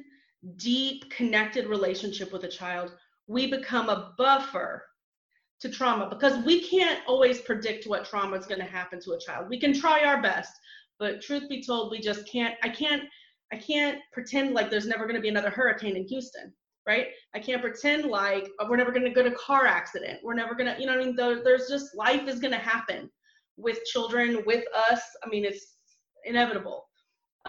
deep, 0.57 1.09
connected 1.09 1.67
relationship 1.67 2.31
with 2.31 2.43
a 2.43 2.49
child, 2.49 2.93
we 3.27 3.47
become 3.47 3.89
a 3.89 4.13
buffer 4.17 4.85
to 5.63 5.69
trauma 5.69 6.09
because 6.09 6.43
we 6.45 6.61
can't 6.61 6.99
always 7.07 7.39
predict 7.39 7.87
what 7.87 8.05
trauma 8.05 8.35
is 8.35 8.45
going 8.45 8.59
to 8.59 8.65
happen 8.65 8.99
to 8.99 9.13
a 9.13 9.19
child. 9.19 9.47
We 9.49 9.57
can 9.57 9.73
try 9.73 10.03
our 10.03 10.21
best, 10.21 10.51
but 10.99 11.21
truth 11.21 11.47
be 11.47 11.63
told, 11.63 11.89
we 11.89 11.99
just 11.99 12.29
can't. 12.29 12.55
I 12.63 12.69
can't. 12.69 13.03
I 13.51 13.57
can't 13.57 13.99
pretend 14.11 14.53
like 14.53 14.69
there's 14.69 14.87
never 14.87 15.05
going 15.05 15.15
to 15.15 15.21
be 15.21 15.29
another 15.29 15.49
hurricane 15.49 15.95
in 15.95 16.05
Houston, 16.07 16.51
right? 16.87 17.07
I 17.33 17.39
can't 17.39 17.61
pretend 17.61 18.05
like 18.05 18.49
we're 18.67 18.77
never 18.77 18.91
going 18.91 19.05
to 19.05 19.11
get 19.11 19.25
a 19.25 19.31
car 19.31 19.65
accident. 19.65 20.19
We're 20.23 20.33
never 20.33 20.55
going 20.55 20.73
to, 20.73 20.81
you 20.81 20.87
know, 20.87 20.93
I 20.93 20.97
mean, 20.97 21.15
there's 21.15 21.67
just 21.69 21.95
life 21.95 22.27
is 22.27 22.39
going 22.39 22.53
to 22.53 22.57
happen 22.57 23.09
with 23.57 23.83
children, 23.85 24.43
with 24.45 24.65
us. 24.89 25.01
I 25.23 25.29
mean, 25.29 25.45
it's 25.45 25.75
inevitable. 26.25 26.83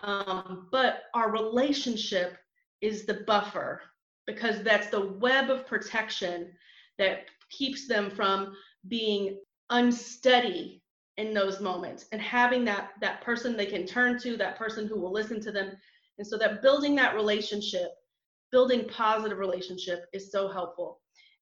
Um, 0.02 0.68
but 0.70 1.04
our 1.14 1.32
relationship 1.32 2.36
is 2.82 3.06
the 3.06 3.24
buffer 3.26 3.80
because 4.26 4.62
that's 4.62 4.88
the 4.88 5.06
web 5.06 5.48
of 5.48 5.66
protection 5.66 6.52
that 6.98 7.24
keeps 7.56 7.88
them 7.88 8.10
from 8.10 8.54
being 8.88 9.38
unsteady 9.70 10.82
in 11.16 11.32
those 11.32 11.60
moments 11.60 12.06
and 12.12 12.20
having 12.20 12.64
that 12.64 12.90
that 13.00 13.20
person 13.22 13.56
they 13.56 13.66
can 13.66 13.86
turn 13.86 14.18
to 14.18 14.36
that 14.36 14.58
person 14.58 14.86
who 14.86 15.00
will 15.00 15.12
listen 15.12 15.40
to 15.40 15.52
them. 15.52 15.72
And 16.18 16.26
so 16.26 16.36
that 16.38 16.62
building 16.62 16.94
that 16.96 17.14
relationship 17.14 17.92
building 18.54 18.86
positive 18.86 19.38
relationship 19.38 20.06
is 20.12 20.30
so 20.30 20.46
helpful. 20.46 21.00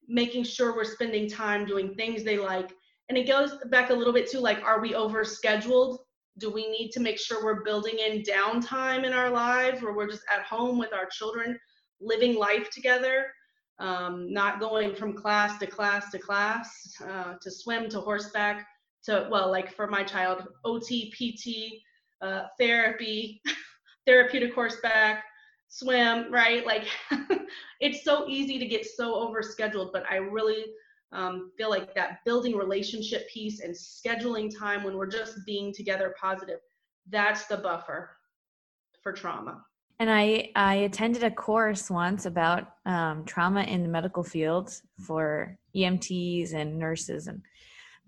Making 0.08 0.44
sure 0.44 0.74
we're 0.74 0.84
spending 0.84 1.28
time 1.28 1.66
doing 1.66 1.94
things 1.94 2.24
they 2.24 2.38
like. 2.38 2.72
And 3.10 3.18
it 3.18 3.28
goes 3.28 3.52
back 3.66 3.90
a 3.90 3.94
little 3.94 4.14
bit 4.14 4.30
to 4.30 4.40
like, 4.40 4.62
are 4.62 4.80
we 4.80 4.94
over 4.94 5.22
scheduled? 5.22 6.00
Do 6.38 6.50
we 6.50 6.70
need 6.70 6.90
to 6.92 7.00
make 7.00 7.18
sure 7.18 7.44
we're 7.44 7.64
building 7.64 7.98
in 7.98 8.22
downtime 8.22 9.04
in 9.04 9.12
our 9.12 9.28
lives 9.28 9.82
where 9.82 9.92
we're 9.92 10.08
just 10.08 10.22
at 10.34 10.46
home 10.46 10.78
with 10.78 10.94
our 10.94 11.04
children, 11.04 11.58
living 12.00 12.34
life 12.34 12.70
together, 12.70 13.26
um, 13.78 14.32
not 14.32 14.60
going 14.60 14.94
from 14.94 15.14
class 15.14 15.58
to 15.58 15.66
class 15.66 16.10
to 16.10 16.18
class, 16.18 16.94
uh, 17.04 17.34
to 17.40 17.50
swim 17.50 17.88
to 17.90 18.00
horseback, 18.00 18.66
to, 19.04 19.28
well, 19.30 19.50
like 19.50 19.74
for 19.74 19.86
my 19.86 20.02
child, 20.02 20.46
OT, 20.64 21.10
PT, 21.10 21.82
uh, 22.24 22.46
therapy, 22.58 23.40
therapeutic 24.06 24.54
horseback, 24.54 25.24
swim, 25.68 26.32
right? 26.32 26.64
Like 26.66 26.86
it's 27.80 28.04
so 28.04 28.28
easy 28.28 28.58
to 28.58 28.66
get 28.66 28.86
so 28.86 29.14
overscheduled, 29.14 29.92
but 29.92 30.04
I 30.08 30.16
really 30.16 30.66
um, 31.12 31.50
feel 31.56 31.70
like 31.70 31.94
that 31.94 32.18
building 32.24 32.56
relationship 32.56 33.28
piece 33.28 33.60
and 33.60 33.74
scheduling 33.74 34.50
time 34.56 34.84
when 34.84 34.96
we're 34.96 35.06
just 35.06 35.44
being 35.46 35.72
together 35.72 36.14
positive 36.20 36.60
that's 37.10 37.46
the 37.46 37.56
buffer 37.56 38.10
for 39.02 39.12
trauma 39.12 39.64
and 40.02 40.10
i 40.10 40.50
i 40.56 40.74
attended 40.74 41.22
a 41.22 41.30
course 41.30 41.90
once 41.90 42.26
about 42.26 42.72
um, 42.86 43.24
trauma 43.24 43.62
in 43.62 43.82
the 43.82 43.88
medical 43.88 44.22
field 44.22 44.70
for 45.06 45.56
emts 45.74 46.52
and 46.52 46.78
nurses 46.78 47.28
and 47.28 47.40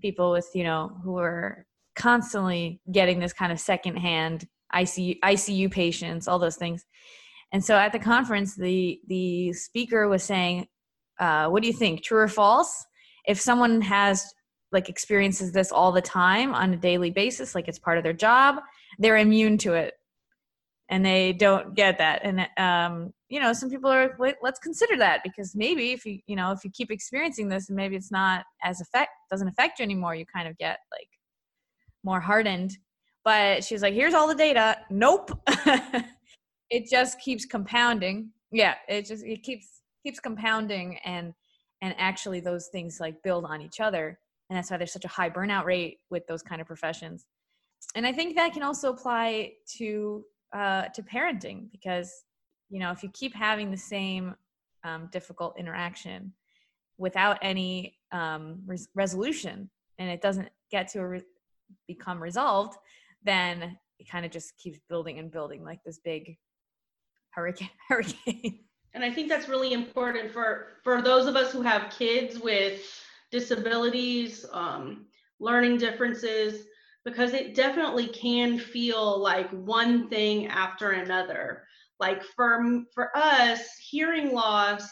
people 0.02 0.32
with 0.32 0.48
you 0.54 0.64
know 0.64 0.90
who 1.02 1.16
are 1.18 1.66
constantly 1.94 2.80
getting 2.90 3.20
this 3.20 3.32
kind 3.32 3.52
of 3.52 3.60
secondhand 3.60 4.46
ICU, 4.74 5.18
ICU 5.20 5.70
patients, 5.70 6.26
all 6.28 6.38
those 6.38 6.56
things. 6.56 6.84
And 7.52 7.64
so 7.64 7.76
at 7.76 7.92
the 7.92 7.98
conference, 7.98 8.56
the 8.56 9.00
the 9.06 9.52
speaker 9.52 10.08
was 10.08 10.24
saying, 10.24 10.66
uh, 11.20 11.48
"What 11.48 11.62
do 11.62 11.68
you 11.68 11.74
think? 11.74 12.02
True 12.02 12.18
or 12.18 12.28
false? 12.28 12.84
If 13.26 13.40
someone 13.40 13.80
has 13.82 14.34
like 14.72 14.88
experiences 14.88 15.52
this 15.52 15.70
all 15.70 15.92
the 15.92 16.02
time 16.02 16.54
on 16.54 16.74
a 16.74 16.76
daily 16.76 17.10
basis, 17.10 17.54
like 17.54 17.68
it's 17.68 17.78
part 17.78 17.96
of 17.96 18.02
their 18.02 18.12
job, 18.12 18.56
they're 18.98 19.16
immune 19.16 19.56
to 19.58 19.74
it, 19.74 19.94
and 20.90 21.04
they 21.04 21.32
don't 21.32 21.74
get 21.74 21.98
that. 21.98 22.22
And 22.24 22.46
um, 22.58 23.12
you 23.28 23.40
know, 23.40 23.52
some 23.52 23.70
people 23.70 23.90
are 23.90 24.14
Wait, 24.18 24.36
let's 24.42 24.58
consider 24.58 24.96
that 24.98 25.20
because 25.24 25.54
maybe 25.54 25.92
if 25.92 26.04
you 26.04 26.18
you 26.26 26.36
know 26.36 26.52
if 26.52 26.64
you 26.64 26.70
keep 26.70 26.90
experiencing 26.90 27.48
this 27.48 27.68
and 27.68 27.76
maybe 27.76 27.96
it's 27.96 28.12
not 28.12 28.44
as 28.62 28.80
effect 28.80 29.10
doesn't 29.30 29.48
affect 29.48 29.78
you 29.78 29.84
anymore, 29.84 30.14
you 30.14 30.24
kind 30.26 30.48
of 30.48 30.56
get 30.58 30.78
like 30.92 31.08
more 32.02 32.20
hardened. 32.20 32.76
But 33.24 33.64
she's 33.64 33.82
like, 33.82 33.94
"Here's 33.94 34.14
all 34.14 34.28
the 34.28 34.34
data. 34.34 34.76
Nope." 34.90 35.30
it 36.70 36.88
just 36.90 37.20
keeps 37.20 37.44
compounding 37.44 38.30
yeah 38.54 38.74
it 38.88 39.04
just 39.04 39.24
it 39.24 39.42
keeps 39.42 39.82
keeps 40.02 40.20
compounding 40.20 40.98
and 41.04 41.34
and 41.82 41.94
actually 41.98 42.40
those 42.40 42.68
things 42.68 42.98
like 43.00 43.22
build 43.22 43.44
on 43.44 43.60
each 43.60 43.80
other 43.80 44.18
and 44.48 44.56
that's 44.56 44.70
why 44.70 44.76
there's 44.76 44.92
such 44.92 45.04
a 45.04 45.08
high 45.08 45.28
burnout 45.28 45.64
rate 45.64 45.98
with 46.10 46.26
those 46.26 46.42
kind 46.42 46.60
of 46.60 46.66
professions 46.66 47.26
and 47.94 48.06
i 48.06 48.12
think 48.12 48.36
that 48.36 48.52
can 48.52 48.62
also 48.62 48.90
apply 48.90 49.52
to 49.76 50.24
uh, 50.54 50.88
to 50.88 51.02
parenting 51.02 51.70
because 51.72 52.24
you 52.70 52.78
know 52.78 52.90
if 52.90 53.02
you 53.02 53.10
keep 53.12 53.34
having 53.34 53.70
the 53.70 53.76
same 53.76 54.34
um, 54.84 55.08
difficult 55.10 55.58
interaction 55.58 56.32
without 56.96 57.38
any 57.42 57.96
um, 58.12 58.60
res- 58.64 58.88
resolution 58.94 59.68
and 59.98 60.08
it 60.08 60.22
doesn't 60.22 60.48
get 60.70 60.88
to 60.88 61.00
re- 61.04 61.22
become 61.88 62.22
resolved 62.22 62.78
then 63.24 63.76
it 63.98 64.08
kind 64.08 64.24
of 64.24 64.30
just 64.30 64.56
keeps 64.56 64.78
building 64.88 65.18
and 65.18 65.32
building 65.32 65.64
like 65.64 65.80
this 65.84 65.98
big 65.98 66.36
hurricane 67.30 67.70
hurricane. 67.88 68.60
And 68.94 69.02
i 69.02 69.10
think 69.10 69.28
that's 69.28 69.48
really 69.48 69.72
important 69.72 70.30
for 70.30 70.78
for 70.84 71.02
those 71.02 71.26
of 71.26 71.34
us 71.34 71.50
who 71.52 71.62
have 71.62 71.90
kids 71.90 72.38
with 72.38 72.80
disabilities 73.32 74.46
um, 74.52 75.06
learning 75.40 75.78
differences 75.78 76.66
because 77.04 77.32
it 77.32 77.54
definitely 77.54 78.06
can 78.08 78.58
feel 78.58 79.18
like 79.20 79.50
one 79.50 80.08
thing 80.08 80.46
after 80.48 80.92
another 80.92 81.64
like 82.00 82.22
for 82.22 82.82
for 82.94 83.16
us 83.16 83.60
hearing 83.90 84.32
loss 84.32 84.88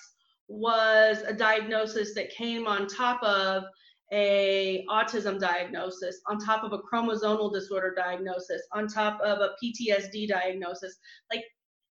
was 0.49 1.23
a 1.27 1.33
diagnosis 1.33 2.15
that 2.15 2.31
came 2.31 2.67
on 2.67 2.87
top 2.87 3.23
of 3.23 3.65
a 4.13 4.85
autism 4.91 5.41
diagnosis 5.41 6.21
on 6.29 6.39
top 6.39 6.63
of 6.65 6.73
a 6.73 6.79
chromosomal 6.79 7.53
disorder 7.53 7.95
diagnosis 7.97 8.63
on 8.73 8.87
top 8.87 9.19
of 9.23 9.39
a 9.39 9.51
ptsd 9.63 10.29
diagnosis 10.29 10.99
like 11.33 11.45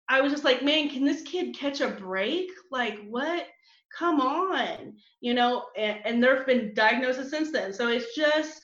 I 0.10 0.22
was 0.22 0.32
just 0.32 0.44
like, 0.44 0.64
man, 0.64 0.90
can 0.90 1.06
this 1.06 1.22
kid 1.22 1.58
catch 1.58 1.82
a 1.82 1.90
break? 1.90 2.50
Like, 2.72 3.00
what? 3.08 3.48
Come 3.98 4.20
on, 4.20 4.96
you 5.22 5.34
know. 5.34 5.66
And, 5.78 6.00
and 6.04 6.24
there 6.24 6.36
have 6.36 6.46
been 6.46 6.74
diagnoses 6.74 7.30
since 7.30 7.52
then, 7.52 7.74
so 7.74 7.88
it's 7.88 8.16
just 8.16 8.63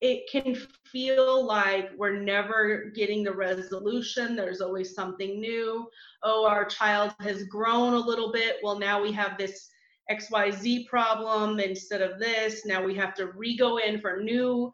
it 0.00 0.28
can 0.30 0.56
feel 0.84 1.44
like 1.44 1.90
we're 1.96 2.20
never 2.20 2.92
getting 2.94 3.22
the 3.24 3.32
resolution. 3.32 4.36
There's 4.36 4.60
always 4.60 4.94
something 4.94 5.40
new. 5.40 5.88
Oh, 6.22 6.46
our 6.46 6.64
child 6.64 7.14
has 7.20 7.44
grown 7.44 7.94
a 7.94 7.98
little 7.98 8.32
bit. 8.32 8.56
Well, 8.62 8.78
now 8.78 9.02
we 9.02 9.12
have 9.12 9.38
this 9.38 9.70
XYZ 10.10 10.86
problem 10.86 11.58
instead 11.60 12.02
of 12.02 12.18
this. 12.18 12.66
Now 12.66 12.84
we 12.84 12.94
have 12.96 13.14
to 13.14 13.28
re 13.28 13.56
go 13.56 13.78
in 13.78 14.00
for 14.00 14.20
new 14.20 14.72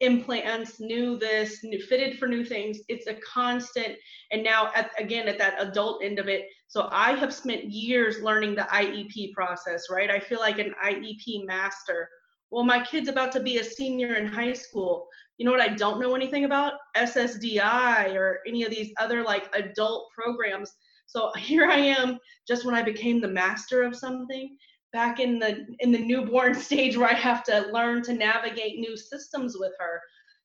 implants, 0.00 0.80
new 0.80 1.18
this, 1.18 1.62
new 1.62 1.80
fitted 1.80 2.18
for 2.18 2.26
new 2.26 2.44
things. 2.44 2.78
It's 2.88 3.06
a 3.06 3.14
constant. 3.14 3.96
And 4.32 4.42
now, 4.42 4.70
at, 4.74 4.90
again, 4.98 5.28
at 5.28 5.38
that 5.38 5.54
adult 5.58 6.02
end 6.02 6.18
of 6.18 6.28
it, 6.28 6.46
so 6.66 6.88
I 6.90 7.12
have 7.12 7.32
spent 7.32 7.64
years 7.64 8.20
learning 8.20 8.56
the 8.56 8.62
IEP 8.62 9.32
process, 9.32 9.84
right? 9.90 10.10
I 10.10 10.18
feel 10.18 10.40
like 10.40 10.58
an 10.58 10.74
IEP 10.84 11.46
master. 11.46 12.08
Well, 12.54 12.62
my 12.62 12.84
kid's 12.84 13.08
about 13.08 13.32
to 13.32 13.40
be 13.40 13.58
a 13.58 13.64
senior 13.64 14.14
in 14.14 14.26
high 14.26 14.52
school. 14.52 15.08
You 15.38 15.44
know 15.44 15.50
what 15.50 15.60
I 15.60 15.74
don't 15.74 15.98
know 15.98 16.14
anything 16.14 16.44
about? 16.44 16.74
SSDI 16.96 18.14
or 18.14 18.38
any 18.46 18.62
of 18.62 18.70
these 18.70 18.92
other 19.00 19.24
like 19.24 19.52
adult 19.56 20.06
programs. 20.16 20.70
So 21.06 21.32
here 21.36 21.68
I 21.68 21.78
am, 21.78 22.20
just 22.46 22.64
when 22.64 22.76
I 22.76 22.82
became 22.82 23.20
the 23.20 23.26
master 23.26 23.82
of 23.82 23.96
something 23.96 24.56
back 24.92 25.18
in 25.18 25.40
the 25.40 25.66
in 25.80 25.90
the 25.90 25.98
newborn 25.98 26.54
stage 26.68 26.96
where 26.96 27.10
I 27.10 27.14
have 27.14 27.42
to 27.44 27.70
learn 27.72 28.04
to 28.04 28.12
navigate 28.14 28.78
new 28.78 28.96
systems 28.96 29.56
with 29.58 29.72
her. 29.80 30.00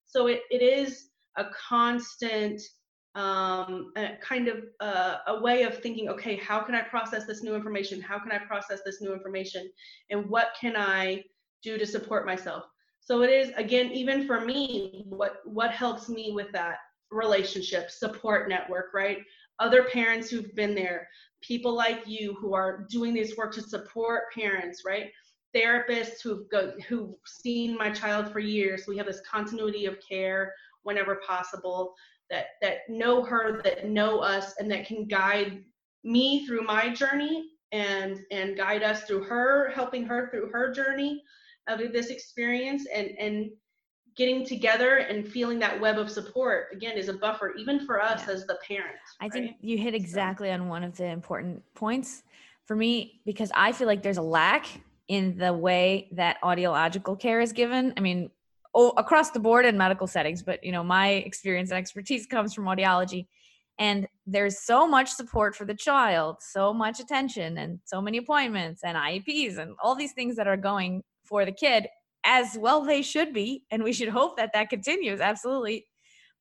So 0.05 0.25
it, 0.25 0.41
it 0.49 0.63
is 0.63 1.09
a 1.37 1.45
constant 1.69 2.59
um, 3.13 3.91
a 3.97 4.17
kind 4.19 4.47
of 4.47 4.63
uh, 4.79 5.17
a 5.27 5.39
way 5.41 5.61
of 5.61 5.77
thinking, 5.77 6.09
okay, 6.09 6.37
how 6.37 6.61
can 6.61 6.73
I 6.73 6.81
process 6.81 7.27
this 7.27 7.43
new 7.43 7.53
information? 7.53 8.01
How 8.01 8.17
can 8.17 8.31
I 8.31 8.39
process 8.39 8.79
this 8.83 8.99
new 8.99 9.13
information? 9.13 9.69
And 10.09 10.27
what 10.27 10.55
can 10.59 10.75
I 10.75 11.23
do 11.63 11.77
to 11.77 11.85
support 11.85 12.25
myself? 12.25 12.65
So 12.99 13.23
it 13.23 13.29
is 13.31 13.51
again, 13.57 13.91
even 13.91 14.27
for 14.27 14.41
me, 14.41 15.03
what 15.07 15.41
what 15.45 15.71
helps 15.71 16.09
me 16.09 16.31
with 16.31 16.51
that 16.51 16.77
relationship 17.11 17.89
support 17.89 18.49
network, 18.49 18.93
right? 18.93 19.19
Other 19.59 19.83
parents 19.85 20.29
who've 20.29 20.53
been 20.55 20.75
there, 20.75 21.07
people 21.41 21.73
like 21.73 22.07
you 22.07 22.35
who 22.39 22.53
are 22.53 22.85
doing 22.89 23.13
this 23.13 23.35
work 23.35 23.53
to 23.55 23.61
support 23.61 24.31
parents, 24.33 24.83
right? 24.85 25.07
Therapists 25.55 26.21
who've 26.23 26.47
go, 26.51 26.73
who've 26.87 27.15
seen 27.25 27.75
my 27.75 27.89
child 27.89 28.31
for 28.31 28.39
years. 28.39 28.83
We 28.87 28.97
have 28.97 29.07
this 29.07 29.21
continuity 29.29 29.85
of 29.85 29.97
care 30.07 30.53
whenever 30.83 31.19
possible 31.27 31.93
that 32.29 32.45
that 32.61 32.77
know 32.87 33.23
her, 33.23 33.61
that 33.63 33.89
know 33.89 34.19
us, 34.19 34.53
and 34.59 34.71
that 34.71 34.85
can 34.85 35.07
guide 35.07 35.63
me 36.03 36.45
through 36.45 36.61
my 36.61 36.93
journey 36.93 37.49
and 37.71 38.19
and 38.31 38.55
guide 38.55 38.83
us 38.83 39.03
through 39.03 39.23
her, 39.23 39.71
helping 39.73 40.05
her 40.05 40.29
through 40.29 40.51
her 40.51 40.71
journey 40.71 41.23
of 41.69 41.93
this 41.93 42.07
experience 42.07 42.85
and 42.93 43.11
and 43.19 43.51
getting 44.15 44.45
together 44.45 44.97
and 44.97 45.27
feeling 45.27 45.59
that 45.59 45.79
web 45.79 45.97
of 45.97 46.09
support 46.09 46.67
again 46.73 46.97
is 46.97 47.07
a 47.09 47.13
buffer 47.13 47.53
even 47.57 47.85
for 47.85 48.01
us 48.01 48.23
yeah. 48.27 48.33
as 48.33 48.45
the 48.47 48.57
parent 48.67 48.97
i 49.21 49.25
right? 49.25 49.31
think 49.31 49.55
you 49.61 49.77
hit 49.77 49.93
exactly 49.93 50.49
so. 50.49 50.53
on 50.53 50.67
one 50.67 50.83
of 50.83 50.95
the 50.97 51.05
important 51.05 51.63
points 51.73 52.23
for 52.65 52.75
me 52.75 53.21
because 53.25 53.51
i 53.55 53.71
feel 53.71 53.87
like 53.87 54.03
there's 54.03 54.17
a 54.17 54.21
lack 54.21 54.65
in 55.07 55.37
the 55.37 55.53
way 55.53 56.09
that 56.11 56.37
audiological 56.43 57.19
care 57.19 57.39
is 57.39 57.53
given 57.53 57.93
i 57.97 58.01
mean 58.01 58.29
oh, 58.73 58.89
across 58.97 59.31
the 59.31 59.39
board 59.39 59.65
in 59.65 59.77
medical 59.77 60.07
settings 60.07 60.43
but 60.43 60.63
you 60.63 60.71
know 60.71 60.83
my 60.83 61.09
experience 61.09 61.69
and 61.71 61.77
expertise 61.77 62.25
comes 62.25 62.53
from 62.53 62.65
audiology 62.65 63.25
and 63.79 64.05
there's 64.27 64.59
so 64.59 64.85
much 64.85 65.09
support 65.09 65.55
for 65.55 65.65
the 65.65 65.73
child 65.73 66.37
so 66.41 66.73
much 66.73 66.99
attention 66.99 67.57
and 67.57 67.79
so 67.85 68.01
many 68.01 68.17
appointments 68.17 68.83
and 68.83 68.97
ieps 68.97 69.57
and 69.57 69.75
all 69.81 69.95
these 69.95 70.11
things 70.11 70.35
that 70.35 70.47
are 70.47 70.57
going 70.57 71.03
for 71.29 71.45
the 71.45 71.51
kid 71.51 71.87
as 72.25 72.57
well 72.59 72.81
they 72.81 73.01
should 73.01 73.33
be 73.33 73.63
and 73.71 73.83
we 73.83 73.93
should 73.93 74.09
hope 74.09 74.37
that 74.37 74.51
that 74.53 74.69
continues 74.69 75.21
absolutely. 75.21 75.85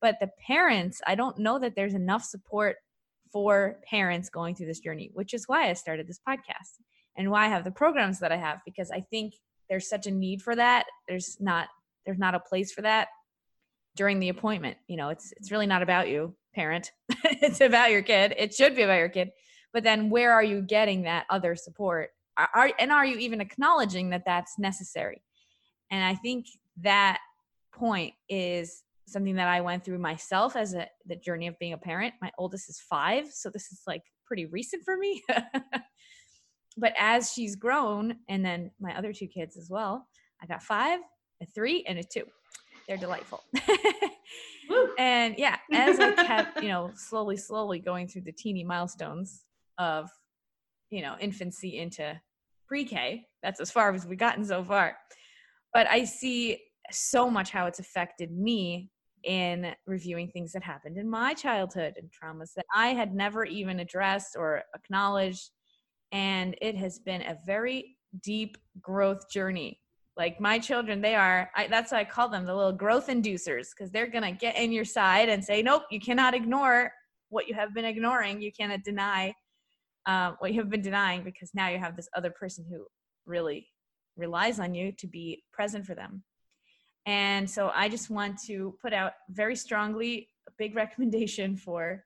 But 0.01 0.17
the 0.21 0.31
parents 0.47 1.01
i 1.07 1.15
don't 1.15 1.39
know 1.39 1.59
that 1.59 1.75
there's 1.77 1.95
enough 1.95 2.25
support 2.25 2.77
for 3.33 3.77
parents 3.85 4.31
going 4.31 4.55
through 4.55 4.67
this 4.67 4.81
journey 4.81 5.11
which 5.13 5.35
is 5.35 5.45
why 5.47 5.69
i 5.69 5.73
started 5.75 6.07
this 6.07 6.21
podcast 6.27 6.79
and 7.17 7.31
why 7.31 7.45
i 7.45 7.49
have 7.49 7.65
the 7.65 7.71
programs 7.71 8.21
that 8.21 8.33
i 8.33 8.37
have 8.37 8.61
because 8.65 8.91
i 8.91 9.01
think 9.01 9.35
there's 9.69 9.89
such 9.89 10.07
a 10.07 10.11
need 10.11 10.43
for 10.43 10.55
that. 10.57 10.87
There's 11.07 11.37
not 11.41 11.69
there's 12.07 12.19
not 12.19 12.35
a 12.35 12.41
place 12.41 12.73
for 12.73 12.83
that 12.83 13.09
during 13.97 14.19
the 14.19 14.29
appointment. 14.29 14.79
You 14.87 14.97
know 14.97 15.11
it's 15.11 15.33
it's 15.37 15.51
really 15.51 15.67
not 15.67 15.83
about 15.83 16.09
you 16.09 16.35
parent. 16.55 16.93
It's 17.41 17.61
about 17.61 17.91
your 17.91 18.03
kid. 18.03 18.35
It 18.37 18.55
should 18.55 18.75
be 18.75 18.83
about 18.83 18.99
your 18.99 19.09
kid. 19.09 19.31
But 19.73 19.85
then 19.85 20.11
where 20.11 20.33
are 20.33 20.43
you 20.43 20.61
getting 20.63 21.03
that 21.03 21.27
other 21.31 21.55
support 21.55 22.11
are, 22.55 22.71
and 22.79 22.93
are 22.93 23.05
you 23.05 23.19
even 23.19 23.41
acknowledging 23.41 24.11
that 24.11 24.23
that's 24.25 24.59
necessary 24.59 25.23
and 25.91 26.05
I 26.05 26.15
think 26.15 26.47
that 26.83 27.21
point 27.73 28.15
is 28.29 28.83
something 29.07 29.37
that 29.37 29.49
I 29.49 29.61
went 29.61 29.85
through 29.85 29.99
myself 29.99 30.57
as 30.57 30.75
a 30.75 30.87
the 31.07 31.17
journey 31.17 31.47
of 31.47 31.59
being 31.59 31.73
a 31.73 31.79
parent. 31.79 32.15
My 32.21 32.31
oldest 32.39 32.69
is 32.69 32.81
5, 32.81 33.31
so 33.33 33.51
this 33.51 33.73
is 33.73 33.83
like 33.87 34.03
pretty 34.27 34.47
recent 34.47 34.85
for 34.85 34.97
me. 34.97 35.23
but 36.77 36.93
as 36.99 37.33
she's 37.33 37.57
grown 37.57 38.17
and 38.29 38.45
then 38.45 38.71
my 38.81 38.97
other 38.97 39.13
two 39.13 39.27
kids 39.27 39.57
as 39.57 39.71
well, 39.71 40.07
I 40.43 40.47
got 40.47 40.63
5, 40.63 41.01
a 41.43 41.47
3 41.47 41.85
and 41.89 41.99
a 41.99 42.03
2. 42.03 42.25
They're 42.87 42.97
delightful. 42.97 43.43
and 44.99 45.35
yeah, 45.39 45.57
as 45.73 45.99
I 46.01 46.13
kept, 46.27 46.63
you 46.63 46.69
know, 46.69 46.91
slowly 46.95 47.37
slowly 47.37 47.79
going 47.79 48.09
through 48.09 48.23
the 48.23 48.33
teeny 48.33 48.65
milestones 48.65 49.45
of 49.79 50.11
you 50.91 51.03
know, 51.03 51.17
infancy 51.21 51.79
into 51.79 52.19
pre-K, 52.69 53.25
that's 53.43 53.61
as 53.61 53.71
far 53.71 53.93
as 53.95 54.07
we've 54.07 54.19
gotten 54.19 54.45
so 54.45 54.63
far 54.65 54.97
but 55.75 55.87
I 55.91 56.05
see 56.05 56.59
so 56.91 57.31
much 57.31 57.51
how 57.51 57.67
it's 57.67 57.79
affected 57.81 58.33
me 58.33 58.91
in 59.25 59.75
reviewing 59.87 60.29
things 60.31 60.53
that 60.53 60.63
happened 60.63 60.97
in 60.99 61.09
my 61.09 61.35
childhood 61.35 61.95
and 61.99 62.11
traumas 62.11 62.55
that 62.57 62.67
I 62.75 62.89
had 62.89 63.15
never 63.15 63.45
even 63.45 63.81
addressed 63.81 64.37
or 64.39 64.63
acknowledged. 64.75 65.51
And 66.13 66.57
it 66.63 66.77
has 66.77 66.99
been 67.01 67.23
a 67.23 67.37
very 67.47 67.97
deep 68.23 68.57
growth 68.81 69.31
journey 69.31 69.81
Like 70.17 70.41
my 70.41 70.59
children, 70.59 71.01
they 71.01 71.15
are, 71.15 71.51
I, 71.57 71.69
that's 71.69 71.93
why 71.93 72.01
I 72.01 72.05
call 72.05 72.29
them 72.29 72.45
the 72.45 72.55
little 72.55 72.73
growth 72.73 73.07
inducers 73.09 73.69
because 73.77 73.93
they're 73.93 74.09
going 74.09 74.25
to 74.25 74.33
get 74.33 74.57
in 74.57 74.73
your 74.73 74.85
side 74.85 75.29
and 75.29 75.45
say, 75.45 75.63
nope, 75.63 75.85
you 75.91 76.01
cannot 76.01 76.35
ignore 76.35 76.93
what 77.31 77.49
you 77.49 77.55
have 77.55 77.73
been 77.73 77.85
ignoring. 77.85 78.43
You 78.43 78.53
cannot 78.53 78.83
deny 78.83 79.35
uh, 80.09 80.33
what 80.39 80.53
you 80.53 80.61
have 80.61 80.71
been 80.71 80.83
denying 80.83 81.23
because 81.23 81.55
now 81.55 81.69
you 81.69 81.79
have 81.79 81.95
this 81.95 82.09
other 82.17 82.31
person 82.31 82.65
who 82.69 82.87
really 83.27 83.69
relies 84.17 84.59
on 84.59 84.75
you 84.75 84.91
to 84.91 85.07
be 85.07 85.45
present 85.53 85.85
for 85.85 85.95
them. 85.95 86.25
And 87.05 87.49
so 87.49 87.71
I 87.75 87.91
just 87.91 88.09
want 88.09 88.39
to 88.47 88.75
put 88.81 88.95
out 88.95 89.13
very 89.29 89.55
strongly 89.55 90.31
a 90.49 90.53
big 90.57 90.75
recommendation 90.83 91.57
for 91.57 92.05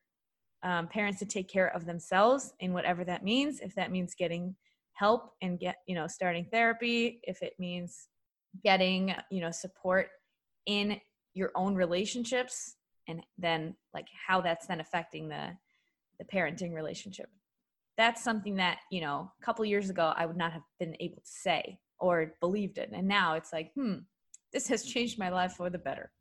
um, 0.65 0.89
parents 0.89 1.21
to 1.21 1.27
take 1.27 1.49
care 1.49 1.75
of 1.75 1.87
themselves 1.87 2.53
in 2.59 2.73
whatever 2.73 3.05
that 3.05 3.25
means. 3.25 3.61
If 3.61 3.75
that 3.77 3.93
means 3.93 4.15
getting 4.15 4.57
help 4.95 5.33
and 5.41 5.59
get, 5.59 5.77
you 5.87 5.95
know, 5.95 6.09
starting 6.09 6.45
therapy, 6.45 7.21
if 7.23 7.41
it 7.41 7.55
means 7.59 8.09
getting, 8.65 9.15
you 9.31 9.41
know, 9.41 9.51
support 9.53 10.09
in 10.67 11.01
your 11.35 11.53
own 11.55 11.77
relationships 11.77 12.75
and 13.09 13.25
then 13.39 13.75
like 13.95 14.07
how 14.27 14.41
that's 14.41 14.67
then 14.67 14.81
affecting 14.81 15.29
the 15.29 15.57
the 16.19 16.25
parenting 16.25 16.73
relationship 16.73 17.29
that's 17.97 18.23
something 18.23 18.57
that 18.57 18.79
you 18.91 19.01
know 19.01 19.31
a 19.41 19.45
couple 19.45 19.65
years 19.65 19.91
ago 19.91 20.13
i 20.17 20.27
would 20.27 20.37
not 20.37 20.53
have 20.53 20.63
been 20.79 20.97
able 21.01 21.17
to 21.17 21.31
say 21.31 21.79
or 21.99 22.35
believed 22.41 22.79
it 22.79 22.91
and 22.93 23.07
now 23.07 23.35
it's 23.35 23.53
like 23.53 23.73
hmm 23.75 23.95
this 24.53 24.69
has 24.69 24.85
changed 24.85 25.19
my 25.19 25.31
life 25.31 25.53
for 25.53 25.71
the 25.71 25.79
better. 25.79 26.13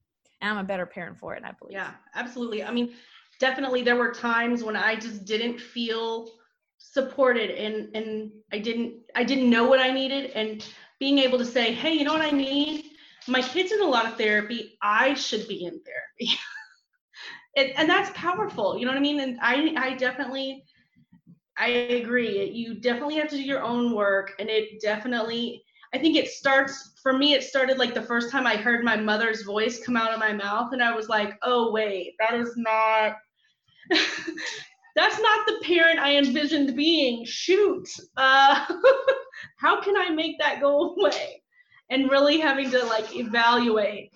And 0.41 0.51
i'm 0.51 0.63
a 0.63 0.67
better 0.67 0.85
parent 0.85 1.17
for 1.17 1.35
it 1.35 1.43
i 1.45 1.51
believe. 1.51 1.73
Yeah 1.73 1.91
absolutely. 2.15 2.63
I 2.63 2.71
mean 2.71 2.93
definitely 3.39 3.81
there 3.81 3.95
were 3.95 4.11
times 4.11 4.63
when 4.63 4.75
i 4.75 4.95
just 4.95 5.25
didn't 5.25 5.59
feel 5.59 6.29
supported 6.77 7.51
and 7.51 7.95
and 7.95 8.31
i 8.51 8.57
didn't 8.59 8.93
i 9.15 9.23
didn't 9.23 9.49
know 9.49 9.65
what 9.67 9.79
i 9.79 9.91
needed. 9.91 10.31
And 10.31 10.65
being 10.99 11.17
able 11.19 11.37
to 11.37 11.45
say 11.45 11.73
hey 11.73 11.93
you 11.93 12.03
know 12.03 12.13
what 12.13 12.21
i 12.21 12.31
need? 12.31 12.85
My 13.27 13.41
kids 13.41 13.71
in 13.71 13.81
a 13.81 13.85
lot 13.85 14.07
of 14.07 14.17
therapy. 14.17 14.77
I 14.81 15.13
should 15.13 15.47
be 15.47 15.65
in 15.65 15.79
therapy. 15.81 16.37
And, 17.57 17.69
and 17.75 17.89
that's 17.89 18.09
powerful 18.15 18.77
you 18.77 18.85
know 18.85 18.93
what 18.93 18.97
i 18.97 19.01
mean? 19.01 19.19
And 19.19 19.37
i 19.41 19.73
i 19.75 19.93
definitely 19.95 20.63
i 21.61 21.67
agree. 21.67 22.49
You 22.49 22.73
definitely 22.73 23.15
have 23.15 23.29
to 23.29 23.37
do 23.37 23.43
your 23.43 23.61
own 23.61 23.95
work 23.95 24.33
and 24.39 24.49
it 24.49 24.81
definitely 24.81 25.63
i 25.93 25.97
think 25.97 26.17
it 26.17 26.29
starts 26.29 26.93
for 27.03 27.13
me 27.13 27.33
it 27.33 27.43
started 27.43 27.77
like 27.77 27.93
the 27.93 28.01
first 28.01 28.31
time 28.31 28.47
i 28.47 28.55
heard 28.55 28.83
my 28.83 28.95
mother's 28.95 29.43
voice 29.43 29.83
come 29.85 29.95
out 29.95 30.11
of 30.11 30.19
my 30.19 30.33
mouth 30.33 30.73
and 30.73 30.81
i 30.81 30.93
was 30.93 31.07
like 31.07 31.37
oh 31.43 31.71
wait 31.71 32.13
that 32.19 32.33
is 32.33 32.53
not 32.57 33.15
that's 34.95 35.19
not 35.19 35.45
the 35.47 35.59
parent 35.63 35.99
i 35.99 36.15
envisioned 36.15 36.75
being. 36.75 37.23
Shoot 37.25 37.87
uh, 38.17 38.65
how 39.57 39.81
can 39.81 39.95
i 39.97 40.09
make 40.09 40.39
that 40.39 40.61
go 40.61 40.95
away? 40.95 41.43
And 41.89 42.09
really 42.09 42.39
having 42.39 42.71
to 42.71 42.85
like 42.85 43.13
evaluate. 43.17 44.13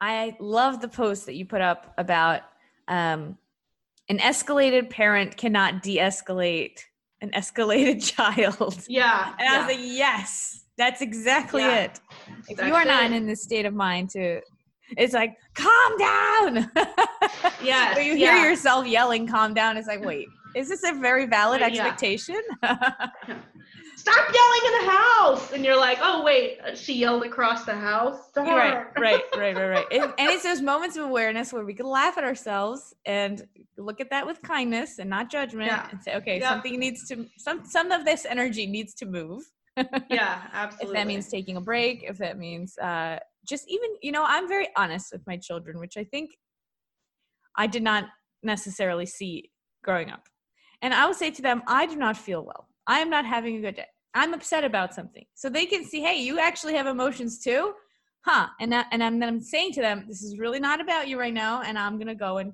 I 0.00 0.36
love 0.40 0.80
the 0.80 0.88
post 0.88 1.26
that 1.26 1.36
you 1.36 1.44
put 1.46 1.60
up 1.60 1.94
about 1.98 2.42
um, 2.88 3.38
an 4.10 4.18
escalated 4.18 4.90
parent 4.90 5.36
cannot 5.36 5.82
de-escalate 5.82 6.80
an 7.22 7.30
escalated 7.30 8.04
child. 8.16 8.84
Yeah. 8.88 9.32
And 9.38 9.48
I 9.48 9.58
was 9.58 9.68
like, 9.68 9.78
yes, 9.80 10.64
that's 10.76 11.00
exactly 11.00 11.62
yeah, 11.62 11.84
it. 11.84 12.00
If 12.48 12.58
you 12.58 12.74
are 12.74 12.84
not 12.84 13.12
in 13.12 13.26
this 13.26 13.42
state 13.42 13.66
of 13.66 13.72
mind 13.72 14.10
to 14.10 14.40
it's 14.96 15.14
like, 15.14 15.36
calm 15.54 15.98
down. 15.98 16.70
Yeah. 17.62 17.98
you 17.98 18.16
hear 18.16 18.34
yeah. 18.34 18.48
yourself 18.48 18.86
yelling, 18.86 19.26
calm 19.26 19.54
down. 19.54 19.76
It's 19.76 19.86
like, 19.86 20.04
wait, 20.04 20.26
is 20.56 20.68
this 20.68 20.82
a 20.82 20.94
very 20.94 21.26
valid 21.26 21.62
expectation? 21.62 22.40
stop 24.00 24.34
yelling 24.34 24.60
in 24.66 24.86
the 24.86 24.90
house. 24.90 25.52
And 25.52 25.64
you're 25.64 25.78
like 25.78 25.98
oh 26.00 26.22
wait. 26.24 26.58
She 26.74 26.94
yelled 26.94 27.24
across 27.24 27.64
the 27.64 27.74
house. 27.74 28.18
Right 28.36 28.86
right 28.98 29.22
right 29.36 29.56
right 29.56 29.68
right. 29.68 29.86
And, 29.90 30.02
and 30.18 30.30
it's 30.30 30.42
those 30.42 30.62
moments 30.62 30.96
of 30.96 31.04
awareness 31.04 31.52
where 31.52 31.64
we 31.64 31.74
can 31.74 31.86
laugh 31.86 32.16
at 32.16 32.24
ourselves 32.24 32.94
and 33.04 33.46
look 33.76 34.00
at 34.00 34.10
that 34.10 34.26
with 34.26 34.40
kindness 34.42 34.98
and 34.98 35.10
not 35.10 35.30
judgment 35.30 35.68
yeah. 35.68 35.88
and 35.90 36.02
say 36.02 36.14
okay 36.16 36.40
yeah. 36.40 36.48
something 36.48 36.78
needs 36.78 37.06
to 37.08 37.26
some 37.36 37.64
some 37.64 37.90
of 37.90 38.04
this 38.04 38.24
energy 38.24 38.66
needs 38.66 38.94
to 38.94 39.06
move. 39.06 39.42
Yeah 40.10 40.42
absolutely 40.52 40.88
if 40.88 41.00
that 41.00 41.06
means 41.06 41.28
taking 41.28 41.56
a 41.56 41.60
break 41.60 42.04
if 42.06 42.18
that 42.18 42.36
means 42.38 42.76
uh 42.78 43.18
just 43.46 43.64
even 43.68 43.88
you 44.02 44.12
know 44.12 44.24
i'm 44.26 44.46
very 44.48 44.68
honest 44.76 45.06
with 45.12 45.22
my 45.26 45.36
children 45.36 45.78
which 45.78 45.96
i 45.96 46.04
think 46.04 46.30
i 47.56 47.66
did 47.66 47.82
not 47.82 48.04
necessarily 48.42 49.06
see 49.06 49.50
growing 49.82 50.10
up. 50.10 50.28
And 50.82 50.92
i 50.92 51.06
will 51.06 51.14
say 51.14 51.30
to 51.30 51.40
them 51.40 51.62
i 51.66 51.86
do 51.86 51.96
not 51.96 52.16
feel 52.16 52.44
well 52.44 52.66
I 52.90 52.98
am 52.98 53.08
not 53.08 53.24
having 53.24 53.56
a 53.56 53.60
good 53.60 53.76
day. 53.76 53.86
I'm 54.14 54.34
upset 54.34 54.64
about 54.64 54.92
something. 54.92 55.24
So 55.36 55.48
they 55.48 55.64
can 55.64 55.84
see, 55.84 56.00
hey, 56.00 56.20
you 56.20 56.40
actually 56.40 56.74
have 56.74 56.88
emotions 56.88 57.38
too. 57.38 57.72
Huh. 58.22 58.48
And 58.60 58.72
that, 58.72 58.88
and 58.90 59.00
I'm 59.00 59.20
then 59.20 59.28
I'm 59.28 59.40
saying 59.40 59.74
to 59.74 59.80
them, 59.80 60.06
this 60.08 60.22
is 60.22 60.38
really 60.38 60.58
not 60.58 60.80
about 60.80 61.06
you 61.06 61.16
right 61.16 61.32
now. 61.32 61.62
And 61.62 61.78
I'm 61.78 62.00
gonna 62.00 62.16
go 62.16 62.38
in 62.38 62.52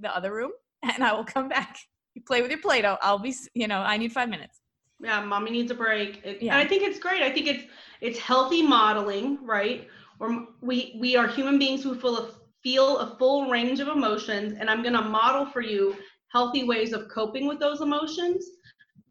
the 0.00 0.16
other 0.16 0.32
room 0.34 0.52
and 0.82 1.04
I 1.04 1.12
will 1.12 1.26
come 1.26 1.50
back. 1.50 1.76
You 2.14 2.22
play 2.26 2.40
with 2.40 2.50
your 2.50 2.60
Play-Doh. 2.60 2.96
I'll 3.02 3.18
be, 3.18 3.34
you 3.52 3.68
know, 3.68 3.80
I 3.80 3.98
need 3.98 4.12
five 4.12 4.30
minutes. 4.30 4.60
Yeah, 4.98 5.22
mommy 5.22 5.50
needs 5.50 5.70
a 5.70 5.74
break. 5.74 6.22
It, 6.24 6.42
yeah. 6.42 6.56
I 6.56 6.66
think 6.66 6.82
it's 6.82 6.98
great. 6.98 7.22
I 7.22 7.30
think 7.30 7.46
it's 7.46 7.64
it's 8.00 8.18
healthy 8.18 8.62
modeling, 8.62 9.38
right? 9.44 9.88
Or 10.20 10.46
we 10.62 10.96
we 10.98 11.16
are 11.16 11.26
human 11.26 11.58
beings 11.58 11.82
who 11.82 11.94
feel 11.94 12.34
feel 12.62 12.98
a 12.98 13.16
full 13.18 13.50
range 13.50 13.80
of 13.80 13.88
emotions, 13.88 14.54
and 14.58 14.70
I'm 14.70 14.82
gonna 14.82 15.02
model 15.02 15.44
for 15.44 15.60
you 15.60 15.96
healthy 16.32 16.64
ways 16.64 16.92
of 16.92 17.08
coping 17.08 17.46
with 17.46 17.58
those 17.58 17.80
emotions 17.80 18.44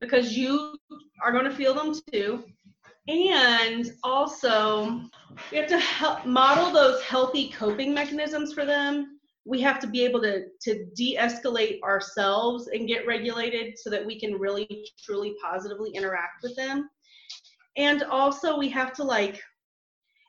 because 0.01 0.37
you 0.37 0.77
are 1.23 1.31
going 1.31 1.45
to 1.45 1.55
feel 1.55 1.73
them 1.73 1.93
too. 2.11 2.43
And 3.07 3.91
also, 4.03 5.01
we 5.51 5.57
have 5.57 5.67
to 5.67 5.79
help 5.79 6.25
model 6.25 6.71
those 6.71 7.01
healthy 7.01 7.49
coping 7.49 7.93
mechanisms 7.93 8.53
for 8.53 8.65
them. 8.65 9.19
We 9.45 9.61
have 9.61 9.79
to 9.79 9.87
be 9.87 10.03
able 10.05 10.21
to, 10.21 10.45
to 10.61 10.85
de 10.95 11.17
escalate 11.17 11.81
ourselves 11.81 12.67
and 12.67 12.87
get 12.87 13.07
regulated 13.07 13.79
so 13.79 13.89
that 13.89 14.05
we 14.05 14.19
can 14.19 14.35
really, 14.35 14.87
truly 15.03 15.35
positively 15.41 15.91
interact 15.91 16.43
with 16.43 16.55
them. 16.55 16.89
And 17.77 18.03
also, 18.03 18.57
we 18.57 18.69
have 18.69 18.93
to 18.93 19.03
like, 19.03 19.41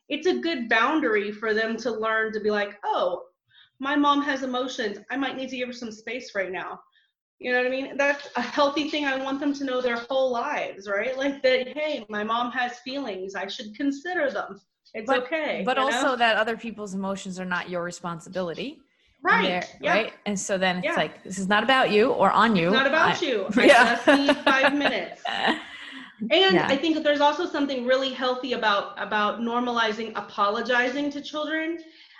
it's 0.08 0.26
a 0.26 0.38
good 0.38 0.68
boundary 0.68 1.32
for 1.32 1.52
them 1.52 1.76
to 1.78 1.90
learn 1.90 2.32
to 2.32 2.40
be 2.40 2.50
like, 2.50 2.78
oh, 2.84 3.24
my 3.78 3.96
mom 3.96 4.22
has 4.22 4.42
emotions. 4.42 4.98
I 5.10 5.16
might 5.16 5.36
need 5.36 5.50
to 5.50 5.56
give 5.56 5.68
her 5.68 5.74
some 5.74 5.92
space 5.92 6.34
right 6.34 6.50
now. 6.52 6.80
You 7.40 7.52
know 7.52 7.58
what 7.58 7.66
I 7.66 7.70
mean? 7.70 7.96
That's 7.96 8.28
a 8.36 8.42
healthy 8.42 8.90
thing. 8.90 9.06
I 9.06 9.16
want 9.16 9.40
them 9.40 9.54
to 9.54 9.64
know 9.64 9.80
their 9.80 9.96
whole 9.96 10.30
lives, 10.30 10.86
right? 10.86 11.16
Like 11.16 11.42
that, 11.42 11.68
hey, 11.68 12.04
my 12.10 12.22
mom 12.22 12.52
has 12.52 12.78
feelings. 12.80 13.34
I 13.34 13.46
should 13.46 13.74
consider 13.74 14.30
them. 14.30 14.60
It's 14.92 15.06
but, 15.06 15.22
okay. 15.22 15.62
But 15.64 15.78
also 15.78 16.08
know? 16.08 16.16
that 16.16 16.36
other 16.36 16.56
people's 16.56 16.92
emotions 16.94 17.40
are 17.40 17.46
not 17.46 17.70
your 17.70 17.82
responsibility. 17.82 18.80
Right. 19.22 19.66
Yeah. 19.80 19.90
Right. 19.90 20.12
And 20.26 20.38
so 20.38 20.58
then 20.58 20.78
it's 20.78 20.86
yeah. 20.86 20.94
like, 20.94 21.24
this 21.24 21.38
is 21.38 21.48
not 21.48 21.62
about 21.62 21.90
you 21.90 22.10
or 22.10 22.30
on 22.30 22.56
you. 22.56 22.68
It's 22.68 22.74
not 22.74 22.86
about 22.86 23.22
I, 23.22 23.26
you. 23.26 23.46
I 23.56 23.64
yeah. 23.64 23.94
just 23.94 24.06
need 24.06 24.36
five 24.38 24.74
minutes. 24.74 25.22
And 26.20 26.54
yeah. 26.56 26.66
I 26.68 26.76
think 26.76 26.94
that 26.96 27.02
there's 27.02 27.22
also 27.22 27.46
something 27.46 27.86
really 27.86 28.12
healthy 28.12 28.52
about 28.52 28.92
about 29.02 29.40
normalizing 29.40 30.12
apologizing 30.16 31.10
to 31.12 31.22
children. 31.22 31.78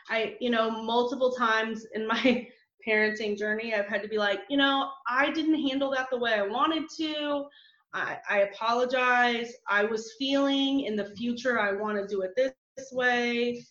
I, 0.09 0.37
you 0.41 0.49
know, 0.49 0.71
multiple 0.71 1.33
times 1.33 1.87
in 1.95 2.07
my 2.07 2.49
parenting 2.87 3.37
journey, 3.37 3.75
I've 3.75 3.87
had 3.87 4.03
to 4.03 4.09
be 4.09 4.19
like, 4.19 4.41
you 4.49 4.57
know, 4.57 4.91
I 5.09 5.31
didn't 5.31 5.67
handle 5.69 5.91
that 5.93 6.09
the 6.11 6.19
way 6.19 6.35
I 6.35 6.43
wanted 6.43 6.85
to. 6.99 7.47
I, 7.93 8.19
I 8.29 8.39
apologize. 8.41 9.53
I 9.69 9.85
was 9.85 10.15
feeling 10.19 10.83
in 10.83 10.97
the 10.97 11.07
future, 11.17 11.59
I 11.59 11.73
want 11.73 11.99
to 11.99 12.07
do 12.07 12.23
it 12.23 12.33
this, 12.37 12.53
this 12.77 12.93
way. 12.93 13.65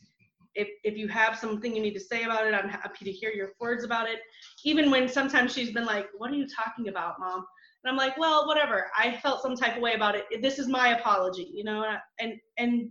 If, 0.55 0.67
if 0.83 0.97
you 0.97 1.07
have 1.07 1.37
something 1.37 1.75
you 1.75 1.81
need 1.81 1.93
to 1.93 1.99
say 1.99 2.23
about 2.23 2.45
it, 2.45 2.53
I'm 2.53 2.67
happy 2.67 3.05
to 3.05 3.11
hear 3.11 3.31
your 3.31 3.51
words 3.61 3.83
about 3.83 4.09
it. 4.09 4.19
Even 4.65 4.91
when 4.91 5.07
sometimes 5.07 5.53
she's 5.53 5.71
been 5.71 5.85
like, 5.85 6.07
What 6.17 6.31
are 6.31 6.35
you 6.35 6.47
talking 6.47 6.89
about, 6.89 7.19
mom? 7.19 7.45
And 7.83 7.91
I'm 7.91 7.95
like, 7.97 8.17
Well, 8.17 8.45
whatever. 8.45 8.87
I 8.97 9.17
felt 9.17 9.41
some 9.41 9.55
type 9.55 9.77
of 9.77 9.81
way 9.81 9.93
about 9.93 10.15
it. 10.15 10.25
This 10.41 10.59
is 10.59 10.67
my 10.67 10.97
apology, 10.97 11.49
you 11.53 11.63
know, 11.63 11.85
and, 12.19 12.33
and, 12.57 12.89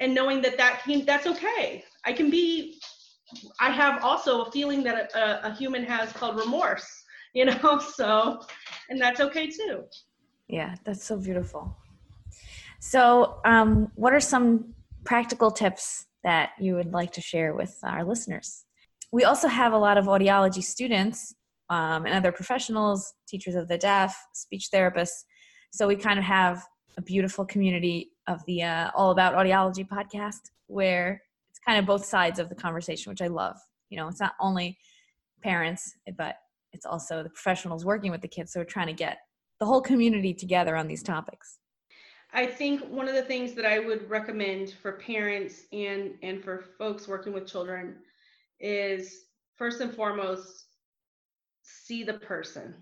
and 0.00 0.14
knowing 0.14 0.42
that 0.42 0.56
that 0.56 0.82
can, 0.82 1.04
that's 1.04 1.26
okay. 1.26 1.84
I 2.04 2.12
can 2.12 2.30
be 2.30 2.80
I 3.60 3.70
have 3.70 4.02
also 4.04 4.42
a 4.42 4.50
feeling 4.50 4.82
that 4.84 5.14
a, 5.14 5.48
a 5.48 5.54
human 5.54 5.84
has 5.84 6.12
called 6.12 6.38
remorse, 6.38 6.86
you 7.34 7.44
know, 7.44 7.78
so, 7.94 8.40
and 8.88 9.00
that's 9.00 9.20
okay 9.20 9.48
too. 9.48 9.84
Yeah, 10.48 10.76
that's 10.84 11.04
so 11.04 11.16
beautiful. 11.16 11.76
So, 12.80 13.40
um, 13.44 13.90
what 13.96 14.12
are 14.12 14.20
some 14.20 14.74
practical 15.04 15.50
tips 15.50 16.06
that 16.24 16.50
you 16.58 16.74
would 16.74 16.92
like 16.92 17.12
to 17.12 17.20
share 17.20 17.54
with 17.54 17.76
our 17.82 18.04
listeners? 18.04 18.64
We 19.12 19.24
also 19.24 19.48
have 19.48 19.72
a 19.72 19.78
lot 19.78 19.98
of 19.98 20.06
audiology 20.06 20.62
students 20.62 21.34
um, 21.70 22.06
and 22.06 22.14
other 22.14 22.32
professionals, 22.32 23.12
teachers 23.26 23.54
of 23.56 23.68
the 23.68 23.78
deaf, 23.78 24.16
speech 24.32 24.68
therapists. 24.72 25.24
So, 25.72 25.86
we 25.86 25.96
kind 25.96 26.18
of 26.18 26.24
have 26.24 26.64
a 26.96 27.02
beautiful 27.02 27.44
community 27.44 28.12
of 28.26 28.44
the 28.46 28.62
uh, 28.62 28.90
All 28.94 29.10
About 29.10 29.34
Audiology 29.34 29.86
podcast 29.86 30.40
where 30.66 31.22
kind 31.64 31.78
of 31.78 31.86
both 31.86 32.04
sides 32.04 32.38
of 32.38 32.48
the 32.48 32.54
conversation, 32.54 33.10
which 33.10 33.22
I 33.22 33.28
love. 33.28 33.56
You 33.90 33.96
know, 33.96 34.08
it's 34.08 34.20
not 34.20 34.34
only 34.40 34.78
parents, 35.42 35.94
but 36.16 36.36
it's 36.72 36.86
also 36.86 37.22
the 37.22 37.30
professionals 37.30 37.84
working 37.84 38.10
with 38.10 38.20
the 38.20 38.28
kids. 38.28 38.52
So 38.52 38.60
we're 38.60 38.64
trying 38.64 38.88
to 38.88 38.92
get 38.92 39.18
the 39.60 39.66
whole 39.66 39.80
community 39.80 40.34
together 40.34 40.76
on 40.76 40.86
these 40.86 41.02
topics. 41.02 41.58
I 42.32 42.46
think 42.46 42.82
one 42.82 43.08
of 43.08 43.14
the 43.14 43.22
things 43.22 43.54
that 43.54 43.64
I 43.64 43.78
would 43.78 44.08
recommend 44.10 44.74
for 44.82 44.92
parents 44.92 45.62
and 45.72 46.12
and 46.22 46.44
for 46.44 46.64
folks 46.76 47.08
working 47.08 47.32
with 47.32 47.46
children 47.46 47.96
is 48.60 49.24
first 49.56 49.80
and 49.80 49.94
foremost 49.94 50.66
see 51.62 52.04
the 52.04 52.14
person, 52.14 52.74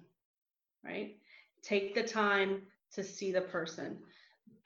right? 0.85 1.17
Take 1.63 1.95
the 1.95 2.03
time 2.03 2.63
to 2.93 3.05
see 3.05 3.31
the 3.31 3.43
person. 3.43 3.99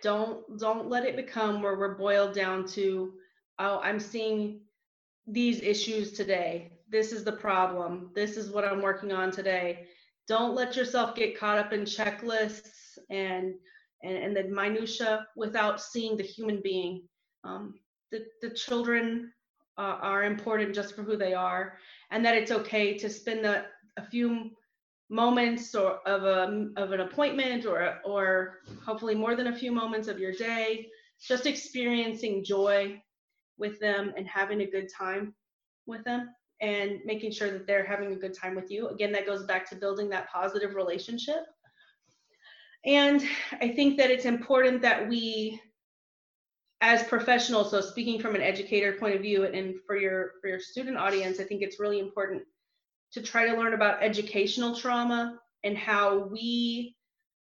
Don't 0.03 0.59
don't 0.59 0.89
let 0.89 1.05
it 1.05 1.15
become 1.15 1.61
where 1.61 1.77
we're 1.77 1.99
boiled 1.99 2.35
down 2.35 2.67
to 2.69 3.13
oh, 3.61 3.81
I'm 3.83 4.01
seeing 4.01 4.61
these 5.27 5.61
issues 5.61 6.13
today. 6.13 6.73
This 6.89 7.13
is 7.13 7.23
the 7.23 7.33
problem. 7.33 8.11
This 8.15 8.37
is 8.37 8.51
what 8.51 8.65
I'm 8.65 8.83
working 8.83 9.13
on 9.13 9.31
today. 9.31 9.87
Don't 10.27 10.55
let 10.55 10.77
yourself 10.77 11.15
get 11.15 11.39
caught 11.39 11.59
up 11.59 11.73
in 11.73 11.83
checklists 11.83 12.99
and 13.11 13.55
and, 14.03 14.17
and 14.17 14.35
the 14.35 14.45
minutia 14.45 15.27
without 15.37 15.81
seeing 15.81 16.17
the 16.17 16.23
human 16.23 16.61
being. 16.65 17.03
Um, 17.45 17.75
the, 18.11 18.25
the 18.41 18.49
children 18.49 19.31
uh, 19.77 19.99
are 20.01 20.25
important 20.25 20.75
just 20.75 20.97
for 20.97 21.03
who 21.03 21.17
they 21.19 21.35
are, 21.35 21.75
and 22.11 22.25
that 22.25 22.35
it's 22.35 22.51
okay 22.51 22.97
to 22.97 23.11
spend 23.11 23.45
the, 23.45 23.67
a 23.99 24.07
few 24.07 24.51
moments 25.11 25.75
or 25.75 25.99
of 26.09 26.23
a 26.23 26.71
of 26.77 26.93
an 26.93 27.01
appointment 27.01 27.67
or 27.67 27.99
or 28.05 28.61
hopefully 28.85 29.15
more 29.15 29.35
than 29.35 29.49
a 29.49 29.59
few 29.59 29.73
moments 29.73 30.07
of 30.07 30.21
your 30.21 30.33
day 30.33 30.87
just 31.21 31.47
experiencing 31.47 32.45
joy 32.45 32.97
with 33.61 33.79
them 33.79 34.13
and 34.17 34.27
having 34.27 34.63
a 34.63 34.71
good 34.71 34.89
time 34.93 35.35
with 35.87 36.03
them 36.05 36.31
and 36.61 37.01
making 37.05 37.31
sure 37.31 37.51
that 37.51 37.67
they're 37.67 37.85
having 37.85 38.13
a 38.13 38.17
good 38.17 38.35
time 38.35 38.55
with 38.55 38.71
you. 38.71 38.89
Again 38.89 39.13
that 39.13 39.27
goes 39.27 39.45
back 39.45 39.69
to 39.71 39.77
building 39.77 40.09
that 40.11 40.31
positive 40.31 40.75
relationship. 40.75 41.47
And 42.85 43.23
I 43.61 43.69
think 43.69 43.99
that 43.99 44.11
it's 44.11 44.25
important 44.25 44.81
that 44.83 45.07
we, 45.07 45.61
as 46.81 47.03
professionals, 47.03 47.71
so 47.71 47.81
speaking 47.83 48.21
from 48.21 48.35
an 48.35 48.41
educator 48.41 48.95
point 48.95 49.15
of 49.15 49.21
view 49.21 49.45
and 49.45 49.75
for 49.87 49.97
your 49.97 50.33
for 50.41 50.49
your 50.49 50.61
student 50.61 50.97
audience, 50.97 51.39
I 51.41 51.45
think 51.45 51.61
it's 51.63 51.79
really 51.79 51.99
important 51.99 52.43
to 53.13 53.23
try 53.23 53.47
to 53.47 53.57
learn 53.57 53.75
about 53.75 54.03
educational 54.03 54.75
trauma 54.75 55.39
and 55.63 55.77
how 55.77 56.29
we 56.29 56.97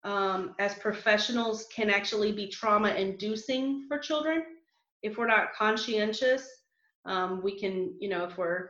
um, 0.04 0.54
as 0.60 0.76
professionals 0.76 1.66
can 1.74 1.90
actually 1.90 2.32
be 2.32 2.48
trauma 2.48 2.90
inducing 2.90 3.88
for 3.88 3.98
children 3.98 4.44
if 5.04 5.18
we're 5.18 5.28
not 5.28 5.54
conscientious 5.54 6.48
um, 7.06 7.42
we 7.44 7.58
can 7.60 7.94
you 8.00 8.10
know 8.10 8.26
if 8.26 8.38
we're 8.38 8.70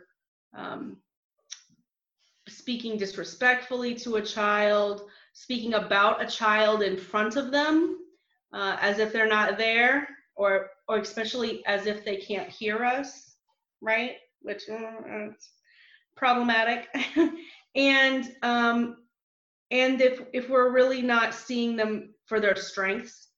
um, 0.55 0.97
speaking 2.47 2.97
disrespectfully 2.97 3.95
to 3.95 4.15
a 4.15 4.21
child 4.21 5.03
speaking 5.33 5.75
about 5.75 6.21
a 6.21 6.27
child 6.27 6.81
in 6.81 6.97
front 6.97 7.35
of 7.35 7.51
them 7.51 7.97
uh, 8.53 8.77
as 8.81 8.99
if 8.99 9.13
they're 9.13 9.27
not 9.27 9.57
there 9.57 10.07
or 10.35 10.69
or 10.87 10.97
especially 10.97 11.65
as 11.65 11.85
if 11.85 12.03
they 12.03 12.17
can't 12.17 12.49
hear 12.49 12.83
us 12.83 13.33
right? 13.83 14.15
Which 14.41 14.63
uh, 14.69 15.29
problematic. 16.15 16.87
And 17.75 18.31
um, 18.43 18.97
and 19.71 19.99
if 19.99 20.21
if 20.31 20.47
we're 20.47 20.71
really 20.71 21.01
not 21.01 21.33
seeing 21.33 21.75
them 21.75 22.13
for 22.27 22.39
their 22.39 22.55
strengths 22.55 23.29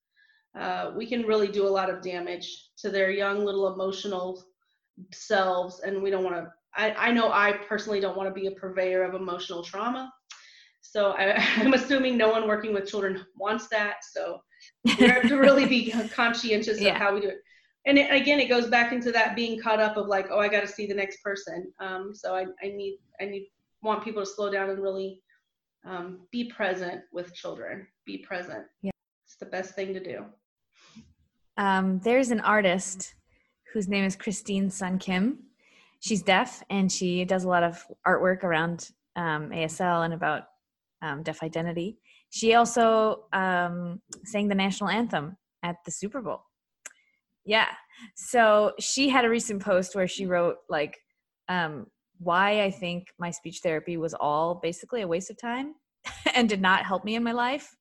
uh, 0.58 0.92
we 0.96 1.06
can 1.06 1.24
really 1.24 1.48
do 1.48 1.68
a 1.68 1.70
lot 1.70 1.90
of 1.90 2.02
damage 2.02 2.70
to 2.78 2.90
their 2.90 3.12
young 3.12 3.44
little 3.44 3.74
emotional 3.74 4.44
selves 5.14 5.82
and 5.82 6.02
we 6.02 6.10
don't 6.10 6.24
want 6.24 6.36
to 6.36 6.52
I, 6.76 7.08
I 7.08 7.12
know 7.12 7.32
i 7.32 7.52
personally 7.68 8.00
don't 8.00 8.16
want 8.16 8.34
to 8.34 8.40
be 8.40 8.48
a 8.48 8.52
purveyor 8.52 9.04
of 9.04 9.14
emotional 9.14 9.64
trauma 9.64 10.12
so 10.96 11.12
I, 11.12 11.24
am 11.58 11.74
assuming 11.74 12.18
no 12.18 12.30
one 12.30 12.48
working 12.48 12.74
with 12.74 12.88
children 12.88 13.26
wants 13.36 13.68
that. 13.70 13.98
So 14.12 14.40
we 14.84 14.94
have 15.08 15.28
to 15.28 15.36
really 15.36 15.66
be 15.66 15.92
conscientious 16.14 16.80
yeah. 16.80 16.92
of 16.92 16.98
how 16.98 17.14
we 17.14 17.22
do 17.22 17.28
it. 17.30 17.40
And 17.86 17.98
it, 17.98 18.12
again, 18.12 18.40
it 18.40 18.48
goes 18.48 18.68
back 18.68 18.94
into 18.94 19.12
that 19.12 19.36
being 19.36 19.60
caught 19.60 19.82
up 19.82 19.98
of 19.98 20.08
like, 20.08 20.28
oh, 20.32 20.40
I 20.40 20.48
got 20.48 20.62
to 20.62 20.68
see 20.68 20.88
the 20.88 20.94
next 20.94 21.22
person. 21.22 21.72
Um, 21.80 22.12
so 22.16 22.34
I, 22.34 22.46
I 22.64 22.68
need, 22.68 23.00
I 23.20 23.26
need, 23.26 23.48
want 23.84 24.04
people 24.04 24.24
to 24.24 24.26
slow 24.26 24.52
down 24.52 24.70
and 24.70 24.82
really 24.82 25.22
um, 25.86 26.22
be 26.32 26.46
present 26.46 27.02
with 27.12 27.34
children. 27.36 27.86
Be 28.06 28.20
present. 28.20 28.66
Yeah. 28.82 28.92
It's 29.26 29.36
the 29.36 29.46
best 29.46 29.76
thing 29.76 29.94
to 29.94 30.04
do. 30.04 30.26
Um, 31.58 32.00
there's 32.00 32.32
an 32.32 32.42
artist 32.42 33.16
whose 33.74 33.88
name 33.88 34.04
is 34.04 34.16
Christine 34.16 34.70
Sun 34.70 35.00
Kim. 35.00 35.40
She's 36.00 36.22
deaf 36.22 36.64
and 36.70 36.92
she 36.92 37.26
does 37.26 37.44
a 37.44 37.48
lot 37.48 37.64
of 37.64 37.84
artwork 38.06 38.44
around 38.44 38.90
um, 39.16 39.50
ASL 39.50 40.06
and 40.06 40.14
about 40.14 40.44
um, 41.02 41.24
Deaf 41.24 41.42
Identity. 41.42 41.98
She 42.30 42.56
also 42.56 43.26
um, 43.34 44.02
sang 44.24 44.48
the 44.48 44.56
national 44.56 44.90
anthem 44.90 45.38
at 45.64 45.78
the 45.86 45.92
Super 45.92 46.22
Bowl. 46.22 46.42
Yeah. 47.46 47.68
So 48.16 48.74
she 48.80 49.10
had 49.10 49.24
a 49.24 49.30
recent 49.30 49.64
post 49.64 49.96
where 49.96 50.08
she 50.08 50.26
wrote, 50.26 50.58
like, 50.70 50.98
um, 51.48 51.88
why 52.20 52.64
I 52.64 52.72
think 52.72 53.08
my 53.20 53.32
speech 53.32 53.60
therapy 53.62 53.98
was 53.98 54.14
all 54.14 54.56
basically 54.56 55.02
a 55.02 55.08
waste 55.08 55.30
of 55.30 55.38
time 55.38 55.76
and 56.36 56.50
did 56.50 56.62
not 56.62 56.86
help 56.86 57.06
me 57.06 57.16
in 57.16 57.24
my 57.24 57.32
life. 57.32 57.76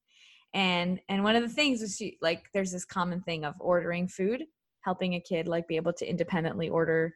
And 0.55 1.01
and 1.09 1.25
one 1.25 1.37
of 1.37 1.43
the 1.43 1.49
things 1.49 1.83
is 1.83 1.97
she 1.97 2.17
like 2.23 2.45
there's 2.55 2.71
this 2.71 2.85
common 2.85 3.21
thing 3.23 3.45
of 3.45 3.55
ordering 3.59 4.07
food, 4.09 4.45
helping 4.83 5.15
a 5.15 5.21
kid 5.21 5.49
like 5.49 5.67
be 5.67 5.77
able 5.77 5.93
to 5.95 6.09
independently 6.09 6.69
order 6.69 7.15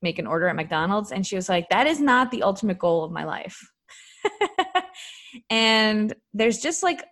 make 0.00 0.18
an 0.18 0.26
order 0.26 0.48
at 0.48 0.56
McDonald's 0.56 1.12
and 1.12 1.26
she 1.26 1.34
was 1.34 1.48
like 1.48 1.66
that 1.70 1.86
is 1.86 1.98
not 1.98 2.30
the 2.30 2.42
ultimate 2.42 2.78
goal 2.78 3.04
of 3.04 3.12
my 3.12 3.24
life. 3.24 3.58
and 5.50 6.14
there's 6.32 6.58
just 6.58 6.82
like 6.82 7.04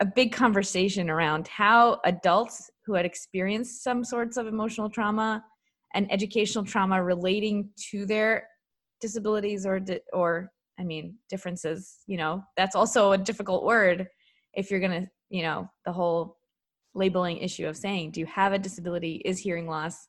a 0.00 0.06
big 0.06 0.32
conversation 0.32 1.10
around 1.10 1.46
how 1.48 2.00
adults 2.04 2.70
who 2.84 2.94
had 2.94 3.06
experienced 3.06 3.82
some 3.82 4.04
sorts 4.04 4.36
of 4.36 4.46
emotional 4.46 4.90
trauma 4.90 5.44
and 5.94 6.10
educational 6.10 6.64
trauma 6.64 7.02
relating 7.02 7.68
to 7.90 8.06
their 8.06 8.48
disabilities 9.00 9.66
or 9.66 9.80
or 10.12 10.50
I 10.78 10.84
mean 10.84 11.16
differences, 11.28 11.98
you 12.06 12.16
know, 12.16 12.42
that's 12.56 12.74
also 12.76 13.12
a 13.12 13.18
difficult 13.18 13.64
word 13.64 14.08
if 14.54 14.70
you're 14.70 14.80
going 14.80 15.02
to, 15.02 15.10
you 15.30 15.42
know, 15.42 15.68
the 15.84 15.92
whole 15.92 16.36
labeling 16.94 17.38
issue 17.38 17.66
of 17.66 17.76
saying 17.76 18.10
do 18.10 18.20
you 18.20 18.26
have 18.26 18.52
a 18.52 18.58
disability? 18.58 19.22
Is 19.24 19.38
hearing 19.38 19.66
loss 19.66 20.08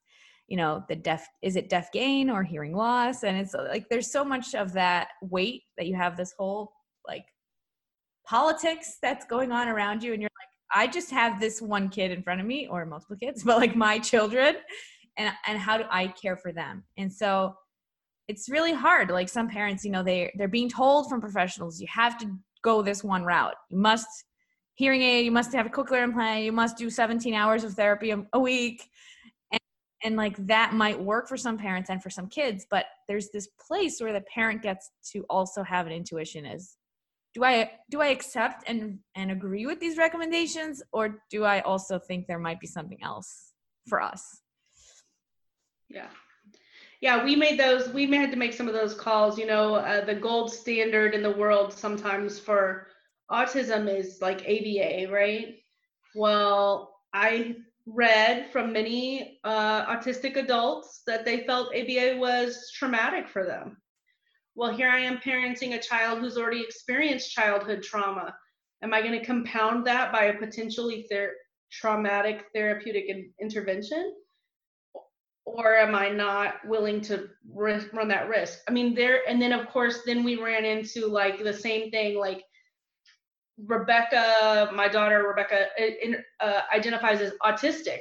you 0.50 0.58
know 0.58 0.84
the 0.90 0.96
deaf 0.96 1.26
is 1.42 1.56
it 1.56 1.70
deaf 1.70 1.92
gain 1.92 2.30
or 2.30 2.44
hearing 2.44 2.76
loss? 2.76 3.24
And 3.24 3.38
it's 3.38 3.54
like 3.54 3.88
there's 3.90 4.12
so 4.12 4.26
much 4.26 4.54
of 4.54 4.74
that 4.74 5.10
weight 5.22 5.64
that 5.78 5.88
you 5.88 5.96
have 5.96 6.18
this 6.18 6.34
whole 6.38 6.74
like 7.08 7.26
politics 8.28 8.98
that's 9.02 9.26
going 9.26 9.52
on 9.52 9.68
around 9.68 10.04
you 10.04 10.14
and 10.14 10.22
you're 10.22 10.30
like 10.40 10.86
i 10.86 10.88
just 10.90 11.12
have 11.12 11.42
this 11.42 11.62
one 11.62 11.90
kid 11.90 12.10
in 12.10 12.24
front 12.24 12.40
of 12.40 12.48
me 12.48 12.68
or 12.68 12.86
multiple 12.86 13.18
kids 13.18 13.44
but 13.46 13.58
like 13.58 13.76
my 13.76 14.00
children 14.00 14.56
and 15.18 15.34
and 15.48 15.60
how 15.60 15.78
do 15.78 15.84
i 15.90 16.08
care 16.08 16.38
for 16.38 16.52
them? 16.52 16.84
And 16.98 17.12
so 17.12 17.56
it's 18.28 18.50
really 18.50 18.74
hard. 18.74 19.10
Like 19.12 19.30
some 19.30 19.50
parents 19.50 19.84
you 19.84 19.92
know 19.92 20.04
they 20.04 20.32
they're 20.38 20.48
being 20.48 20.70
told 20.70 21.10
from 21.10 21.22
professionals 21.22 21.80
you 21.80 21.88
have 21.92 22.18
to 22.20 22.28
go 22.64 22.82
this 22.82 23.04
one 23.04 23.24
route. 23.24 23.56
You 23.70 23.78
must 23.78 24.08
hearing 24.76 25.02
aid 25.02 25.26
you 25.26 25.32
must 25.32 25.54
have 25.54 25.66
a 25.66 25.70
cochlear 25.70 26.04
implant 26.04 26.44
you 26.44 26.52
must 26.52 26.78
do 26.78 26.90
17 26.90 27.34
hours 27.34 27.64
of 27.64 27.74
therapy 27.74 28.12
a, 28.12 28.26
a 28.34 28.40
week 28.40 28.90
and, 29.52 29.62
and 30.04 30.16
like 30.16 30.36
that 30.48 30.74
might 30.74 31.00
work 31.00 31.28
for 31.28 31.38
some 31.38 31.58
parents 31.58 31.90
and 31.90 32.02
for 32.02 32.10
some 32.10 32.28
kids 32.28 32.66
but 32.70 32.86
there's 33.08 33.30
this 33.30 33.48
place 33.68 34.00
where 34.00 34.14
the 34.14 34.22
parent 34.22 34.62
gets 34.62 34.92
to 35.12 35.26
also 35.30 35.64
have 35.64 35.86
an 35.88 35.94
intuition 35.94 36.46
is 36.46 36.78
do 37.34 37.44
I 37.44 37.72
do 37.90 38.02
I 38.02 38.08
accept 38.08 38.64
and 38.68 39.00
and 39.16 39.32
agree 39.32 39.66
with 39.66 39.80
these 39.80 39.98
recommendations 39.98 40.84
or 40.92 41.24
do 41.30 41.44
I 41.44 41.62
also 41.62 42.00
think 42.00 42.28
there 42.28 42.40
might 42.40 42.60
be 42.60 42.68
something 42.68 43.02
else 43.02 43.54
for 43.88 44.02
us? 44.02 44.42
Yeah. 45.90 46.08
Yeah, 47.02 47.24
we 47.24 47.36
made 47.36 47.60
those 47.60 47.90
we 47.90 48.10
had 48.12 48.32
to 48.32 48.38
make 48.38 48.54
some 48.54 48.68
of 48.68 48.74
those 48.74 48.94
calls, 48.94 49.38
you 49.38 49.46
know, 49.46 49.76
uh, 49.76 50.06
the 50.06 50.16
gold 50.16 50.54
standard 50.54 51.14
in 51.14 51.22
the 51.22 51.32
world 51.32 51.74
sometimes 51.74 52.40
for 52.40 52.88
autism 53.34 53.94
is 53.94 54.20
like 54.22 54.42
ABA, 54.42 55.12
right? 55.12 55.56
Well, 56.16 56.96
I 57.14 57.56
read 57.86 58.50
from 58.52 58.72
many 58.72 59.40
uh, 59.44 59.86
autistic 59.86 60.38
adults 60.38 61.02
that 61.08 61.26
they 61.26 61.46
felt 61.46 61.76
ABA 61.76 62.18
was 62.18 62.72
traumatic 62.78 63.28
for 63.28 63.46
them 63.46 63.78
well, 64.56 64.74
here 64.74 64.90
I 64.90 65.00
am 65.00 65.18
parenting 65.18 65.74
a 65.74 65.82
child 65.82 66.20
who's 66.20 66.38
already 66.38 66.62
experienced 66.62 67.32
childhood 67.32 67.82
trauma. 67.82 68.36
Am 68.84 68.94
I 68.94 69.02
going 69.02 69.18
to 69.18 69.26
compound 69.26 69.88
that 69.88 70.12
by 70.12 70.26
a 70.26 70.38
potentially 70.38 71.08
ther- 71.10 71.34
traumatic 71.72 72.46
therapeutic 72.54 73.06
in- 73.08 73.32
intervention? 73.42 74.14
Or 75.46 75.76
am 75.76 75.96
I 75.96 76.10
not 76.10 76.56
willing 76.66 77.02
to 77.02 77.30
risk, 77.52 77.92
run 77.94 78.08
that 78.10 78.30
risk? 78.30 78.60
I 78.68 78.72
mean, 78.72 78.94
there, 78.94 79.28
and 79.28 79.42
then 79.42 79.54
of 79.54 79.68
course, 79.70 80.02
then 80.06 80.24
we 80.24 80.42
ran 80.42 80.66
into 80.66 81.08
like 81.08 81.44
the 81.44 81.54
same 81.54 81.90
thing, 81.90 82.18
like 82.18 82.44
Rebecca, 83.58 84.70
my 84.74 84.88
daughter 84.88 85.28
Rebecca, 85.28 85.68
uh, 86.40 86.62
identifies 86.74 87.22
as 87.22 87.34
autistic 87.44 88.00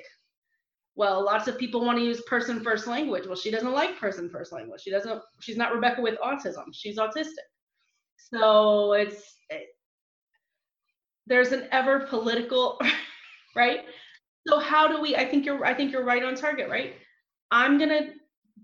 well 0.94 1.24
lots 1.24 1.48
of 1.48 1.56
people 1.56 1.82
want 1.82 1.96
to 1.96 2.04
use 2.04 2.20
person 2.26 2.62
first 2.62 2.86
language 2.86 3.26
well 3.26 3.34
she 3.34 3.50
doesn't 3.50 3.72
like 3.72 3.98
person 3.98 4.28
first 4.28 4.52
language 4.52 4.82
she 4.82 4.90
doesn't 4.90 5.22
she's 5.40 5.56
not 5.56 5.72
rebecca 5.72 6.02
with 6.02 6.18
autism 6.22 6.64
she's 6.74 6.98
autistic 6.98 7.48
so 8.18 8.92
it's 8.92 9.38
it, 9.48 9.68
there's 11.26 11.52
an 11.52 11.66
ever 11.72 12.00
political 12.00 12.78
right? 13.56 13.80
So 14.46 14.58
how 14.58 14.88
do 14.88 15.00
we? 15.00 15.16
I 15.16 15.24
think 15.24 15.46
you're. 15.46 15.64
I 15.64 15.74
think 15.74 15.92
you're 15.92 16.04
right 16.04 16.22
on 16.22 16.34
target, 16.34 16.68
right? 16.68 16.94
I'm 17.50 17.78
gonna 17.78 18.10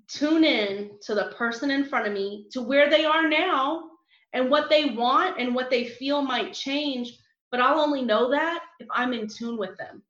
tune 0.09 0.45
in 0.45 0.91
to 1.03 1.15
the 1.15 1.33
person 1.37 1.71
in 1.71 1.85
front 1.85 2.07
of 2.07 2.13
me, 2.13 2.47
to 2.53 2.63
where 2.63 2.91
they 2.91 3.05
are 3.05 3.29
now, 3.29 3.85
and 4.33 4.51
what 4.51 4.69
they 4.69 4.87
want 4.87 5.41
and 5.41 5.55
what 5.55 5.71
they 5.71 5.89
feel 5.89 6.23
might 6.23 6.53
change. 6.53 7.19
But 7.51 7.61
I'll 7.61 7.81
only 7.81 8.03
know 8.03 8.31
that 8.31 8.61
if 8.79 8.89
I'm 8.93 9.13
in 9.13 9.27
tune 9.27 9.57
with 9.57 9.77
them 9.79 10.03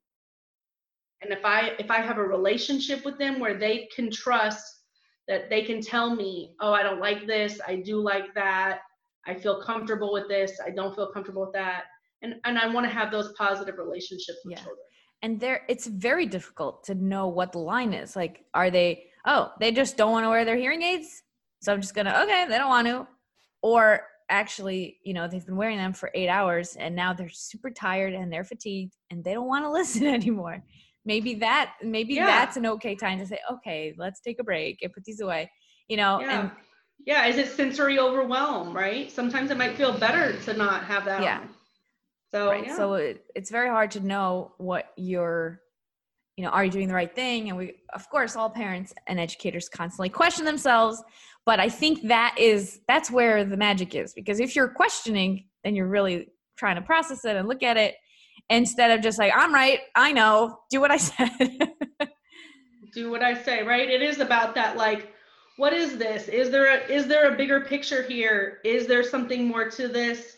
and 1.21 1.31
if 1.31 1.43
i 1.43 1.71
if 1.79 1.89
i 1.91 1.99
have 1.99 2.17
a 2.17 2.23
relationship 2.23 3.03
with 3.05 3.17
them 3.17 3.39
where 3.39 3.57
they 3.57 3.87
can 3.95 4.09
trust 4.11 4.81
that 5.27 5.49
they 5.49 5.61
can 5.61 5.81
tell 5.81 6.15
me 6.15 6.53
oh 6.61 6.73
i 6.73 6.83
don't 6.83 6.99
like 6.99 7.25
this 7.27 7.59
i 7.67 7.75
do 7.75 8.01
like 8.01 8.33
that 8.33 8.79
i 9.27 9.33
feel 9.33 9.61
comfortable 9.61 10.11
with 10.13 10.27
this 10.27 10.59
i 10.65 10.69
don't 10.69 10.95
feel 10.95 11.11
comfortable 11.11 11.41
with 11.41 11.53
that 11.53 11.83
and 12.21 12.35
and 12.45 12.57
i 12.57 12.67
want 12.67 12.85
to 12.85 12.91
have 12.91 13.11
those 13.11 13.31
positive 13.33 13.75
relationships 13.77 14.39
with 14.45 14.53
yeah. 14.53 14.63
children 14.63 14.85
and 15.21 15.39
there 15.39 15.61
it's 15.67 15.87
very 15.87 16.25
difficult 16.25 16.83
to 16.83 16.95
know 16.95 17.27
what 17.27 17.51
the 17.51 17.59
line 17.59 17.93
is 17.93 18.15
like 18.15 18.45
are 18.53 18.71
they 18.71 19.05
oh 19.25 19.51
they 19.59 19.71
just 19.71 19.97
don't 19.97 20.11
want 20.11 20.25
to 20.25 20.29
wear 20.29 20.45
their 20.45 20.57
hearing 20.57 20.81
aids 20.81 21.23
so 21.61 21.73
i'm 21.73 21.81
just 21.81 21.93
gonna 21.93 22.21
okay 22.23 22.45
they 22.47 22.57
don't 22.57 22.69
want 22.69 22.87
to 22.87 23.07
or 23.61 24.01
actually 24.29 24.97
you 25.03 25.13
know 25.13 25.27
they've 25.27 25.45
been 25.45 25.55
wearing 25.55 25.77
them 25.77 25.93
for 25.93 26.11
eight 26.13 26.29
hours 26.29 26.75
and 26.75 26.95
now 26.95 27.13
they're 27.13 27.29
super 27.29 27.69
tired 27.69 28.13
and 28.13 28.31
they're 28.31 28.43
fatigued 28.43 28.93
and 29.09 29.23
they 29.23 29.33
don't 29.33 29.47
want 29.47 29.65
to 29.65 29.71
listen 29.79 30.05
anymore 30.05 30.63
maybe 31.05 31.33
that 31.35 31.73
maybe 31.81 32.15
yeah. 32.15 32.25
that's 32.25 32.57
an 32.57 32.65
okay 32.65 32.95
time 32.95 33.17
to 33.17 33.25
say 33.25 33.39
okay 33.51 33.93
let's 33.97 34.19
take 34.19 34.39
a 34.39 34.43
break 34.43 34.79
and 34.81 34.93
put 34.93 35.03
these 35.03 35.21
away 35.21 35.49
you 35.87 35.97
know 35.97 36.19
yeah. 36.19 36.41
and 36.41 36.51
yeah 37.05 37.25
is 37.25 37.37
it 37.37 37.49
sensory 37.49 37.97
overwhelm 37.97 38.75
right 38.75 39.11
sometimes 39.11 39.49
it 39.49 39.57
might 39.57 39.75
feel 39.75 39.97
better 39.97 40.33
to 40.41 40.53
not 40.53 40.83
have 40.83 41.05
that 41.05 41.21
yeah 41.21 41.39
on. 41.39 41.49
so 42.31 42.49
right. 42.49 42.67
yeah. 42.67 42.75
so 42.75 42.93
it, 42.93 43.25
it's 43.35 43.49
very 43.49 43.69
hard 43.69 43.89
to 43.91 43.99
know 43.99 44.53
what 44.57 44.91
you're 44.97 45.61
you 46.39 46.45
know 46.45 46.51
are 46.51 46.63
you 46.63 46.71
doing 46.71 46.87
the 46.87 46.93
right 46.93 47.13
thing? 47.13 47.49
And 47.49 47.57
we 47.57 47.73
of 47.93 48.09
course 48.09 48.37
all 48.37 48.49
parents 48.49 48.93
and 49.07 49.19
educators 49.19 49.67
constantly 49.67 50.07
question 50.07 50.45
themselves 50.45 51.03
but 51.45 51.59
i 51.59 51.67
think 51.67 52.07
that 52.07 52.33
is 52.39 52.79
that's 52.87 53.11
where 53.11 53.43
the 53.43 53.57
magic 53.57 53.93
is 53.93 54.13
because 54.13 54.39
if 54.39 54.55
you're 54.55 54.69
questioning 54.69 55.45
then 55.63 55.75
you're 55.75 55.87
really 55.87 56.27
trying 56.57 56.75
to 56.75 56.81
process 56.81 57.25
it 57.25 57.35
and 57.35 57.47
look 57.47 57.61
at 57.63 57.75
it 57.75 57.95
instead 58.49 58.91
of 58.91 59.01
just 59.01 59.19
like 59.19 59.33
i'm 59.35 59.53
right 59.53 59.79
i 59.95 60.13
know 60.13 60.59
do 60.69 60.79
what 60.79 60.91
i 60.91 60.97
said. 61.09 61.29
Do 62.93 63.11
what 63.11 63.21
i 63.21 63.33
say 63.33 63.63
right? 63.63 63.89
It 63.89 64.01
is 64.01 64.19
about 64.19 64.55
that 64.55 64.77
like 64.77 65.13
what 65.57 65.73
is 65.73 65.97
this? 65.97 66.29
Is 66.29 66.51
there 66.51 66.73
a 66.73 66.77
is 66.87 67.05
there 67.05 67.33
a 67.33 67.35
bigger 67.35 67.59
picture 67.59 68.01
here? 68.01 68.59
Is 68.63 68.87
there 68.87 69.03
something 69.03 69.45
more 69.45 69.69
to 69.71 69.89
this 69.89 70.37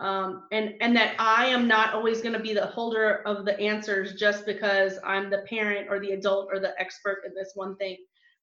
um, 0.00 0.44
and 0.52 0.74
and 0.80 0.94
that 0.96 1.14
i 1.18 1.46
am 1.46 1.66
not 1.66 1.94
always 1.94 2.20
going 2.20 2.32
to 2.32 2.38
be 2.38 2.54
the 2.54 2.66
holder 2.66 3.22
of 3.26 3.44
the 3.44 3.58
answers 3.58 4.14
just 4.14 4.46
because 4.46 4.98
i'm 5.04 5.30
the 5.30 5.44
parent 5.48 5.88
or 5.90 6.00
the 6.00 6.12
adult 6.12 6.48
or 6.52 6.60
the 6.60 6.78
expert 6.80 7.22
in 7.26 7.34
this 7.34 7.52
one 7.54 7.76
thing 7.76 7.96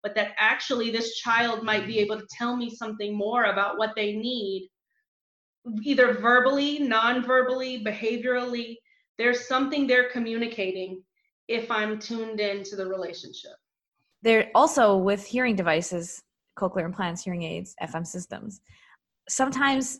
but 0.04 0.14
that 0.14 0.34
actually 0.38 0.92
this 0.92 1.16
child 1.18 1.64
might 1.64 1.88
be 1.88 2.00
able 2.00 2.20
to 2.20 2.28
tell 2.30 2.56
me 2.56 2.70
something 2.70 3.16
more 3.16 3.46
about 3.46 3.78
what 3.78 3.94
they 3.96 4.14
need 4.14 4.70
either 5.82 6.14
verbally 6.14 6.80
non-verbally 6.80 7.84
behaviorally 7.84 8.76
there's 9.18 9.48
something 9.48 9.88
they're 9.88 10.10
communicating 10.10 11.02
if 11.48 11.70
I'm 11.70 12.00
tuned 12.00 12.40
into 12.40 12.76
the 12.76 12.86
relationship. 12.86 13.52
There 14.22 14.50
also 14.56 14.98
with 14.98 15.26
hearing 15.26 15.56
devices, 15.56 16.22
cochlear 16.58 16.86
implants, 16.86 17.24
hearing 17.24 17.44
aids, 17.44 17.76
FM 17.82 18.06
systems, 18.06 18.62
sometimes 19.30 20.00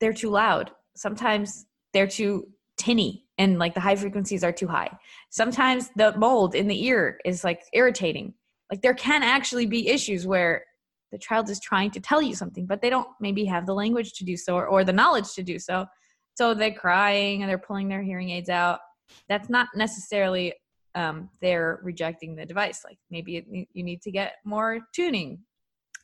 they're 0.00 0.12
too 0.12 0.30
loud. 0.30 0.70
Sometimes 0.96 1.66
they're 1.92 2.06
too 2.06 2.48
tinny 2.78 3.24
and 3.38 3.58
like 3.58 3.74
the 3.74 3.80
high 3.80 3.96
frequencies 3.96 4.44
are 4.44 4.52
too 4.52 4.68
high. 4.68 4.90
Sometimes 5.30 5.90
the 5.96 6.16
mold 6.16 6.54
in 6.54 6.68
the 6.68 6.84
ear 6.84 7.18
is 7.24 7.44
like 7.44 7.62
irritating. 7.72 8.34
Like 8.70 8.82
there 8.82 8.94
can 8.94 9.22
actually 9.22 9.66
be 9.66 9.88
issues 9.88 10.26
where 10.26 10.64
the 11.10 11.18
child 11.18 11.50
is 11.50 11.60
trying 11.60 11.90
to 11.90 12.00
tell 12.00 12.22
you 12.22 12.34
something, 12.34 12.66
but 12.66 12.80
they 12.80 12.90
don't 12.90 13.08
maybe 13.20 13.44
have 13.44 13.66
the 13.66 13.74
language 13.74 14.14
to 14.14 14.24
do 14.24 14.36
so 14.36 14.56
or, 14.56 14.66
or 14.66 14.84
the 14.84 14.92
knowledge 14.92 15.32
to 15.34 15.42
do 15.42 15.58
so. 15.58 15.86
So 16.34 16.54
they're 16.54 16.72
crying 16.72 17.42
and 17.42 17.50
they're 17.50 17.58
pulling 17.58 17.88
their 17.88 18.02
hearing 18.02 18.30
aids 18.30 18.48
out. 18.48 18.80
That's 19.28 19.50
not 19.50 19.68
necessarily 19.74 20.54
um, 20.94 21.28
they're 21.40 21.80
rejecting 21.82 22.34
the 22.34 22.46
device. 22.46 22.82
Like 22.84 22.98
maybe 23.10 23.36
it, 23.36 23.46
you 23.50 23.82
need 23.82 24.00
to 24.02 24.10
get 24.10 24.36
more 24.44 24.80
tuning. 24.94 25.40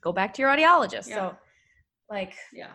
Go 0.03 0.13
back 0.13 0.35
to 0.35 0.43
your 0.43 0.51
audiologist. 0.51 1.09
Yeah. 1.09 1.31
So, 1.31 1.37
like, 2.11 2.35
yeah. 2.53 2.73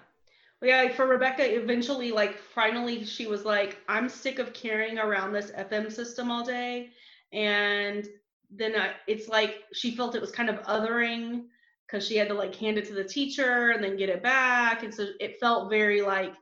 Yeah, 0.63 0.87
for 0.93 1.05
Rebecca, 1.07 1.43
eventually, 1.43 2.11
like, 2.11 2.37
finally, 2.37 3.03
she 3.03 3.27
was 3.27 3.43
like, 3.43 3.79
I'm 3.89 4.07
sick 4.07 4.39
of 4.39 4.53
carrying 4.53 4.97
around 4.97 5.33
this 5.33 5.51
FM 5.51 5.91
system 5.91 6.31
all 6.31 6.45
day. 6.45 6.91
And 7.33 8.07
then 8.49 8.75
I, 8.79 8.91
it's 9.07 9.27
like 9.27 9.63
she 9.73 9.95
felt 9.95 10.15
it 10.15 10.21
was 10.21 10.31
kind 10.31 10.49
of 10.49 10.61
othering 10.63 11.43
because 11.85 12.07
she 12.07 12.15
had 12.15 12.29
to 12.29 12.33
like 12.33 12.55
hand 12.55 12.77
it 12.77 12.85
to 12.85 12.93
the 12.93 13.03
teacher 13.03 13.71
and 13.71 13.83
then 13.83 13.97
get 13.97 14.09
it 14.09 14.23
back. 14.23 14.83
And 14.83 14.93
so 14.93 15.07
it 15.19 15.39
felt 15.39 15.69
very 15.69 16.01
like 16.01 16.33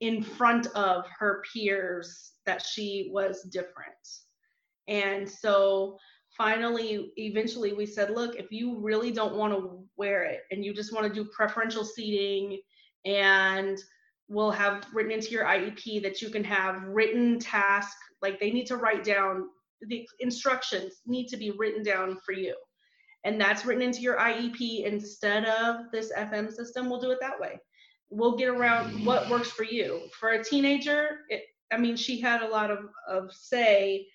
in 0.00 0.22
front 0.22 0.66
of 0.68 1.04
her 1.18 1.42
peers 1.52 2.32
that 2.46 2.62
she 2.62 3.10
was 3.12 3.42
different. 3.42 4.08
And 4.88 5.28
so 5.28 5.98
finally, 6.36 7.12
eventually, 7.16 7.72
we 7.72 7.86
said, 7.86 8.10
look, 8.10 8.36
if 8.36 8.50
you 8.50 8.78
really 8.78 9.12
don't 9.12 9.36
want 9.36 9.52
to 9.52 9.84
wear 9.96 10.24
it 10.24 10.40
and 10.50 10.64
you 10.64 10.72
just 10.72 10.92
want 10.92 11.06
to 11.06 11.12
do 11.12 11.28
preferential 11.30 11.84
seating, 11.84 12.58
and 13.04 13.78
we'll 14.28 14.50
have 14.50 14.86
written 14.92 15.12
into 15.12 15.30
your 15.30 15.44
IEP 15.44 16.02
that 16.02 16.22
you 16.22 16.30
can 16.30 16.44
have 16.44 16.82
written 16.84 17.38
task, 17.38 17.96
like 18.20 18.38
they 18.40 18.50
need 18.50 18.66
to 18.66 18.76
write 18.76 19.04
down 19.04 19.46
the 19.88 20.06
instructions 20.20 21.00
need 21.06 21.26
to 21.26 21.36
be 21.36 21.50
written 21.50 21.82
down 21.82 22.16
for 22.24 22.32
you. 22.32 22.54
And 23.24 23.40
that's 23.40 23.64
written 23.64 23.82
into 23.82 24.00
your 24.00 24.16
IEP 24.16 24.84
instead 24.84 25.44
of 25.44 25.90
this 25.92 26.12
FM 26.16 26.52
system. 26.52 26.88
We'll 26.88 27.00
do 27.00 27.10
it 27.10 27.18
that 27.20 27.38
way 27.40 27.58
we'll 28.12 28.36
get 28.36 28.48
around 28.48 29.04
what 29.04 29.28
works 29.30 29.50
for 29.50 29.64
you. 29.64 30.02
For 30.20 30.30
a 30.30 30.44
teenager, 30.44 31.20
it, 31.30 31.44
I 31.72 31.78
mean, 31.78 31.96
she 31.96 32.20
had 32.20 32.42
a 32.42 32.48
lot 32.48 32.70
of, 32.70 32.90
of 33.08 33.32
say 33.32 34.06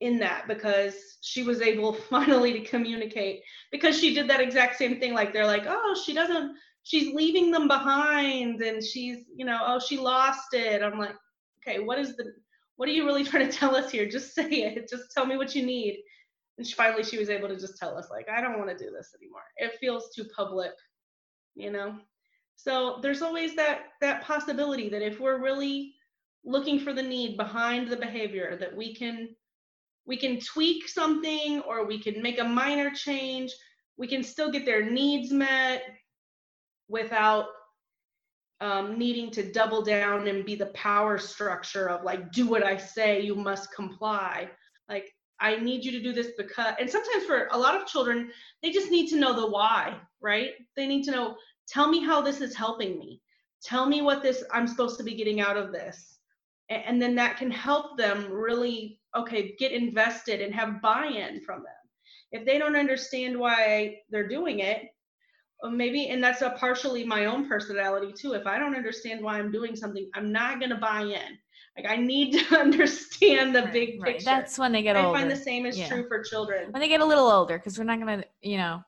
in 0.00 0.18
that 0.20 0.46
because 0.46 0.94
she 1.20 1.42
was 1.42 1.60
able 1.60 1.92
finally 2.10 2.52
to 2.52 2.60
communicate 2.60 3.42
because 3.70 3.98
she 3.98 4.14
did 4.14 4.30
that 4.30 4.40
exact 4.40 4.78
same 4.78 4.98
thing. 5.00 5.12
Like 5.12 5.32
they're 5.32 5.46
like, 5.46 5.64
oh, 5.66 6.00
she 6.06 6.14
doesn't, 6.14 6.56
she's 6.82 7.14
leaving 7.14 7.50
them 7.50 7.68
behind 7.68 8.60
and 8.60 8.82
she's, 8.82 9.24
you 9.34 9.44
know, 9.44 9.60
oh, 9.64 9.78
she 9.78 9.98
lost 9.98 10.54
it. 10.54 10.82
I'm 10.82 10.98
like, 10.98 11.14
okay, 11.60 11.78
what 11.78 11.98
is 11.98 12.16
the, 12.16 12.32
what 12.76 12.88
are 12.88 12.92
you 12.92 13.04
really 13.04 13.24
trying 13.28 13.48
to 13.48 13.56
tell 13.56 13.76
us 13.76 13.90
here? 13.90 14.08
Just 14.08 14.34
say 14.34 14.48
it. 14.48 14.88
Just 14.88 15.12
tell 15.12 15.26
me 15.26 15.36
what 15.36 15.54
you 15.54 15.64
need. 15.64 16.02
And 16.58 16.66
she, 16.66 16.74
finally, 16.74 17.02
she 17.02 17.18
was 17.18 17.30
able 17.30 17.48
to 17.48 17.56
just 17.56 17.78
tell 17.78 17.96
us, 17.96 18.08
like, 18.10 18.28
I 18.28 18.40
don't 18.40 18.58
want 18.58 18.70
to 18.70 18.84
do 18.84 18.90
this 18.90 19.14
anymore. 19.18 19.42
It 19.56 19.78
feels 19.80 20.10
too 20.14 20.24
public, 20.36 20.72
you 21.54 21.70
know? 21.70 21.98
So 22.56 22.98
there's 23.02 23.22
always 23.22 23.56
that 23.56 23.86
that 24.00 24.22
possibility 24.22 24.88
that 24.90 25.02
if 25.02 25.18
we're 25.18 25.42
really 25.42 25.94
looking 26.44 26.78
for 26.78 26.92
the 26.92 27.02
need 27.02 27.36
behind 27.36 27.88
the 27.88 27.96
behavior 27.96 28.56
that 28.60 28.76
we 28.76 28.94
can 28.94 29.30
we 30.06 30.16
can 30.16 30.38
tweak 30.40 30.88
something 30.88 31.60
or 31.62 31.86
we 31.86 32.00
can 32.00 32.20
make 32.20 32.40
a 32.40 32.44
minor 32.44 32.90
change 32.90 33.52
we 33.96 34.06
can 34.06 34.22
still 34.22 34.50
get 34.50 34.64
their 34.64 34.90
needs 34.90 35.32
met 35.32 35.82
without 36.92 37.46
um, 38.60 38.96
needing 38.96 39.32
to 39.32 39.50
double 39.50 39.82
down 39.82 40.28
and 40.28 40.44
be 40.44 40.54
the 40.54 40.66
power 40.66 41.18
structure 41.18 41.88
of 41.88 42.04
like 42.04 42.30
do 42.30 42.46
what 42.46 42.64
i 42.64 42.76
say 42.76 43.20
you 43.20 43.34
must 43.34 43.74
comply. 43.74 44.48
Like 44.88 45.10
i 45.40 45.56
need 45.56 45.84
you 45.84 45.90
to 45.92 46.02
do 46.02 46.12
this 46.12 46.32
because 46.38 46.74
and 46.78 46.88
sometimes 46.88 47.24
for 47.24 47.48
a 47.50 47.58
lot 47.58 47.74
of 47.74 47.88
children 47.88 48.30
they 48.62 48.70
just 48.70 48.92
need 48.92 49.08
to 49.08 49.18
know 49.18 49.34
the 49.34 49.50
why 49.50 49.98
right? 50.22 50.52
They 50.76 50.86
need 50.86 51.02
to 51.04 51.10
know 51.10 51.36
tell 51.68 51.88
me 51.88 52.02
how 52.02 52.22
this 52.22 52.40
is 52.40 52.54
helping 52.54 52.98
me. 52.98 53.20
Tell 53.62 53.86
me 53.86 54.00
what 54.02 54.22
this 54.22 54.42
i'm 54.52 54.66
supposed 54.66 54.96
to 54.98 55.04
be 55.04 55.14
getting 55.14 55.40
out 55.40 55.56
of 55.56 55.72
this. 55.72 56.18
And 56.70 57.02
then 57.02 57.14
that 57.16 57.36
can 57.36 57.50
help 57.50 57.98
them 57.98 58.30
really 58.30 59.00
okay 59.14 59.54
get 59.58 59.72
invested 59.72 60.40
and 60.40 60.54
have 60.54 60.80
buy-in 60.80 61.40
from 61.42 61.58
them. 61.58 61.82
If 62.30 62.46
they 62.46 62.58
don't 62.58 62.76
understand 62.76 63.38
why 63.38 63.96
they're 64.10 64.28
doing 64.28 64.60
it 64.60 64.84
maybe 65.70 66.08
and 66.08 66.22
that's 66.22 66.42
a 66.42 66.50
partially 66.50 67.04
my 67.04 67.26
own 67.26 67.48
personality 67.48 68.12
too 68.12 68.32
if 68.32 68.46
i 68.46 68.58
don't 68.58 68.74
understand 68.74 69.22
why 69.22 69.38
i'm 69.38 69.52
doing 69.52 69.76
something 69.76 70.10
i'm 70.14 70.32
not 70.32 70.58
going 70.58 70.70
to 70.70 70.76
buy 70.76 71.02
in 71.02 71.38
like 71.76 71.86
i 71.88 71.96
need 71.96 72.32
to 72.32 72.56
understand 72.58 73.54
the 73.54 73.62
right, 73.62 73.72
big 73.72 74.02
right. 74.02 74.14
picture 74.14 74.24
that's 74.24 74.58
when 74.58 74.72
they 74.72 74.82
get 74.82 74.96
I 74.96 75.04
older 75.04 75.18
i 75.18 75.20
find 75.20 75.30
the 75.30 75.36
same 75.36 75.66
is 75.66 75.78
yeah. 75.78 75.88
true 75.88 76.06
for 76.08 76.22
children 76.22 76.72
when 76.72 76.80
they 76.80 76.88
get 76.88 77.00
a 77.00 77.04
little 77.04 77.28
older 77.28 77.58
because 77.58 77.78
we're 77.78 77.84
not 77.84 78.00
going 78.00 78.20
to 78.20 78.26
you 78.42 78.56
know 78.56 78.82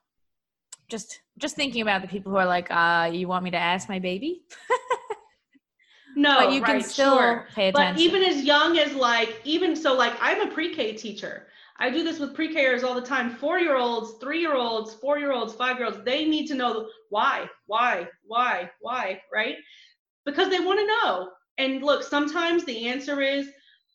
just 0.89 1.20
just 1.39 1.57
thinking 1.57 1.83
about 1.83 2.03
the 2.03 2.09
people 2.09 2.31
who 2.33 2.39
are 2.39 2.47
like, 2.47 2.70
uh, 2.70 3.11
you 3.12 3.29
want 3.29 3.45
me 3.45 3.51
to 3.51 3.57
ask 3.57 3.89
my 3.89 3.99
baby? 3.99 4.43
no, 6.16 6.37
but 6.39 6.53
you 6.53 6.62
right, 6.62 6.81
can 6.81 6.83
still 6.83 7.16
sure. 7.16 7.47
pay 7.55 7.68
attention. 7.68 7.95
But 7.95 8.01
even 8.01 8.22
as 8.22 8.45
young 8.45 8.79
as 8.79 8.95
like, 8.95 9.41
even 9.45 9.75
so, 9.75 9.95
like 9.95 10.14
I'm 10.20 10.41
a 10.43 10.51
pre-K 10.51 10.95
teacher. 10.95 11.47
I 11.79 11.91
do 11.91 12.05
this 12.05 12.20
with 12.20 12.35
pre-Kers 12.35 12.85
all 12.85 12.95
the 12.95 13.01
time. 13.01 13.31
Four-year-olds, 13.31 14.14
three-year-olds, 14.20 14.95
four-year-olds, 14.95 15.55
five-year-olds. 15.55 16.05
They 16.05 16.25
need 16.25 16.47
to 16.47 16.55
know 16.55 16.89
why, 17.11 17.49
why, 17.66 18.09
why, 18.25 18.70
why, 18.81 19.20
right? 19.33 19.57
Because 20.25 20.51
they 20.51 20.61
want 20.61 20.79
to 20.79 20.87
know. 20.87 21.31
And 21.59 21.83
look, 21.83 22.03
sometimes 22.03 22.64
the 22.64 22.87
answer 22.87 23.20
is 23.20 23.49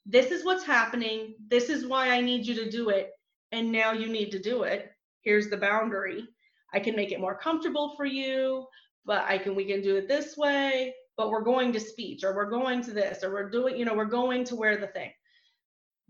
this 0.05 0.31
is 0.31 0.43
what's 0.43 0.65
happening. 0.65 1.35
This 1.47 1.69
is 1.69 1.85
why 1.85 2.09
I 2.09 2.21
need 2.21 2.45
you 2.45 2.55
to 2.55 2.69
do 2.69 2.89
it. 2.89 3.11
And 3.51 3.71
now 3.71 3.93
you 3.93 4.07
need 4.07 4.31
to 4.31 4.39
do 4.39 4.63
it. 4.63 4.91
Here's 5.21 5.49
the 5.49 5.57
boundary. 5.57 6.27
I 6.73 6.79
can 6.79 6.95
make 6.95 7.11
it 7.11 7.19
more 7.19 7.37
comfortable 7.37 7.93
for 7.95 8.05
you, 8.05 8.65
but 9.05 9.23
I 9.27 9.37
can 9.37 9.55
we 9.55 9.65
can 9.65 9.81
do 9.81 9.95
it 9.95 10.07
this 10.07 10.37
way, 10.37 10.93
but 11.17 11.29
we're 11.29 11.43
going 11.43 11.73
to 11.73 11.79
speech 11.79 12.23
or 12.23 12.35
we're 12.35 12.49
going 12.49 12.81
to 12.83 12.91
this 12.91 13.23
or 13.23 13.31
we're 13.31 13.49
doing, 13.49 13.77
you 13.77 13.85
know, 13.85 13.95
we're 13.95 14.05
going 14.05 14.43
to 14.45 14.55
wear 14.55 14.77
the 14.77 14.87
thing. 14.87 15.11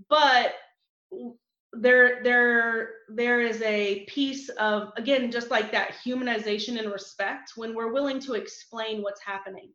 But 0.09 0.53
there 1.73 2.23
there 2.23 2.89
there 3.09 3.41
is 3.41 3.61
a 3.61 4.05
piece 4.05 4.49
of 4.49 4.91
again 4.97 5.31
just 5.31 5.51
like 5.51 5.71
that 5.71 5.93
humanization 6.05 6.79
and 6.79 6.91
respect 6.91 7.53
when 7.55 7.75
we're 7.75 7.93
willing 7.93 8.19
to 8.19 8.33
explain 8.33 9.01
what's 9.01 9.21
happening. 9.21 9.71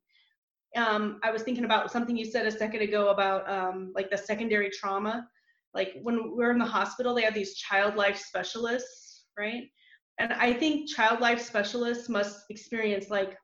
Um, 0.76 1.20
i 1.22 1.30
was 1.30 1.42
thinking 1.42 1.64
about 1.64 1.92
something 1.92 2.16
you 2.16 2.24
said 2.24 2.46
a 2.46 2.50
second 2.50 2.82
ago 2.82 3.08
about 3.08 3.48
um, 3.48 3.92
like 3.94 4.10
the 4.10 4.18
secondary 4.18 4.70
trauma. 4.70 5.28
Like 5.72 5.94
when 6.02 6.36
we're 6.36 6.50
in 6.50 6.58
the 6.58 6.64
hospital 6.64 7.14
they 7.14 7.22
have 7.22 7.34
these 7.34 7.54
child 7.54 7.94
life 7.96 8.16
specialists 8.18 9.24
right? 9.38 9.64
And 10.18 10.32
i 10.32 10.52
think 10.52 10.88
child 10.88 11.20
life 11.20 11.40
specialists 11.40 12.08
must 12.08 12.44
experience 12.50 13.10
like 13.10 13.36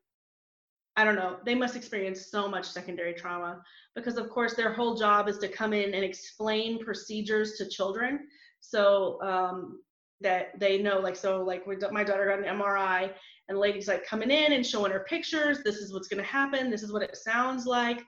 i 1.01 1.05
don't 1.05 1.16
know 1.16 1.38
they 1.44 1.55
must 1.55 1.76
experience 1.76 2.26
so 2.30 2.48
much 2.48 2.66
secondary 2.66 3.14
trauma. 3.14 3.62
Because 3.94 4.16
of 4.16 4.28
course 4.30 4.55
their 4.55 4.72
whole 4.72 4.94
job 4.94 5.28
is 5.28 5.38
to 5.38 5.48
come 5.48 5.72
in 5.72 5.94
and 5.94 6.05
explain 6.05 6.84
procedures 6.84 7.55
to 7.55 7.68
children. 7.68 8.28
So 8.61 9.20
um, 9.22 9.80
that 10.20 10.59
they 10.61 10.76
know 10.78 10.98
like 10.98 11.16
so 11.16 11.42
like 11.42 11.66
my 11.66 12.05
daughter 12.05 12.26
got 12.26 12.38
an 12.38 12.59
mri 12.59 13.11
and 13.48 13.57
the 13.57 13.61
lady's 13.61 13.88
like 13.88 14.07
coming 14.07 14.30
in 14.30 14.53
and 14.53 14.66
showing 14.66 14.92
her 14.92 15.07
pictures. 15.09 15.62
This 15.64 15.76
is 15.76 15.92
what's 15.92 16.09
going 16.09 16.22
to 16.22 16.28
happen. 16.28 16.70
This 16.70 16.82
is 16.82 16.92
what 16.92 17.03
it 17.03 17.16
sounds 17.16 17.64
like. 17.66 18.03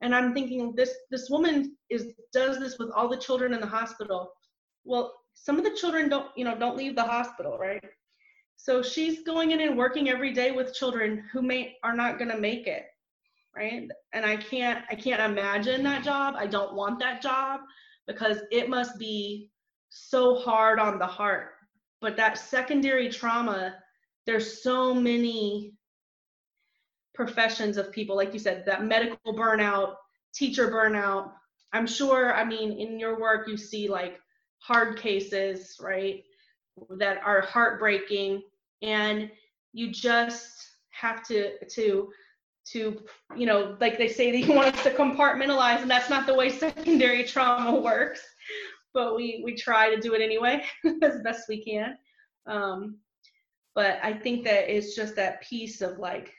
And 0.00 0.14
i'm 0.14 0.32
thinking 0.32 0.74
this 0.74 0.92
this 1.10 1.28
woman 1.30 1.76
is 1.90 2.06
does 2.32 2.58
this 2.58 2.78
with 2.78 2.90
all 2.90 3.08
the 3.08 3.16
children 3.16 3.52
in 3.52 3.60
the 3.60 3.66
hospital. 3.66 4.32
Well 4.84 5.12
some 5.34 5.58
of 5.58 5.64
the 5.64 5.76
children 5.80 6.08
don't 6.08 6.28
you 6.36 6.44
know 6.44 6.56
don't 6.58 6.76
leave 6.76 6.96
the 6.96 7.02
hospital 7.02 7.58
right 7.58 7.84
so 8.56 8.82
she's 8.82 9.22
going 9.22 9.50
in 9.50 9.60
and 9.60 9.76
working 9.76 10.08
every 10.08 10.32
day 10.32 10.52
with 10.52 10.74
children 10.74 11.24
who 11.32 11.42
may 11.42 11.76
are 11.82 11.96
not 11.96 12.18
going 12.18 12.30
to 12.30 12.38
make 12.38 12.66
it 12.66 12.86
right 13.56 13.88
and 14.12 14.24
i 14.24 14.36
can't 14.36 14.84
i 14.90 14.94
can't 14.94 15.20
imagine 15.20 15.82
that 15.82 16.04
job 16.04 16.34
i 16.36 16.46
don't 16.46 16.74
want 16.74 16.98
that 16.98 17.22
job 17.22 17.60
because 18.06 18.38
it 18.50 18.68
must 18.68 18.98
be 18.98 19.50
so 19.94 20.34
hard 20.34 20.78
on 20.78 20.98
the 20.98 21.06
heart. 21.06 21.52
But 22.00 22.16
that 22.16 22.36
secondary 22.36 23.08
trauma, 23.08 23.76
there's 24.26 24.62
so 24.62 24.92
many 24.92 25.72
professions 27.14 27.76
of 27.76 27.92
people, 27.92 28.16
like 28.16 28.32
you 28.32 28.40
said, 28.40 28.64
that 28.66 28.84
medical 28.84 29.34
burnout, 29.34 29.94
teacher 30.34 30.70
burnout. 30.70 31.30
I'm 31.72 31.86
sure, 31.86 32.34
I 32.34 32.44
mean, 32.44 32.72
in 32.72 32.98
your 32.98 33.20
work, 33.20 33.48
you 33.48 33.56
see 33.56 33.88
like 33.88 34.18
hard 34.58 34.98
cases, 34.98 35.76
right, 35.80 36.24
that 36.90 37.20
are 37.24 37.40
heartbreaking. 37.42 38.42
And 38.82 39.30
you 39.72 39.90
just 39.90 40.70
have 40.90 41.26
to, 41.28 41.64
to, 41.66 42.10
to 42.66 42.98
you 43.36 43.44
know 43.44 43.76
like 43.78 43.98
they 43.98 44.08
say 44.08 44.30
that 44.32 44.38
you 44.38 44.54
want 44.54 44.74
us 44.74 44.82
to 44.82 44.90
compartmentalize 44.90 45.82
and 45.82 45.90
that's 45.90 46.08
not 46.08 46.26
the 46.26 46.34
way 46.34 46.48
secondary 46.58 47.22
trauma 47.22 47.78
works 47.78 48.22
but 48.94 49.16
we 49.16 49.42
we 49.44 49.54
try 49.54 49.94
to 49.94 50.00
do 50.00 50.14
it 50.14 50.22
anyway 50.22 50.64
as 51.02 51.20
best 51.22 51.48
we 51.48 51.62
can. 51.62 51.98
Um, 52.46 52.98
but 53.74 53.98
I 54.02 54.12
think 54.12 54.44
that 54.44 54.72
it's 54.74 54.94
just 54.94 55.16
that 55.16 55.42
piece 55.42 55.80
of 55.82 55.98
like, 55.98 56.32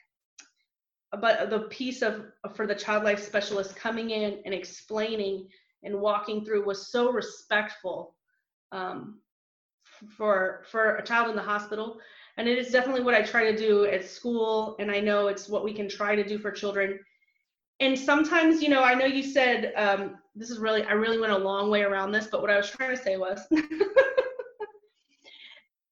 but 1.19 1.49
the 1.49 1.67
piece 1.69 2.01
of 2.01 2.27
for 2.55 2.65
the 2.65 2.73
child 2.73 3.03
life 3.03 3.21
specialist 3.21 3.75
coming 3.75 4.11
in 4.11 4.39
and 4.45 4.53
explaining 4.53 5.47
and 5.83 5.99
walking 5.99 6.43
through 6.43 6.65
was 6.65 6.91
so 6.91 7.11
respectful 7.11 8.15
um, 8.71 9.19
for 10.17 10.63
for 10.69 10.95
a 10.95 11.03
child 11.03 11.29
in 11.29 11.35
the 11.35 11.41
hospital. 11.41 11.99
And 12.37 12.49
it 12.49 12.57
is 12.57 12.71
definitely 12.71 13.03
what 13.03 13.15
i 13.15 13.21
try 13.21 13.49
to 13.49 13.57
do 13.57 13.85
at 13.85 14.05
school 14.05 14.75
and 14.79 14.91
i 14.91 14.99
know 14.99 15.27
it's 15.27 15.47
what 15.47 15.63
we 15.63 15.73
can 15.73 15.87
try 15.87 16.15
to 16.15 16.27
do 16.27 16.37
for 16.37 16.51
children. 16.51 16.99
And 17.79 17.97
sometimes 17.97 18.61
you 18.61 18.69
know 18.69 18.83
i 18.83 18.93
know 18.93 19.05
you 19.05 19.23
said 19.23 19.73
um, 19.75 20.15
this 20.35 20.49
is 20.49 20.59
really 20.59 20.83
i 20.83 20.91
really 20.91 21.19
went 21.19 21.33
a 21.33 21.37
long 21.37 21.69
way 21.69 21.81
around 21.81 22.11
this 22.11 22.27
but 22.27 22.41
what 22.41 22.49
i 22.49 22.57
was 22.57 22.69
trying 22.69 22.95
to 22.95 23.01
say 23.01 23.17
was 23.17 23.41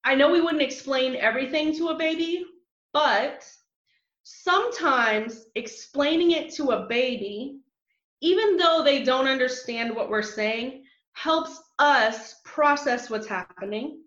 i 0.06 0.16
know 0.16 0.32
we 0.32 0.42
wouldn't 0.42 0.62
explain 0.62 1.16
everything 1.16 1.76
to 1.76 1.90
a 1.90 1.98
baby 1.98 2.46
but 2.94 3.46
sometimes 4.24 5.46
explaining 5.56 6.32
it 6.32 6.54
to 6.54 6.72
a 6.72 6.86
baby 6.88 7.60
even 8.22 8.56
though 8.56 8.82
they 8.84 9.04
don't 9.04 9.28
understand 9.28 9.94
what 9.94 10.10
we're 10.10 10.22
saying 10.22 10.83
helps 11.14 11.62
us 11.80 12.36
process 12.44 13.10
what's 13.10 13.28
happening 13.28 14.02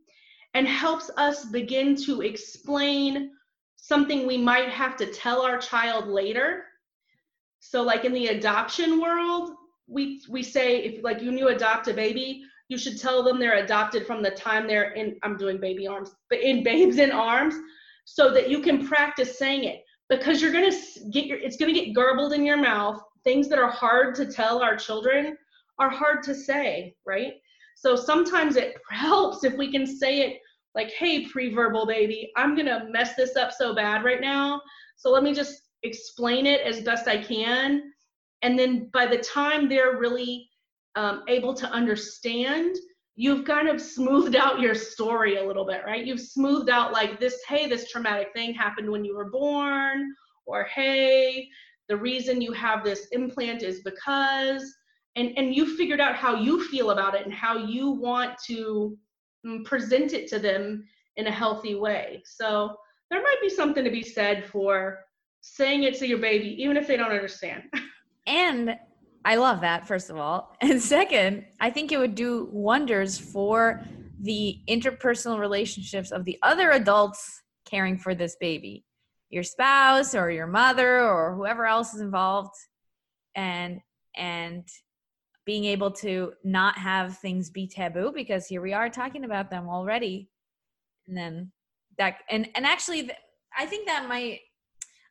and 0.55 0.67
helps 0.67 1.11
us 1.17 1.45
begin 1.47 1.97
to 1.97 2.23
explain 2.23 3.31
something 3.77 4.27
we 4.27 4.39
might 4.39 4.69
have 4.69 4.97
to 4.97 5.07
tell 5.07 5.43
our 5.43 5.59
child 5.59 6.09
later 6.09 6.65
so 7.71 7.83
like 7.83 8.05
in 8.05 8.13
the 8.13 8.29
adoption 8.29 9.01
world, 9.01 9.51
we 9.89 10.23
we 10.29 10.43
say 10.43 10.79
if 10.85 11.03
like 11.03 11.21
you 11.21 11.33
adopt 11.49 11.89
a 11.89 11.95
baby, 11.95 12.45
you 12.69 12.79
should 12.79 12.99
tell 12.99 13.23
them 13.23 13.39
they're 13.39 13.65
adopted 13.65 14.07
from 14.07 14.23
the 14.23 14.31
time 14.31 14.67
they're 14.67 14.93
in 14.93 15.17
I'm 15.25 15.37
doing 15.37 15.59
baby 15.59 15.87
arms, 15.87 16.15
but 16.31 16.41
in 16.41 16.63
babes 16.63 16.99
in 16.99 17.11
arms 17.11 17.55
so 18.05 18.31
that 18.33 18.49
you 18.49 18.61
can 18.61 18.87
practice 18.87 19.37
saying 19.37 19.65
it 19.65 19.83
because 20.09 20.41
you're 20.41 20.53
to 20.71 20.77
get 21.11 21.27
your 21.27 21.39
it's 21.39 21.57
to 21.75 21.81
get 21.81 21.93
garbled 21.93 22.33
in 22.33 22.45
your 22.45 22.57
mouth. 22.57 23.03
Things 23.25 23.49
that 23.49 23.59
are 23.59 23.71
hard 23.71 24.15
to 24.17 24.27
tell 24.27 24.63
our 24.63 24.77
children 24.77 25.37
are 25.79 25.91
hard 25.91 26.23
to 26.25 26.35
say, 26.35 26.95
right? 27.07 27.35
So 27.77 27.97
sometimes 27.97 28.57
it 28.57 28.77
helps 28.91 29.45
if 29.45 29.55
we 29.55 29.71
can 29.71 29.87
say 29.87 30.21
it 30.21 30.41
like, 30.75 30.91
"Hey, 30.91 31.27
pre-verbal 31.27 31.87
baby, 31.87 32.33
I'm 32.37 32.55
to 32.57 32.87
mess 32.91 33.15
this 33.15 33.37
up 33.37 33.53
so 33.53 33.75
bad 33.75 34.05
right 34.05 34.21
now. 34.21 34.61
So 34.97 35.11
let 35.11 35.23
me 35.23 35.33
just 35.33 35.63
explain 35.83 36.47
it 36.47 36.61
as 36.63 36.83
best 36.83 37.09
I 37.09 37.23
can. 37.23 37.93
And 38.43 38.59
then 38.59 38.91
by 38.93 39.07
the 39.07 39.19
time 39.19 39.69
they're 39.69 39.97
really 39.99 40.49
um, 40.97 41.23
able 41.29 41.55
to 41.55 41.71
understand, 41.71 42.77
you've 43.17 43.45
kind 43.45 43.69
of 43.69 43.81
smoothed 43.81 44.37
out 44.37 44.61
your 44.61 44.75
story 44.75 45.37
a 45.37 45.47
little 45.47 45.65
bit, 45.65 45.83
right? 45.87 46.05
You've 46.05 46.21
smoothed 46.21 46.71
out 46.71 46.93
like 46.93 47.19
this, 47.19 47.43
hey, 47.49 47.67
this 47.67 47.91
traumatic 47.91 48.29
thing 48.35 48.53
happened 48.55 48.91
when 48.91 49.05
you 49.05 49.17
were 49.17 49.31
born, 49.31 50.15
or 50.47 50.65
hey, 50.65 51.49
the 51.89 51.97
reason 51.97 52.41
you 52.41 52.53
have 52.53 52.85
this 52.85 53.07
implant 53.13 53.63
is 53.63 53.81
because, 53.83 54.76
and, 55.17 55.33
and 55.37 55.55
you 55.55 55.77
figured 55.77 56.01
out 56.01 56.15
how 56.15 56.37
you 56.37 56.65
feel 56.69 56.91
about 56.91 57.15
it 57.15 57.25
and 57.25 57.35
how 57.35 57.57
you 57.57 57.91
want 57.91 58.39
to 58.47 58.97
mm, 59.45 59.65
present 59.65 60.13
it 60.13 60.29
to 60.29 60.39
them 60.39 60.85
in 61.17 61.27
a 61.27 61.31
healthy 61.31 61.75
way. 61.75 62.23
So 62.25 62.77
there 63.11 63.23
might 63.23 63.41
be 63.41 63.49
something 63.49 63.83
to 63.83 63.91
be 63.91 64.03
said 64.03 64.45
for 64.45 65.01
saying 65.41 65.85
it 65.85 65.99
to 65.99 66.07
your 66.07 66.19
baby, 66.19 66.63
even 66.63 66.77
if 66.77 66.87
they 66.87 66.97
don't 66.97 67.13
understand. 67.13 67.63
and 68.27 68.77
I 69.25 69.37
love 69.37 69.63
that, 69.63 69.89
first 69.89 70.11
of 70.11 70.17
all. 70.17 70.55
And 70.61 70.81
second, 70.81 71.47
I 71.61 71.71
think 71.71 71.93
it 71.93 71.99
would 71.99 72.15
do 72.15 72.49
wonders 72.53 73.19
for 73.19 73.83
the 74.21 74.61
interpersonal 74.69 75.39
relationships 75.39 76.11
of 76.11 76.25
the 76.25 76.39
other 76.43 76.71
adults 76.73 77.43
caring 77.65 77.99
for 77.99 78.15
this 78.15 78.37
baby 78.41 78.85
your 79.29 79.43
spouse 79.43 80.15
or 80.15 80.31
your 80.31 80.47
mother 80.47 81.01
or 81.01 81.35
whoever 81.35 81.67
else 81.67 81.93
is 81.93 82.01
involved 82.01 82.55
and 83.35 83.81
and 84.17 84.67
being 85.47 85.65
able 85.65 85.91
to 85.91 86.33
not 86.45 86.77
have 86.77 87.17
things 87.19 87.49
be 87.49 87.67
taboo 87.67 88.13
because 88.15 88.47
here 88.47 88.61
we 88.61 88.75
are 88.75 88.91
talking 88.91 89.25
about 89.25 89.49
them 89.49 89.69
already 89.69 90.29
and 91.09 91.17
then 91.17 91.51
that 91.99 92.17
and 92.29 92.49
and 92.55 92.67
actually 92.67 93.11
i 93.57 93.65
think 93.65 93.87
that 93.87 94.09
might 94.09 94.41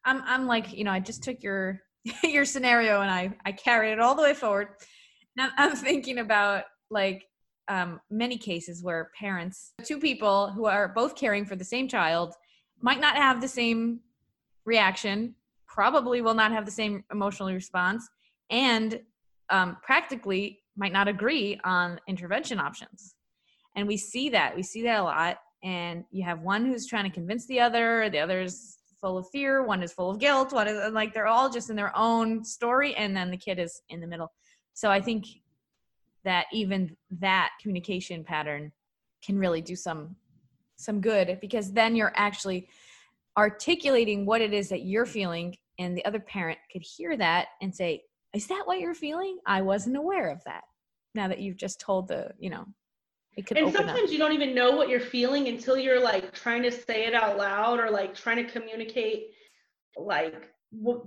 I'm 0.05 0.21
I'm 0.25 0.47
like, 0.47 0.71
you 0.71 0.83
know, 0.83 0.91
I 0.91 0.99
just 0.99 1.23
took 1.23 1.43
your 1.43 1.81
your 2.23 2.45
scenario 2.45 3.01
and 3.01 3.11
I 3.11 3.33
I 3.45 3.51
carried 3.51 3.93
it 3.93 3.99
all 3.99 4.15
the 4.15 4.21
way 4.21 4.33
forward. 4.33 4.69
Now 5.36 5.49
I'm 5.57 5.75
thinking 5.75 6.19
about 6.19 6.63
like 6.89 7.25
um, 7.67 7.99
many 8.11 8.38
cases 8.38 8.83
where 8.83 9.09
parents, 9.19 9.73
two 9.83 9.99
people 9.99 10.51
who 10.51 10.65
are 10.65 10.88
both 10.88 11.15
caring 11.15 11.45
for 11.45 11.55
the 11.55 11.65
same 11.65 11.88
child, 11.88 12.36
might 12.79 13.01
not 13.01 13.15
have 13.15 13.41
the 13.41 13.47
same 13.47 14.01
reaction, 14.65 15.33
probably 15.67 16.21
will 16.21 16.36
not 16.36 16.51
have 16.51 16.65
the 16.65 16.71
same 16.71 17.03
emotional 17.11 17.51
response, 17.51 18.07
and 18.51 18.99
um, 19.49 19.77
practically 19.81 20.59
might 20.77 20.93
not 20.93 21.07
agree 21.07 21.59
on 21.63 21.99
intervention 22.07 22.59
options. 22.59 23.15
And 23.75 23.87
we 23.87 23.97
see 23.97 24.29
that. 24.29 24.55
We 24.55 24.63
see 24.63 24.83
that 24.83 24.99
a 24.99 25.03
lot. 25.03 25.37
And 25.63 26.05
you 26.11 26.23
have 26.23 26.41
one 26.41 26.65
who's 26.65 26.87
trying 26.87 27.05
to 27.05 27.09
convince 27.09 27.45
the 27.47 27.59
other, 27.59 28.09
the 28.09 28.19
other's 28.19 28.77
full 29.01 29.17
of 29.17 29.27
fear, 29.31 29.63
one 29.63 29.83
is 29.83 29.93
full 29.93 30.09
of 30.09 30.19
guilt, 30.19 30.53
one 30.53 30.67
is 30.67 30.91
like 30.93 31.13
they're 31.13 31.27
all 31.27 31.49
just 31.49 31.69
in 31.69 31.75
their 31.75 31.95
own 31.95 32.43
story, 32.43 32.95
and 32.95 33.15
then 33.15 33.31
the 33.31 33.37
kid 33.37 33.59
is 33.59 33.81
in 33.89 33.99
the 33.99 34.07
middle. 34.07 34.31
So 34.73 34.89
I 34.89 35.01
think 35.01 35.25
that 36.23 36.45
even 36.51 36.95
that 37.19 37.51
communication 37.61 38.23
pattern 38.23 38.71
can 39.23 39.37
really 39.37 39.61
do 39.61 39.75
some 39.75 40.15
some 40.77 40.99
good 40.99 41.37
because 41.39 41.71
then 41.71 41.95
you're 41.95 42.11
actually 42.15 42.67
articulating 43.37 44.25
what 44.25 44.41
it 44.41 44.53
is 44.53 44.67
that 44.69 44.83
you're 44.83 45.05
feeling 45.05 45.55
and 45.79 45.97
the 45.97 46.03
other 46.03 46.19
parent 46.19 46.57
could 46.71 46.81
hear 46.81 47.15
that 47.15 47.47
and 47.61 47.73
say 47.73 48.03
is 48.36 48.47
that 48.47 48.63
what 48.65 48.79
you're 48.79 48.93
feeling? 48.93 49.38
I 49.45 49.61
wasn't 49.61 49.97
aware 49.97 50.29
of 50.29 50.43
that. 50.43 50.63
Now 51.13 51.29
that 51.29 51.39
you've 51.39 51.57
just 51.57 51.79
told 51.79 52.09
the, 52.09 52.31
you 52.38 52.49
know, 52.49 52.65
it 53.38 53.45
could 53.45 53.57
and 53.57 53.73
sometimes 53.73 54.03
up. 54.03 54.11
you 54.11 54.17
don't 54.17 54.33
even 54.33 54.53
know 54.53 54.71
what 54.71 54.89
you're 54.89 54.99
feeling 54.99 55.47
until 55.47 55.77
you're 55.77 55.99
like 55.99 56.33
trying 56.33 56.63
to 56.63 56.71
say 56.71 57.05
it 57.05 57.13
out 57.13 57.38
loud 57.38 57.79
or 57.79 57.89
like 57.89 58.15
trying 58.15 58.38
to 58.38 58.51
communicate 58.51 59.27
like 59.97 60.49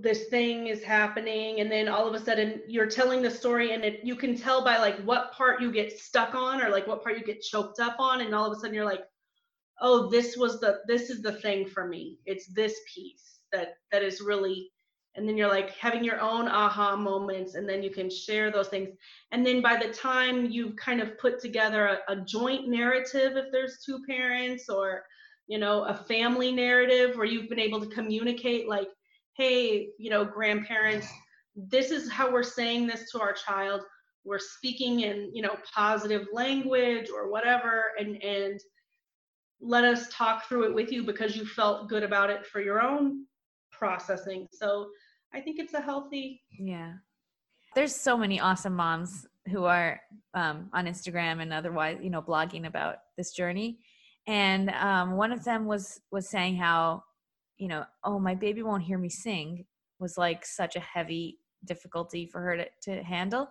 this 0.01 0.29
thing 0.29 0.66
is 0.66 0.83
happening 0.83 1.61
and 1.61 1.70
then 1.70 1.89
all 1.89 2.07
of 2.07 2.14
a 2.14 2.24
sudden 2.24 2.61
you're 2.68 2.87
telling 2.87 3.22
the 3.22 3.31
story 3.31 3.72
and 3.72 3.85
it, 3.85 4.01
you 4.03 4.14
can 4.14 4.37
tell 4.37 4.64
by 4.64 4.79
like 4.79 4.99
what 5.05 5.33
part 5.33 5.61
you 5.61 5.70
get 5.70 5.99
stuck 5.99 6.35
on 6.35 6.62
or 6.62 6.70
like 6.70 6.87
what 6.87 7.03
part 7.03 7.18
you 7.18 7.24
get 7.24 7.43
choked 7.43 7.81
up 7.81 7.97
on 7.99 8.20
and 8.22 8.35
all 8.35 8.51
of 8.51 8.57
a 8.57 8.61
sudden 8.61 8.74
you're 8.74 8.85
like 8.85 9.05
oh 9.83 10.09
this 10.09 10.37
was 10.37 10.59
the 10.61 10.79
this 10.87 11.11
is 11.11 11.20
the 11.20 11.33
thing 11.33 11.66
for 11.66 11.87
me 11.87 12.18
it's 12.24 12.47
this 12.55 12.81
piece 12.95 13.41
that 13.53 13.74
that 13.93 14.03
is 14.03 14.22
really 14.22 14.70
and 15.19 15.29
then 15.29 15.37
you're 15.37 15.49
like 15.49 15.71
having 15.77 16.03
your 16.03 16.21
own 16.21 16.49
aha 16.49 16.97
moments 16.97 17.55
and 17.55 17.69
then 17.69 17.83
you 17.83 17.91
can 17.91 18.09
share 18.09 18.51
those 18.51 18.69
things. 18.69 18.89
And 19.33 19.45
then 19.45 19.61
by 19.61 19.77
the 19.77 19.93
time 19.93 20.47
you've 20.47 20.77
kind 20.77 21.01
of 21.01 21.19
put 21.19 21.41
together 21.41 21.99
a, 22.09 22.12
a 22.12 22.16
joint 22.25 22.69
narrative 22.69 23.37
if 23.37 23.53
there's 23.53 23.83
two 23.85 24.01
parents 24.09 24.69
or 24.69 25.03
you 25.47 25.59
know 25.59 25.85
a 25.85 25.95
family 25.95 26.53
narrative 26.53 27.16
where 27.16 27.27
you've 27.27 27.49
been 27.49 27.59
able 27.59 27.81
to 27.81 27.95
communicate 27.95 28.69
like 28.69 28.89
hey 29.37 29.89
you 29.99 30.11
know 30.11 30.25
grandparents 30.25 31.09
this 31.59 31.91
is 31.91 32.11
how 32.11 32.31
we're 32.31 32.43
saying 32.43 32.87
this 32.87 33.11
to 33.11 33.21
our 33.21 33.33
child. 33.33 33.83
We're 34.25 34.39
speaking 34.39 35.01
in 35.01 35.31
you 35.35 35.43
know 35.43 35.57
positive 35.75 36.27
language 36.33 37.09
or 37.12 37.31
whatever 37.31 37.93
and 37.99 38.23
and 38.23 38.61
let 39.61 39.83
us 39.83 40.09
talk 40.12 40.47
through 40.47 40.66
it 40.66 40.75
with 40.75 40.93
you 40.93 41.03
because 41.03 41.37
you 41.37 41.45
felt 41.45 41.89
good 41.89 42.05
about 42.05 42.31
it 42.31 42.47
for 42.47 42.61
your 42.61 42.81
own 42.81 43.25
processing. 43.73 44.47
So 44.53 44.89
i 45.35 45.41
think 45.41 45.59
it's 45.59 45.74
a 45.74 45.81
healthy 45.81 46.43
yeah. 46.59 46.95
There's 47.74 47.95
so 47.95 48.16
many 48.16 48.41
awesome 48.41 48.74
moms 48.74 49.26
who 49.51 49.64
are 49.64 50.01
um, 50.35 50.68
on 50.72 50.87
instagram 50.87 51.41
and 51.41 51.53
otherwise 51.53 51.99
you 52.03 52.11
know 52.11 52.22
blogging 52.22 52.66
about 52.66 52.97
this 53.16 53.33
journey. 53.33 53.79
And 54.26 54.70
um, 54.70 55.12
one 55.12 55.33
of 55.33 55.45
them 55.45 55.64
was 55.66 56.01
was 56.11 56.29
saying 56.29 56.57
how 56.57 57.05
you 57.57 57.68
know 57.68 57.85
oh 58.05 58.18
my 58.18 58.35
baby 58.35 58.62
won't 58.62 58.83
hear 58.83 58.99
me 58.99 59.09
sing 59.09 59.64
was 60.01 60.18
like 60.18 60.45
such 60.45 60.76
a 60.76 60.81
heavy 60.81 61.39
difficulty 61.64 62.26
for 62.26 62.41
her 62.41 62.57
to, 62.57 62.66
to 62.83 63.03
handle. 63.03 63.49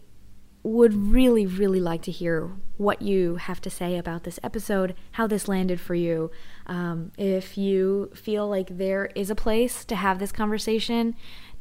would 0.65 0.95
really, 0.95 1.47
really 1.47 1.81
like 1.81 2.03
to 2.03 2.11
hear 2.11 2.51
what 2.79 3.03
you 3.03 3.37
have 3.37 3.61
to 3.61 3.71
say 3.71 3.99
about 3.99 4.25
this 4.25 4.41
episode, 4.43 4.95
how 5.13 5.27
this 5.27 5.47
landed 5.47 5.79
for 5.79 5.95
you. 5.95 6.31
Um, 6.67 7.13
if 7.19 7.59
you 7.59 8.11
feel 8.15 8.49
like 8.49 8.79
there 8.79 9.11
is 9.15 9.31
a 9.31 9.35
place 9.35 9.85
to 9.85 9.95
have 9.95 10.19
this 10.19 10.33
conversation 10.33 11.15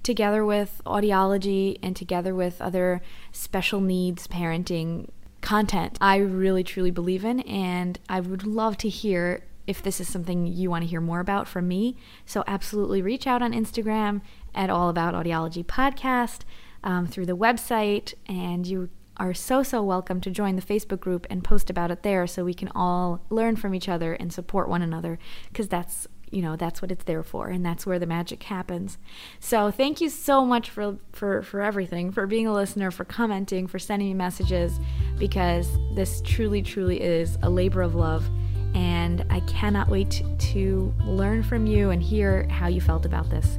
together 0.03 0.45
with 0.45 0.81
audiology 0.86 1.77
and 1.84 1.95
together 1.95 2.34
with 2.34 2.61
other 2.61 3.01
special 3.31 3.81
needs 3.81 4.25
parenting 4.27 5.09
content, 5.41 5.97
I 5.99 6.17
really 6.17 6.63
truly 6.63 6.91
believe 6.91 7.25
in, 7.25 7.41
and 7.41 7.99
I 8.07 8.21
would 8.21 8.47
love 8.47 8.77
to 8.77 8.89
hear 8.89 9.43
if 9.68 9.82
this 9.82 9.99
is 9.99 10.07
something 10.07 10.45
you 10.45 10.70
want 10.70 10.84
to 10.84 10.89
hear 10.89 11.01
more 11.01 11.20
about 11.20 11.47
from 11.47 11.68
me. 11.68 11.97
So, 12.26 12.43
absolutely 12.47 13.01
reach 13.01 13.28
out 13.28 13.41
on 13.41 13.53
Instagram 13.53 14.22
at 14.53 14.70
All 14.70 14.89
About 14.89 15.14
Audiology 15.14 15.66
Podcast 15.66 16.41
um, 16.84 17.07
through 17.07 17.26
the 17.26 17.38
website, 17.38 18.14
and 18.28 18.68
you 18.68 18.89
are 19.18 19.34
so, 19.34 19.61
so 19.64 19.84
welcome 19.84 20.20
to 20.22 20.32
join 20.32 20.55
the 20.55 20.61
Facebook 20.61 20.99
group 20.99 21.28
and 21.30 21.43
post 21.43 21.70
about 21.70 21.91
it 21.91 22.03
there 22.03 22.26
so 22.26 22.43
we 22.43 22.53
can 22.53 22.70
all 22.74 23.22
learn 23.30 23.55
from 23.55 23.76
each 23.76 23.88
other 23.88 24.14
and 24.14 24.34
support 24.34 24.68
one 24.68 24.82
another 24.82 25.20
because 25.49 25.68
that's 25.68 26.07
you 26.32 26.41
know 26.41 26.55
that's 26.55 26.82
what 26.82 26.91
it's 26.91 27.03
there 27.03 27.22
for 27.22 27.49
and 27.49 27.64
that's 27.64 27.86
where 27.86 27.99
the 27.99 28.07
magic 28.07 28.41
happens 28.43 28.97
so 29.39 29.70
thank 29.70 30.01
you 30.01 30.09
so 30.09 30.43
much 30.43 30.68
for 30.68 30.97
for 31.11 31.43
for 31.43 31.61
everything 31.61 32.11
for 32.11 32.26
being 32.26 32.47
a 32.47 32.53
listener 32.53 32.89
for 32.89 33.05
commenting 33.05 33.68
for 33.68 33.78
sending 33.78 34.07
me 34.07 34.14
messages 34.16 34.80
because 35.20 35.78
this 35.93 36.22
truly 36.26 36.64
truly 36.64 36.99
is 36.99 37.38
a 37.43 37.49
labor 37.49 37.84
of 37.84 37.93
love 37.93 38.28
and 38.74 39.26
i 39.30 39.39
cannot 39.41 39.88
wait 39.89 40.24
to 40.39 40.93
learn 41.05 41.43
from 41.43 41.65
you 41.65 41.89
and 41.89 42.01
hear 42.01 42.47
how 42.49 42.67
you 42.67 42.82
felt 42.82 43.05
about 43.05 43.30
this. 43.30 43.57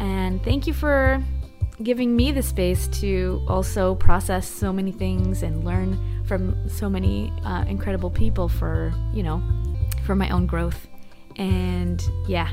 And 0.00 0.42
thank 0.44 0.66
you 0.66 0.74
for 0.74 1.22
giving 1.82 2.14
me 2.14 2.32
the 2.32 2.42
space 2.42 2.88
to 2.88 3.40
also 3.48 3.94
process 3.94 4.48
so 4.48 4.72
many 4.72 4.92
things 4.92 5.42
and 5.42 5.64
learn 5.64 6.24
from 6.26 6.68
so 6.68 6.90
many 6.90 7.32
uh, 7.44 7.64
incredible 7.68 8.10
people 8.10 8.48
for 8.48 8.92
you 9.14 9.22
know 9.22 9.42
for 10.04 10.14
my 10.14 10.28
own 10.30 10.46
growth. 10.46 10.86
And 11.36 12.02
yeah 12.26 12.50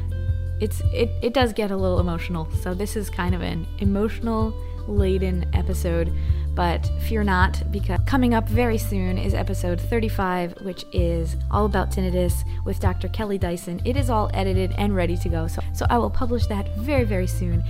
it's 0.61 0.81
it, 0.93 1.09
it 1.21 1.33
does 1.33 1.53
get 1.53 1.71
a 1.71 1.75
little 1.75 1.99
emotional. 1.99 2.49
So 2.61 2.73
this 2.73 2.95
is 2.95 3.09
kind 3.09 3.35
of 3.35 3.41
an 3.41 3.67
emotional 3.79 4.53
laden 4.87 5.49
episode 5.53 6.13
but 6.55 6.89
fear 7.01 7.23
not 7.23 7.61
because 7.71 7.99
coming 8.05 8.33
up 8.33 8.47
very 8.47 8.77
soon 8.77 9.17
is 9.17 9.33
episode 9.33 9.79
35 9.79 10.61
which 10.61 10.85
is 10.93 11.35
all 11.51 11.65
about 11.65 11.91
tinnitus 11.91 12.43
with 12.65 12.79
dr 12.79 13.07
kelly 13.09 13.37
dyson 13.37 13.81
it 13.85 13.97
is 13.97 14.09
all 14.09 14.29
edited 14.33 14.71
and 14.77 14.95
ready 14.95 15.17
to 15.17 15.29
go 15.29 15.47
so, 15.47 15.61
so 15.73 15.85
i 15.89 15.97
will 15.97 16.09
publish 16.09 16.47
that 16.47 16.75
very 16.77 17.03
very 17.03 17.27
soon 17.27 17.63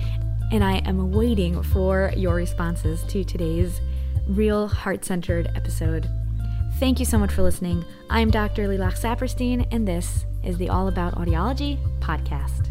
and 0.52 0.62
I 0.62 0.76
am 0.78 1.10
waiting 1.12 1.62
for 1.62 2.12
your 2.16 2.34
responses 2.34 3.02
to 3.04 3.24
today's 3.24 3.80
real 4.26 4.68
heart 4.68 5.04
centered 5.04 5.50
episode. 5.54 6.08
Thank 6.78 7.00
you 7.00 7.06
so 7.06 7.18
much 7.18 7.32
for 7.32 7.42
listening. 7.42 7.84
I'm 8.10 8.30
Dr. 8.30 8.68
Lilach 8.68 8.98
Saperstein, 9.00 9.66
and 9.72 9.88
this 9.88 10.24
is 10.44 10.58
the 10.58 10.68
All 10.68 10.88
About 10.88 11.14
Audiology 11.14 11.78
podcast. 12.00 12.65